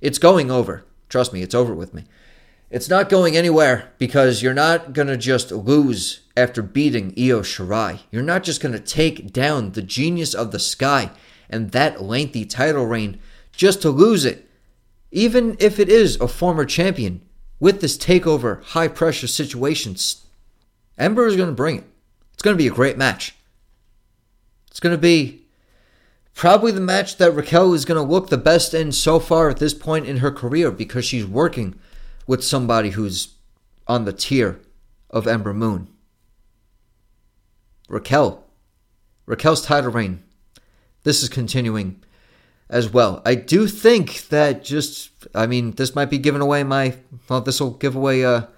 It's 0.00 0.18
going 0.18 0.50
over. 0.50 0.84
Trust 1.08 1.32
me, 1.32 1.42
it's 1.42 1.54
over 1.54 1.74
with 1.74 1.92
me. 1.92 2.04
It's 2.70 2.88
not 2.88 3.08
going 3.08 3.36
anywhere 3.36 3.92
because 3.98 4.42
you're 4.42 4.54
not 4.54 4.92
going 4.92 5.08
to 5.08 5.16
just 5.16 5.50
lose 5.50 6.20
after 6.36 6.62
beating 6.62 7.12
Io 7.18 7.40
Shirai. 7.40 8.00
You're 8.10 8.22
not 8.22 8.44
just 8.44 8.60
going 8.60 8.72
to 8.72 8.80
take 8.80 9.32
down 9.32 9.72
the 9.72 9.82
genius 9.82 10.34
of 10.34 10.52
the 10.52 10.60
sky 10.60 11.10
and 11.50 11.72
that 11.72 12.00
lengthy 12.00 12.44
title 12.44 12.86
reign 12.86 13.18
just 13.52 13.82
to 13.82 13.90
lose 13.90 14.24
it. 14.24 14.48
Even 15.12 15.56
if 15.58 15.80
it 15.80 15.88
is 15.88 16.16
a 16.20 16.28
former 16.28 16.64
champion 16.64 17.22
with 17.58 17.80
this 17.80 17.98
takeover 17.98 18.62
high 18.62 18.88
pressure 18.88 19.26
situation, 19.26 19.96
Ember 20.96 21.26
is 21.26 21.36
going 21.36 21.48
to 21.48 21.54
bring 21.54 21.78
it. 21.78 21.84
It's 22.32 22.42
going 22.42 22.56
to 22.56 22.62
be 22.62 22.68
a 22.68 22.72
great 22.72 22.96
match. 22.96 23.34
It's 24.70 24.80
going 24.80 24.94
to 24.94 25.00
be 25.00 25.46
probably 26.34 26.72
the 26.72 26.80
match 26.80 27.16
that 27.16 27.32
Raquel 27.32 27.74
is 27.74 27.84
going 27.84 28.02
to 28.02 28.12
look 28.12 28.28
the 28.28 28.38
best 28.38 28.72
in 28.72 28.92
so 28.92 29.18
far 29.18 29.50
at 29.50 29.58
this 29.58 29.74
point 29.74 30.06
in 30.06 30.18
her 30.18 30.30
career 30.30 30.70
because 30.70 31.04
she's 31.04 31.26
working 31.26 31.78
with 32.26 32.44
somebody 32.44 32.90
who's 32.90 33.34
on 33.86 34.04
the 34.04 34.12
tier 34.12 34.60
of 35.10 35.26
Ember 35.26 35.52
Moon. 35.52 35.88
Raquel. 37.88 38.44
Raquel's 39.26 39.62
title 39.62 39.90
reign. 39.90 40.22
This 41.02 41.22
is 41.22 41.28
continuing 41.28 42.02
as 42.70 42.88
well. 42.88 43.20
I 43.26 43.34
do 43.34 43.66
think 43.66 44.28
that 44.28 44.64
just, 44.64 45.10
I 45.34 45.46
mean, 45.46 45.72
this 45.72 45.94
might 45.94 46.08
be 46.08 46.18
giving 46.18 46.40
away 46.40 46.62
my, 46.62 46.94
well, 47.28 47.40
this 47.40 47.60
will 47.60 47.72
give 47.72 47.96
away 47.96 48.22
a 48.22 48.48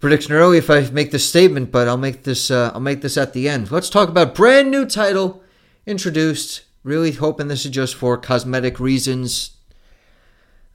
prediction 0.00 0.32
early 0.32 0.58
if 0.58 0.68
I 0.68 0.80
make 0.90 1.12
this 1.12 1.28
statement, 1.28 1.70
but 1.70 1.88
I'll 1.88 1.96
make 1.96 2.24
this, 2.24 2.50
uh, 2.50 2.72
I'll 2.74 2.80
make 2.80 3.00
this 3.00 3.16
at 3.16 3.32
the 3.32 3.48
end. 3.48 3.70
Let's 3.70 3.88
talk 3.88 4.08
about 4.08 4.34
brand 4.34 4.70
new 4.70 4.84
title 4.84 5.42
introduced. 5.86 6.62
Really 6.82 7.12
hoping 7.12 7.48
this 7.48 7.64
is 7.64 7.70
just 7.70 7.94
for 7.94 8.16
cosmetic 8.16 8.80
reasons. 8.80 9.56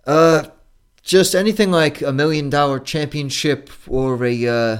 Uh, 0.05 0.45
just 1.01 1.36
anything 1.36 1.71
like 1.71 2.01
a 2.01 2.13
million 2.13 2.49
dollar 2.49 2.80
championship 2.80 3.69
or 3.88 4.24
a, 4.26 4.47
uh, 4.47 4.78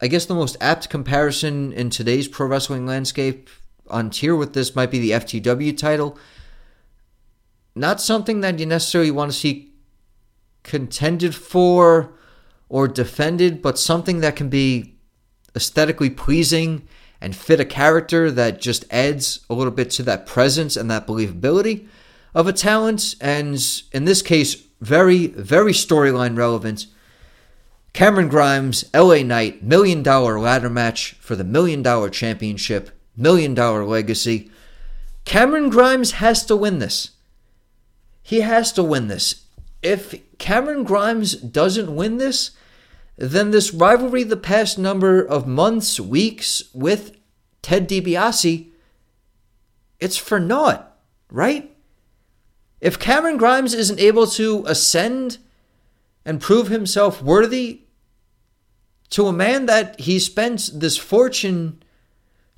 I 0.00 0.06
guess 0.06 0.26
the 0.26 0.34
most 0.34 0.56
apt 0.60 0.88
comparison 0.88 1.72
in 1.72 1.90
today's 1.90 2.28
pro 2.28 2.46
wrestling 2.46 2.86
landscape 2.86 3.48
on 3.88 4.10
tier 4.10 4.34
with 4.34 4.52
this 4.52 4.74
might 4.74 4.90
be 4.90 4.98
the 4.98 5.10
FTW 5.10 5.76
title. 5.76 6.18
Not 7.74 8.00
something 8.00 8.40
that 8.40 8.58
you 8.58 8.66
necessarily 8.66 9.10
want 9.10 9.32
to 9.32 9.36
see 9.36 9.72
contended 10.62 11.34
for 11.34 12.12
or 12.68 12.88
defended, 12.88 13.60
but 13.62 13.78
something 13.78 14.20
that 14.20 14.36
can 14.36 14.48
be 14.48 14.94
aesthetically 15.54 16.10
pleasing 16.10 16.86
and 17.20 17.36
fit 17.36 17.60
a 17.60 17.64
character 17.64 18.30
that 18.30 18.60
just 18.60 18.84
adds 18.90 19.40
a 19.48 19.54
little 19.54 19.72
bit 19.72 19.90
to 19.90 20.02
that 20.02 20.26
presence 20.26 20.76
and 20.76 20.90
that 20.90 21.06
believability 21.06 21.86
of 22.34 22.46
a 22.46 22.52
talent. 22.52 23.14
And 23.20 23.62
in 23.92 24.04
this 24.04 24.22
case, 24.22 24.54
very, 24.80 25.28
very 25.28 25.72
storyline 25.72 26.36
relevant. 26.36 26.86
Cameron 27.92 28.28
Grimes, 28.28 28.84
LA 28.94 29.22
Knight, 29.22 29.62
million 29.62 30.02
dollar 30.02 30.40
ladder 30.40 30.70
match 30.70 31.12
for 31.20 31.36
the 31.36 31.44
million 31.44 31.82
dollar 31.82 32.08
championship 32.08 32.90
million 33.16 33.54
dollar 33.54 33.84
legacy. 33.84 34.50
Cameron 35.24 35.70
Grimes 35.70 36.12
has 36.12 36.44
to 36.46 36.56
win 36.56 36.78
this. 36.78 37.10
He 38.22 38.40
has 38.40 38.72
to 38.72 38.82
win 38.82 39.08
this. 39.08 39.44
If 39.82 40.14
Cameron 40.38 40.84
Grimes 40.84 41.34
doesn't 41.34 41.94
win 41.94 42.18
this, 42.18 42.52
then 43.16 43.50
this 43.50 43.74
rivalry 43.74 44.22
the 44.22 44.36
past 44.36 44.78
number 44.78 45.22
of 45.22 45.46
months, 45.46 46.00
weeks 46.00 46.62
with 46.72 47.16
Ted 47.62 47.88
DiBiase, 47.88 48.68
it's 50.00 50.16
for 50.16 50.40
naught, 50.40 50.96
right? 51.30 51.74
If 52.80 52.98
Cameron 52.98 53.36
Grimes 53.36 53.74
isn't 53.74 54.00
able 54.00 54.26
to 54.28 54.64
ascend 54.66 55.38
and 56.24 56.40
prove 56.40 56.68
himself 56.68 57.22
worthy 57.22 57.82
to 59.10 59.26
a 59.26 59.32
man 59.32 59.66
that 59.66 60.00
he 60.00 60.18
spent 60.18 60.70
this 60.74 60.96
fortune 60.96 61.81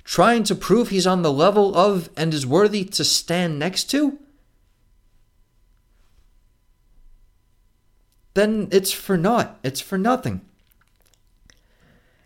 trying 0.05 0.43
to 0.43 0.55
prove 0.55 0.89
he's 0.89 1.07
on 1.07 1.23
the 1.23 1.33
level 1.33 1.75
of 1.75 2.09
and 2.15 2.33
is 2.33 2.45
worthy 2.45 2.85
to 2.85 3.03
stand 3.03 3.59
next 3.59 3.85
to, 3.85 4.17
then 8.35 8.67
it's 8.71 8.91
for 8.91 9.17
naught. 9.17 9.59
It's 9.63 9.81
for 9.81 9.97
nothing. 9.97 10.41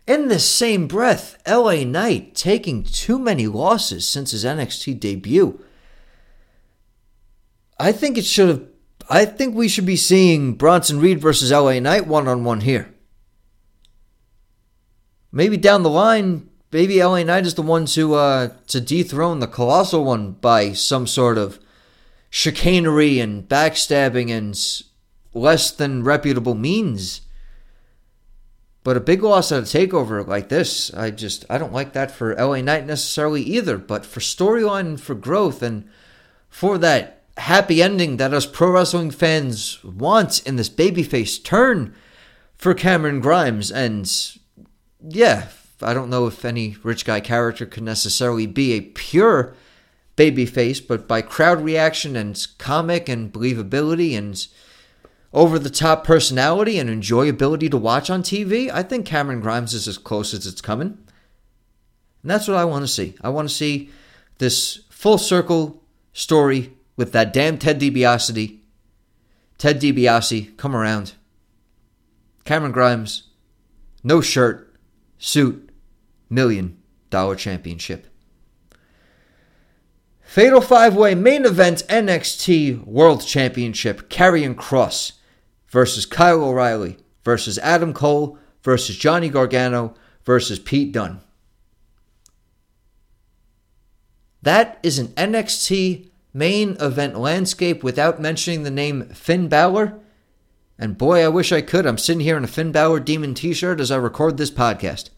In 0.06 0.28
this 0.28 0.48
same 0.48 0.86
breath, 0.86 1.40
LA 1.48 1.84
Knight 1.84 2.34
taking 2.34 2.82
too 2.82 3.18
many 3.18 3.46
losses 3.46 4.06
since 4.06 4.32
his 4.32 4.44
NXT 4.44 4.98
debut. 5.00 5.64
I 7.78 7.92
think 7.92 8.18
it 8.18 8.24
should 8.26 8.48
have. 8.48 8.66
I 9.08 9.24
think 9.24 9.54
we 9.54 9.68
should 9.68 9.86
be 9.86 9.96
seeing 9.96 10.54
Bronson 10.54 11.00
Reed 11.00 11.20
versus 11.20 11.50
LA 11.50 11.78
Knight 11.78 12.06
one 12.06 12.28
on 12.28 12.44
one 12.44 12.60
here. 12.60 12.92
Maybe 15.32 15.56
down 15.56 15.84
the 15.84 15.90
line, 15.90 16.49
maybe 16.72 17.02
LA 17.02 17.22
Knight 17.22 17.46
is 17.46 17.54
the 17.54 17.62
one 17.62 17.86
to 17.86 18.14
uh, 18.14 18.48
to 18.68 18.80
dethrone 18.80 19.40
the 19.40 19.46
colossal 19.46 20.04
one 20.04 20.32
by 20.32 20.72
some 20.72 21.06
sort 21.06 21.38
of 21.38 21.58
chicanery 22.30 23.18
and 23.18 23.48
backstabbing 23.48 24.30
and 24.30 24.82
less 25.34 25.70
than 25.70 26.04
reputable 26.04 26.54
means. 26.54 27.22
But 28.82 28.96
a 28.96 29.00
big 29.00 29.22
loss 29.22 29.52
at 29.52 29.62
a 29.62 29.62
takeover 29.62 30.26
like 30.26 30.48
this, 30.48 30.92
I 30.94 31.10
just 31.10 31.44
I 31.50 31.58
don't 31.58 31.72
like 31.72 31.92
that 31.92 32.10
for 32.10 32.34
LA 32.34 32.62
Knight 32.62 32.86
necessarily 32.86 33.42
either. 33.42 33.76
But 33.76 34.06
for 34.06 34.20
storyline 34.20 34.80
and 34.80 35.00
for 35.00 35.14
growth 35.14 35.62
and 35.62 35.88
for 36.48 36.78
that 36.78 37.22
happy 37.36 37.82
ending 37.82 38.16
that 38.16 38.34
us 38.34 38.46
pro 38.46 38.70
wrestling 38.70 39.10
fans 39.10 39.82
want 39.84 40.46
in 40.46 40.56
this 40.56 40.70
babyface 40.70 41.42
turn 41.42 41.94
for 42.56 42.74
Cameron 42.74 43.20
Grimes 43.20 43.70
and 43.70 44.10
yeah, 45.02 45.48
I 45.82 45.94
don't 45.94 46.10
know 46.10 46.26
if 46.26 46.44
any 46.44 46.76
rich 46.82 47.04
guy 47.04 47.20
character 47.20 47.66
could 47.66 47.82
necessarily 47.82 48.46
be 48.46 48.72
a 48.72 48.80
pure 48.80 49.54
babyface, 50.16 50.86
but 50.86 51.08
by 51.08 51.22
crowd 51.22 51.62
reaction 51.62 52.16
and 52.16 52.46
comic 52.58 53.08
and 53.08 53.32
believability 53.32 54.16
and 54.16 54.46
over 55.32 55.58
the 55.58 55.70
top 55.70 56.04
personality 56.04 56.78
and 56.78 56.90
enjoyability 56.90 57.70
to 57.70 57.76
watch 57.76 58.10
on 58.10 58.22
TV, 58.22 58.70
I 58.70 58.82
think 58.82 59.06
Cameron 59.06 59.40
Grimes 59.40 59.74
is 59.74 59.86
as 59.86 59.96
close 59.96 60.34
as 60.34 60.46
it's 60.46 60.60
coming. 60.60 60.98
And 62.22 62.30
that's 62.30 62.48
what 62.48 62.56
I 62.56 62.64
want 62.64 62.82
to 62.82 62.88
see. 62.88 63.14
I 63.22 63.28
want 63.30 63.48
to 63.48 63.54
see 63.54 63.90
this 64.38 64.80
full 64.90 65.18
circle 65.18 65.82
story 66.12 66.74
with 66.96 67.12
that 67.12 67.32
damn 67.32 67.56
Ted 67.56 67.80
DiBiase. 67.80 68.58
Ted 69.56 69.80
DiBiase, 69.80 70.56
come 70.56 70.76
around. 70.76 71.12
Cameron 72.44 72.72
Grimes, 72.72 73.28
no 74.02 74.20
shirt, 74.20 74.74
suit, 75.18 75.69
million 76.30 76.78
dollar 77.10 77.36
championship. 77.36 78.06
Fatal 80.22 80.60
five 80.60 80.94
way 80.94 81.14
main 81.14 81.44
event 81.44 81.82
NXT 81.88 82.84
World 82.86 83.26
Championship 83.26 84.08
Karrion 84.08 84.54
Kross 84.54 85.12
versus 85.68 86.06
Kyle 86.06 86.44
O'Reilly 86.44 86.98
versus 87.24 87.58
Adam 87.58 87.92
Cole 87.92 88.38
versus 88.62 88.96
Johnny 88.96 89.28
Gargano 89.28 89.94
versus 90.24 90.60
Pete 90.60 90.92
Dunne. 90.92 91.20
That 94.42 94.78
is 94.82 94.98
an 94.98 95.08
NXT 95.08 96.10
main 96.32 96.76
event 96.80 97.18
landscape 97.18 97.82
without 97.82 98.20
mentioning 98.20 98.62
the 98.62 98.70
name 98.70 99.08
Finn 99.08 99.48
Balor. 99.48 99.98
And 100.78 100.96
boy, 100.96 101.24
I 101.24 101.28
wish 101.28 101.52
I 101.52 101.60
could. 101.60 101.86
I'm 101.86 101.98
sitting 101.98 102.20
here 102.20 102.36
in 102.36 102.44
a 102.44 102.48
Finn 102.48 102.72
Balor 102.72 103.00
Demon 103.00 103.34
t 103.34 103.52
shirt 103.52 103.80
as 103.80 103.90
I 103.90 103.96
record 103.96 104.36
this 104.36 104.50
podcast. 104.50 105.10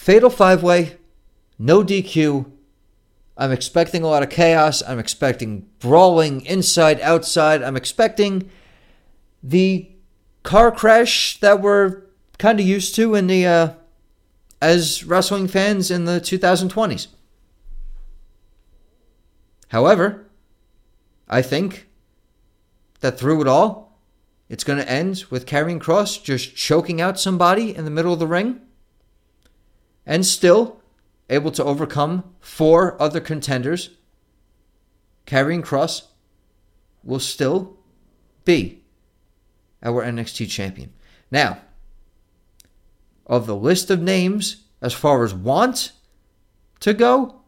Fatal 0.00 0.30
five 0.30 0.62
way, 0.62 0.96
no 1.58 1.84
DQ. 1.84 2.50
I'm 3.36 3.52
expecting 3.52 4.02
a 4.02 4.06
lot 4.06 4.22
of 4.22 4.30
chaos. 4.30 4.82
I'm 4.82 4.98
expecting 4.98 5.68
brawling 5.78 6.40
inside, 6.46 7.02
outside. 7.02 7.62
I'm 7.62 7.76
expecting 7.76 8.48
the 9.42 9.90
car 10.42 10.72
crash 10.72 11.38
that 11.40 11.60
we're 11.60 12.04
kind 12.38 12.58
of 12.58 12.64
used 12.64 12.94
to 12.94 13.14
in 13.14 13.26
the 13.26 13.46
uh, 13.46 13.72
as 14.62 15.04
wrestling 15.04 15.48
fans 15.48 15.90
in 15.90 16.06
the 16.06 16.18
2020s. 16.18 17.08
However, 19.68 20.30
I 21.28 21.42
think 21.42 21.88
that 23.00 23.18
through 23.18 23.42
it 23.42 23.46
all, 23.46 24.00
it's 24.48 24.64
going 24.64 24.78
to 24.78 24.90
end 24.90 25.26
with 25.28 25.44
Karrion 25.44 25.78
Kross 25.78 26.24
just 26.24 26.56
choking 26.56 27.02
out 27.02 27.20
somebody 27.20 27.76
in 27.76 27.84
the 27.84 27.90
middle 27.90 28.14
of 28.14 28.18
the 28.18 28.26
ring 28.26 28.62
and 30.10 30.26
still 30.26 30.82
able 31.30 31.52
to 31.52 31.62
overcome 31.62 32.24
four 32.40 33.00
other 33.00 33.20
contenders. 33.20 33.90
Karrion 35.24 35.62
Kross 35.62 36.08
will 37.04 37.20
still 37.20 37.78
be 38.44 38.82
our 39.84 40.04
NXT 40.04 40.50
champion. 40.50 40.92
Now, 41.30 41.60
of 43.24 43.46
the 43.46 43.54
list 43.54 43.88
of 43.88 44.02
names 44.02 44.64
as 44.82 44.92
far 44.92 45.22
as 45.22 45.32
want 45.32 45.92
to 46.80 46.92
go, 46.92 47.42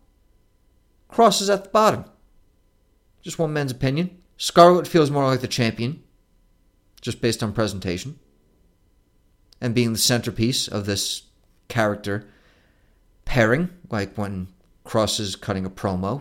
Kross 1.11 1.43
is 1.43 1.51
at 1.51 1.65
the 1.65 1.71
bottom. 1.71 2.05
Just 3.23 3.41
one 3.41 3.53
man's 3.53 3.73
opinion. 3.73 4.23
Scarlett 4.37 4.87
feels 4.87 5.11
more 5.11 5.25
like 5.25 5.41
the 5.41 5.49
champion, 5.49 6.01
just 7.01 7.21
based 7.21 7.43
on 7.43 7.53
presentation. 7.53 8.21
And 9.61 9.75
being 9.75 9.93
the 9.93 9.99
centerpiece 9.99 10.69
of 10.69 10.87
this 10.87 11.25
character 11.67 12.29
pairing, 13.33 13.71
like 13.89 14.15
when 14.19 14.47
Kross 14.85 15.19
is 15.19 15.37
cutting 15.37 15.65
a 15.65 15.71
promo. 15.71 16.21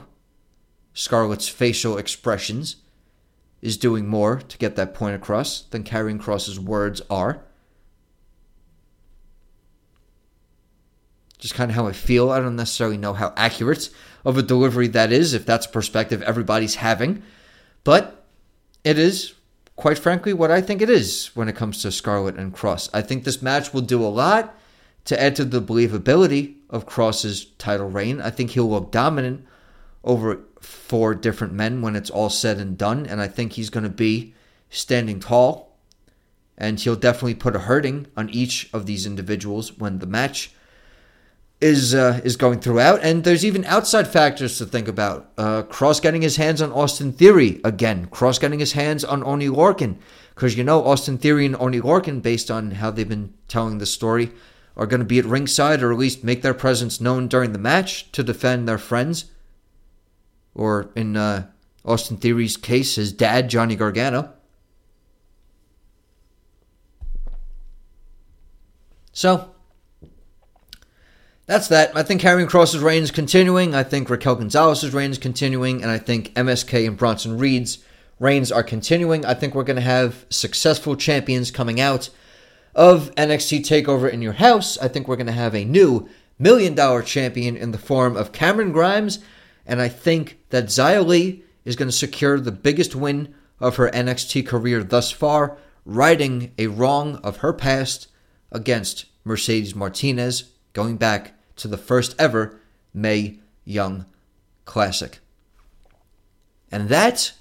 Scarlett's 0.93 1.49
facial 1.49 1.97
expressions 1.97 2.77
is 3.61 3.75
doing 3.75 4.07
more 4.07 4.37
to 4.39 4.57
get 4.57 4.77
that 4.77 4.93
point 4.93 5.13
across 5.13 5.63
than 5.63 5.83
Karrion 5.83 6.21
Kross's 6.21 6.57
words 6.57 7.01
are. 7.09 7.43
Just 11.37 11.53
kind 11.53 11.69
of 11.69 11.75
how 11.75 11.85
I 11.85 11.91
feel. 11.91 12.31
I 12.31 12.39
don't 12.39 12.55
necessarily 12.55 12.95
know 12.95 13.13
how 13.13 13.33
accurate 13.35 13.89
of 14.23 14.37
a 14.37 14.41
delivery 14.41 14.87
that 14.87 15.11
is, 15.11 15.33
if 15.33 15.45
that's 15.45 15.65
a 15.65 15.69
perspective 15.69 16.21
everybody's 16.21 16.75
having. 16.75 17.23
But 17.83 18.25
it 18.85 18.97
is, 18.97 19.33
quite 19.75 19.99
frankly, 19.99 20.31
what 20.31 20.49
I 20.49 20.61
think 20.61 20.81
it 20.81 20.89
is 20.89 21.31
when 21.33 21.49
it 21.49 21.57
comes 21.57 21.81
to 21.81 21.91
Scarlett 21.91 22.37
and 22.37 22.55
Kross. 22.55 22.89
I 22.93 23.01
think 23.01 23.25
this 23.25 23.41
match 23.41 23.73
will 23.73 23.81
do 23.81 24.01
a 24.01 24.07
lot 24.07 24.57
to 25.03 25.21
add 25.21 25.35
to 25.35 25.43
the 25.43 25.61
believability 25.61 26.55
of 26.71 26.87
Kross's 26.87 27.45
title 27.57 27.89
reign. 27.89 28.21
I 28.21 28.29
think 28.29 28.51
he'll 28.51 28.69
look 28.69 28.91
dominant 28.91 29.45
over 30.03 30.39
four 30.59 31.13
different 31.13 31.53
men 31.53 31.81
when 31.81 31.95
it's 31.95 32.09
all 32.09 32.29
said 32.29 32.57
and 32.57 32.77
done, 32.77 33.05
and 33.05 33.21
I 33.21 33.27
think 33.27 33.53
he's 33.53 33.69
going 33.69 33.83
to 33.83 33.89
be 33.89 34.33
standing 34.69 35.19
tall. 35.19 35.77
And 36.57 36.79
he'll 36.79 36.95
definitely 36.95 37.35
put 37.35 37.55
a 37.55 37.59
hurting 37.59 38.07
on 38.15 38.29
each 38.29 38.69
of 38.71 38.85
these 38.85 39.05
individuals 39.05 39.77
when 39.79 39.99
the 39.99 40.05
match 40.05 40.51
is 41.61 41.93
uh, 41.93 42.19
is 42.23 42.35
going 42.35 42.59
throughout, 42.59 42.99
and 43.03 43.23
there's 43.23 43.45
even 43.45 43.63
outside 43.65 44.07
factors 44.07 44.57
to 44.57 44.65
think 44.65 44.87
about. 44.87 45.31
Uh, 45.37 45.63
Kross 45.63 46.01
getting 46.01 46.23
his 46.23 46.35
hands 46.35 46.61
on 46.61 46.71
Austin 46.71 47.13
Theory 47.13 47.61
again. 47.63 48.07
Kross 48.07 48.39
getting 48.39 48.59
his 48.59 48.73
hands 48.73 49.03
on 49.03 49.23
Oney 49.23 49.47
Lorcan, 49.47 49.97
because 50.33 50.57
you 50.57 50.63
know 50.63 50.83
Austin 50.83 51.19
Theory 51.19 51.45
and 51.45 51.55
Oney 51.55 51.79
Lorcan, 51.79 52.21
based 52.21 52.49
on 52.49 52.71
how 52.71 52.89
they've 52.89 53.07
been 53.07 53.33
telling 53.47 53.77
the 53.77 53.85
story, 53.85 54.31
are 54.75 54.85
going 54.85 54.99
to 54.99 55.05
be 55.05 55.19
at 55.19 55.25
ringside 55.25 55.83
or 55.83 55.91
at 55.91 55.97
least 55.97 56.23
make 56.23 56.41
their 56.41 56.53
presence 56.53 57.01
known 57.01 57.27
during 57.27 57.51
the 57.51 57.59
match 57.59 58.11
to 58.11 58.23
defend 58.23 58.67
their 58.67 58.77
friends. 58.77 59.25
Or 60.53 60.89
in 60.95 61.15
uh, 61.15 61.47
Austin 61.85 62.17
Theory's 62.17 62.57
case, 62.57 62.95
his 62.95 63.11
dad 63.11 63.49
Johnny 63.49 63.75
Gargano. 63.75 64.33
So 69.11 69.51
that's 71.45 71.67
that. 71.67 71.95
I 71.95 72.03
think 72.03 72.21
Karrion 72.21 72.47
Kross's 72.47 72.79
reign 72.79 73.03
is 73.03 73.11
continuing. 73.11 73.75
I 73.75 73.83
think 73.83 74.09
Raquel 74.09 74.35
Gonzalez's 74.35 74.93
reign 74.93 75.11
is 75.11 75.17
continuing. 75.17 75.81
And 75.81 75.91
I 75.91 75.97
think 75.97 76.33
MSK 76.33 76.87
and 76.87 76.97
Bronson 76.97 77.37
Reed's 77.37 77.79
reigns 78.19 78.51
are 78.51 78.63
continuing. 78.63 79.25
I 79.25 79.33
think 79.33 79.53
we're 79.53 79.63
going 79.63 79.75
to 79.75 79.81
have 79.81 80.25
successful 80.29 80.95
champions 80.95 81.51
coming 81.51 81.81
out 81.81 82.09
of 82.75 83.13
NXT 83.15 83.61
TakeOver 83.61 84.11
in 84.11 84.21
your 84.21 84.33
house. 84.33 84.77
I 84.77 84.87
think 84.87 85.07
we're 85.07 85.15
going 85.15 85.27
to 85.27 85.33
have 85.33 85.55
a 85.55 85.65
new 85.65 86.09
million 86.39 86.73
dollar 86.73 87.01
champion 87.01 87.55
in 87.55 87.71
the 87.71 87.77
form 87.77 88.17
of 88.17 88.31
Cameron 88.31 88.71
Grimes. 88.71 89.19
And 89.65 89.81
I 89.81 89.89
think 89.89 90.39
that 90.49 90.65
Xia 90.65 91.05
Li 91.05 91.43
is 91.65 91.75
going 91.75 91.89
to 91.89 91.95
secure 91.95 92.39
the 92.39 92.51
biggest 92.51 92.95
win 92.95 93.33
of 93.59 93.75
her 93.75 93.89
NXT 93.91 94.47
career 94.47 94.83
thus 94.83 95.11
far, 95.11 95.57
righting 95.85 96.51
a 96.57 96.67
wrong 96.67 97.17
of 97.17 97.37
her 97.37 97.53
past 97.53 98.07
against 98.51 99.05
Mercedes 99.23 99.75
Martinez, 99.75 100.45
going 100.73 100.97
back 100.97 101.33
to 101.57 101.67
the 101.67 101.77
first 101.77 102.15
ever 102.17 102.59
Mae 102.93 103.39
Young 103.63 104.05
Classic. 104.65 105.19
And 106.71 106.89
that 106.89 107.33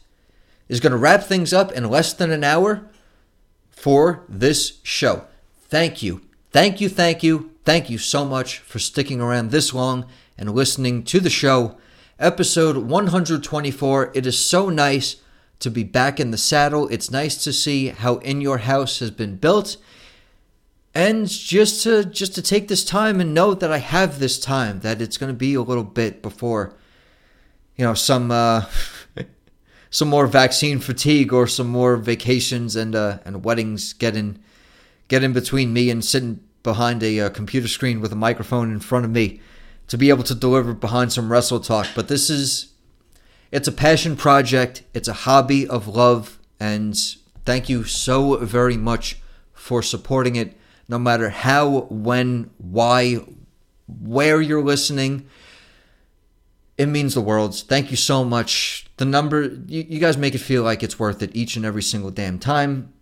is 0.68 0.80
going 0.80 0.92
to 0.92 0.98
wrap 0.98 1.22
things 1.22 1.52
up 1.52 1.72
in 1.72 1.88
less 1.88 2.12
than 2.12 2.30
an 2.30 2.44
hour 2.44 2.89
for 3.80 4.24
this 4.28 4.78
show. 4.82 5.24
Thank 5.68 6.02
you. 6.02 6.20
Thank 6.50 6.80
you, 6.80 6.88
thank 6.90 7.22
you, 7.22 7.52
thank 7.64 7.88
you 7.88 7.96
so 7.96 8.24
much 8.26 8.58
for 8.58 8.78
sticking 8.78 9.20
around 9.20 9.50
this 9.50 9.72
long 9.72 10.04
and 10.36 10.54
listening 10.54 11.02
to 11.04 11.18
the 11.18 11.30
show. 11.30 11.78
Episode 12.18 12.76
124. 12.76 14.12
It 14.14 14.26
is 14.26 14.38
so 14.38 14.68
nice 14.68 15.16
to 15.60 15.70
be 15.70 15.82
back 15.82 16.20
in 16.20 16.30
the 16.30 16.36
saddle. 16.36 16.88
It's 16.88 17.10
nice 17.10 17.42
to 17.44 17.52
see 17.54 17.88
how 17.88 18.16
In 18.16 18.42
Your 18.42 18.58
House 18.58 18.98
has 18.98 19.10
been 19.10 19.36
built 19.36 19.78
and 20.94 21.28
just 21.28 21.82
to 21.84 22.04
just 22.04 22.34
to 22.34 22.42
take 22.42 22.68
this 22.68 22.84
time 22.84 23.20
and 23.20 23.32
know 23.32 23.54
that 23.54 23.72
I 23.72 23.78
have 23.78 24.18
this 24.18 24.38
time 24.38 24.80
that 24.80 25.00
it's 25.00 25.16
going 25.16 25.32
to 25.32 25.38
be 25.38 25.54
a 25.54 25.62
little 25.62 25.84
bit 25.84 26.20
before 26.20 26.74
you 27.76 27.84
know 27.84 27.94
some 27.94 28.30
uh, 28.30 28.64
some 29.90 30.08
more 30.08 30.26
vaccine 30.26 30.78
fatigue 30.78 31.32
or 31.32 31.46
some 31.46 31.68
more 31.68 31.96
vacations 31.96 32.76
and 32.76 32.94
uh, 32.94 33.18
and 33.24 33.44
weddings 33.44 33.92
get 33.92 34.16
in 34.16 34.38
get 35.08 35.22
in 35.22 35.32
between 35.32 35.72
me 35.72 35.90
and 35.90 36.04
sitting 36.04 36.40
behind 36.62 37.02
a 37.02 37.20
uh, 37.20 37.30
computer 37.30 37.68
screen 37.68 38.00
with 38.00 38.12
a 38.12 38.16
microphone 38.16 38.70
in 38.70 38.80
front 38.80 39.04
of 39.04 39.10
me 39.10 39.40
to 39.88 39.98
be 39.98 40.08
able 40.08 40.22
to 40.22 40.34
deliver 40.34 40.72
behind 40.72 41.12
some 41.12 41.32
wrestle 41.32 41.60
talk. 41.60 41.88
But 41.94 42.08
this 42.08 42.30
is 42.30 42.70
it's 43.50 43.66
a 43.66 43.72
passion 43.72 44.16
project. 44.16 44.84
It's 44.94 45.08
a 45.08 45.12
hobby 45.12 45.66
of 45.66 45.88
love. 45.88 46.38
And 46.60 46.96
thank 47.44 47.68
you 47.68 47.84
so 47.84 48.36
very 48.36 48.76
much 48.76 49.18
for 49.52 49.82
supporting 49.82 50.36
it 50.36 50.56
no 50.88 50.98
matter 50.98 51.30
how, 51.30 51.82
when, 51.90 52.50
why, 52.58 53.18
where 53.86 54.40
you're 54.40 54.62
listening. 54.62 55.28
It 56.80 56.88
means 56.88 57.12
the 57.12 57.20
world. 57.20 57.54
Thank 57.54 57.90
you 57.90 57.96
so 57.98 58.24
much. 58.24 58.86
The 58.96 59.04
number, 59.04 59.42
you, 59.42 59.84
you 59.86 60.00
guys 60.00 60.16
make 60.16 60.34
it 60.34 60.38
feel 60.38 60.62
like 60.62 60.82
it's 60.82 60.98
worth 60.98 61.22
it 61.22 61.36
each 61.36 61.54
and 61.56 61.66
every 61.66 61.82
single 61.82 62.10
damn 62.10 62.38
time. 62.38 62.94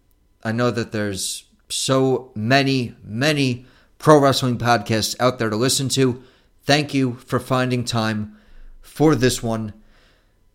I 0.42 0.50
know 0.50 0.72
that 0.72 0.90
there's 0.90 1.44
so 1.68 2.32
many, 2.34 2.96
many 3.04 3.66
pro 3.98 4.18
wrestling 4.18 4.58
podcasts 4.58 5.14
out 5.20 5.38
there 5.38 5.48
to 5.48 5.54
listen 5.54 5.88
to. 5.90 6.20
Thank 6.64 6.92
you 6.92 7.18
for 7.24 7.38
finding 7.38 7.84
time 7.84 8.36
for 8.80 9.14
this 9.14 9.44
one. 9.44 9.74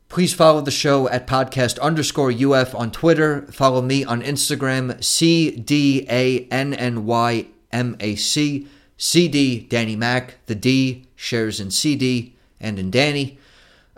Please 0.09 0.33
follow 0.33 0.59
the 0.59 0.69
show 0.69 1.07
at 1.07 1.25
podcast 1.25 1.79
underscore 1.79 2.29
UF 2.29 2.75
on 2.75 2.91
Twitter. 2.91 3.43
Follow 3.53 3.81
me 3.81 4.03
on 4.03 4.21
Instagram, 4.21 5.01
C 5.01 5.49
D 5.49 6.05
A 6.09 6.45
N 6.51 6.73
N 6.73 7.05
Y 7.05 7.47
M 7.71 7.95
A 8.01 8.17
C. 8.17 8.67
CD, 8.97 9.61
Danny 9.61 9.95
Mac. 9.95 10.39
The 10.47 10.55
D 10.55 11.05
shares 11.15 11.61
in 11.61 11.71
CD 11.71 12.32
and 12.63 12.79
in 12.79 12.89
Danny. 12.89 13.37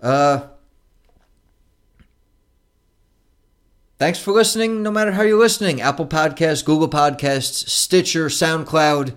Uh, 0.02 0.48
thanks 3.98 4.20
for 4.20 4.32
listening, 4.32 4.84
no 4.84 4.92
matter 4.92 5.14
how 5.14 5.22
you're 5.22 5.40
listening. 5.40 5.80
Apple 5.80 6.08
Podcasts, 6.08 6.66
Google 6.66 6.90
Podcasts, 6.90 7.70
Stitcher, 7.70 8.28
SoundCloud. 8.28 9.14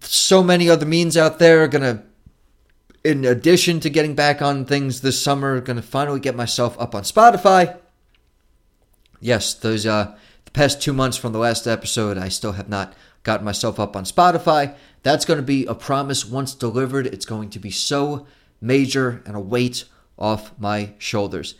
So 0.00 0.44
many 0.44 0.70
other 0.70 0.86
means 0.86 1.16
out 1.16 1.40
there 1.40 1.64
are 1.64 1.68
going 1.68 1.82
to 1.82 2.02
in 3.04 3.24
addition 3.24 3.80
to 3.80 3.90
getting 3.90 4.14
back 4.14 4.42
on 4.42 4.64
things 4.64 5.00
this 5.00 5.20
summer, 5.20 5.60
going 5.60 5.76
to 5.76 5.82
finally 5.82 6.20
get 6.20 6.36
myself 6.36 6.78
up 6.78 6.94
on 6.94 7.02
Spotify. 7.02 7.78
Yes, 9.20 9.54
those 9.54 9.86
uh, 9.86 10.16
the 10.44 10.50
past 10.50 10.82
two 10.82 10.92
months 10.92 11.16
from 11.16 11.32
the 11.32 11.38
last 11.38 11.66
episode, 11.66 12.18
I 12.18 12.28
still 12.28 12.52
have 12.52 12.68
not 12.68 12.94
gotten 13.22 13.44
myself 13.44 13.80
up 13.80 13.96
on 13.96 14.04
Spotify. 14.04 14.74
That's 15.02 15.24
going 15.24 15.38
to 15.38 15.46
be 15.46 15.66
a 15.66 15.74
promise 15.74 16.24
once 16.24 16.54
delivered. 16.54 17.06
It's 17.06 17.26
going 17.26 17.50
to 17.50 17.58
be 17.58 17.70
so 17.70 18.26
major 18.60 19.22
and 19.26 19.36
a 19.36 19.40
weight 19.40 19.84
off 20.18 20.52
my 20.58 20.90
shoulders. 20.98 21.54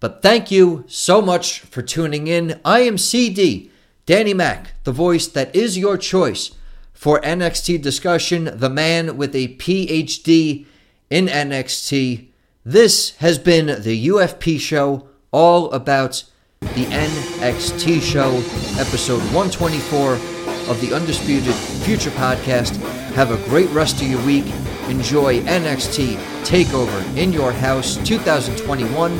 But 0.00 0.22
thank 0.22 0.50
you 0.50 0.84
so 0.86 1.22
much 1.22 1.60
for 1.60 1.82
tuning 1.82 2.26
in. 2.26 2.60
I 2.64 2.80
am 2.80 2.98
CD, 2.98 3.70
Danny 4.04 4.34
Mac, 4.34 4.74
the 4.84 4.92
voice 4.92 5.26
that 5.28 5.54
is 5.56 5.78
your 5.78 5.96
choice 5.96 6.50
for 6.92 7.20
NXT 7.20 7.80
discussion, 7.82 8.50
the 8.52 8.70
man 8.70 9.16
with 9.16 9.34
a 9.34 9.56
PhD 9.56 10.66
in 11.08 11.26
NXT. 11.26 12.28
This 12.64 13.16
has 13.16 13.38
been 13.38 13.82
the 13.82 14.08
UFP 14.08 14.60
show, 14.60 15.08
all 15.32 15.70
about 15.72 16.24
the 16.60 16.84
NXT 16.84 18.02
show, 18.02 18.34
episode 18.78 19.20
124 19.32 20.35
of 20.68 20.80
the 20.80 20.94
Undisputed 20.94 21.54
Future 21.54 22.10
podcast. 22.10 22.76
Have 23.14 23.30
a 23.30 23.48
great 23.48 23.70
rest 23.70 24.00
of 24.02 24.08
your 24.08 24.24
week. 24.24 24.46
Enjoy 24.88 25.40
NXT 25.40 26.16
TakeOver 26.44 27.16
in 27.16 27.32
your 27.32 27.52
house 27.52 27.96
2021, 28.06 29.12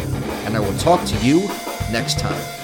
and 0.45 0.57
I 0.57 0.61
will 0.61 0.77
talk 0.79 1.05
to 1.07 1.17
you 1.27 1.49
next 1.91 2.19
time. 2.19 2.56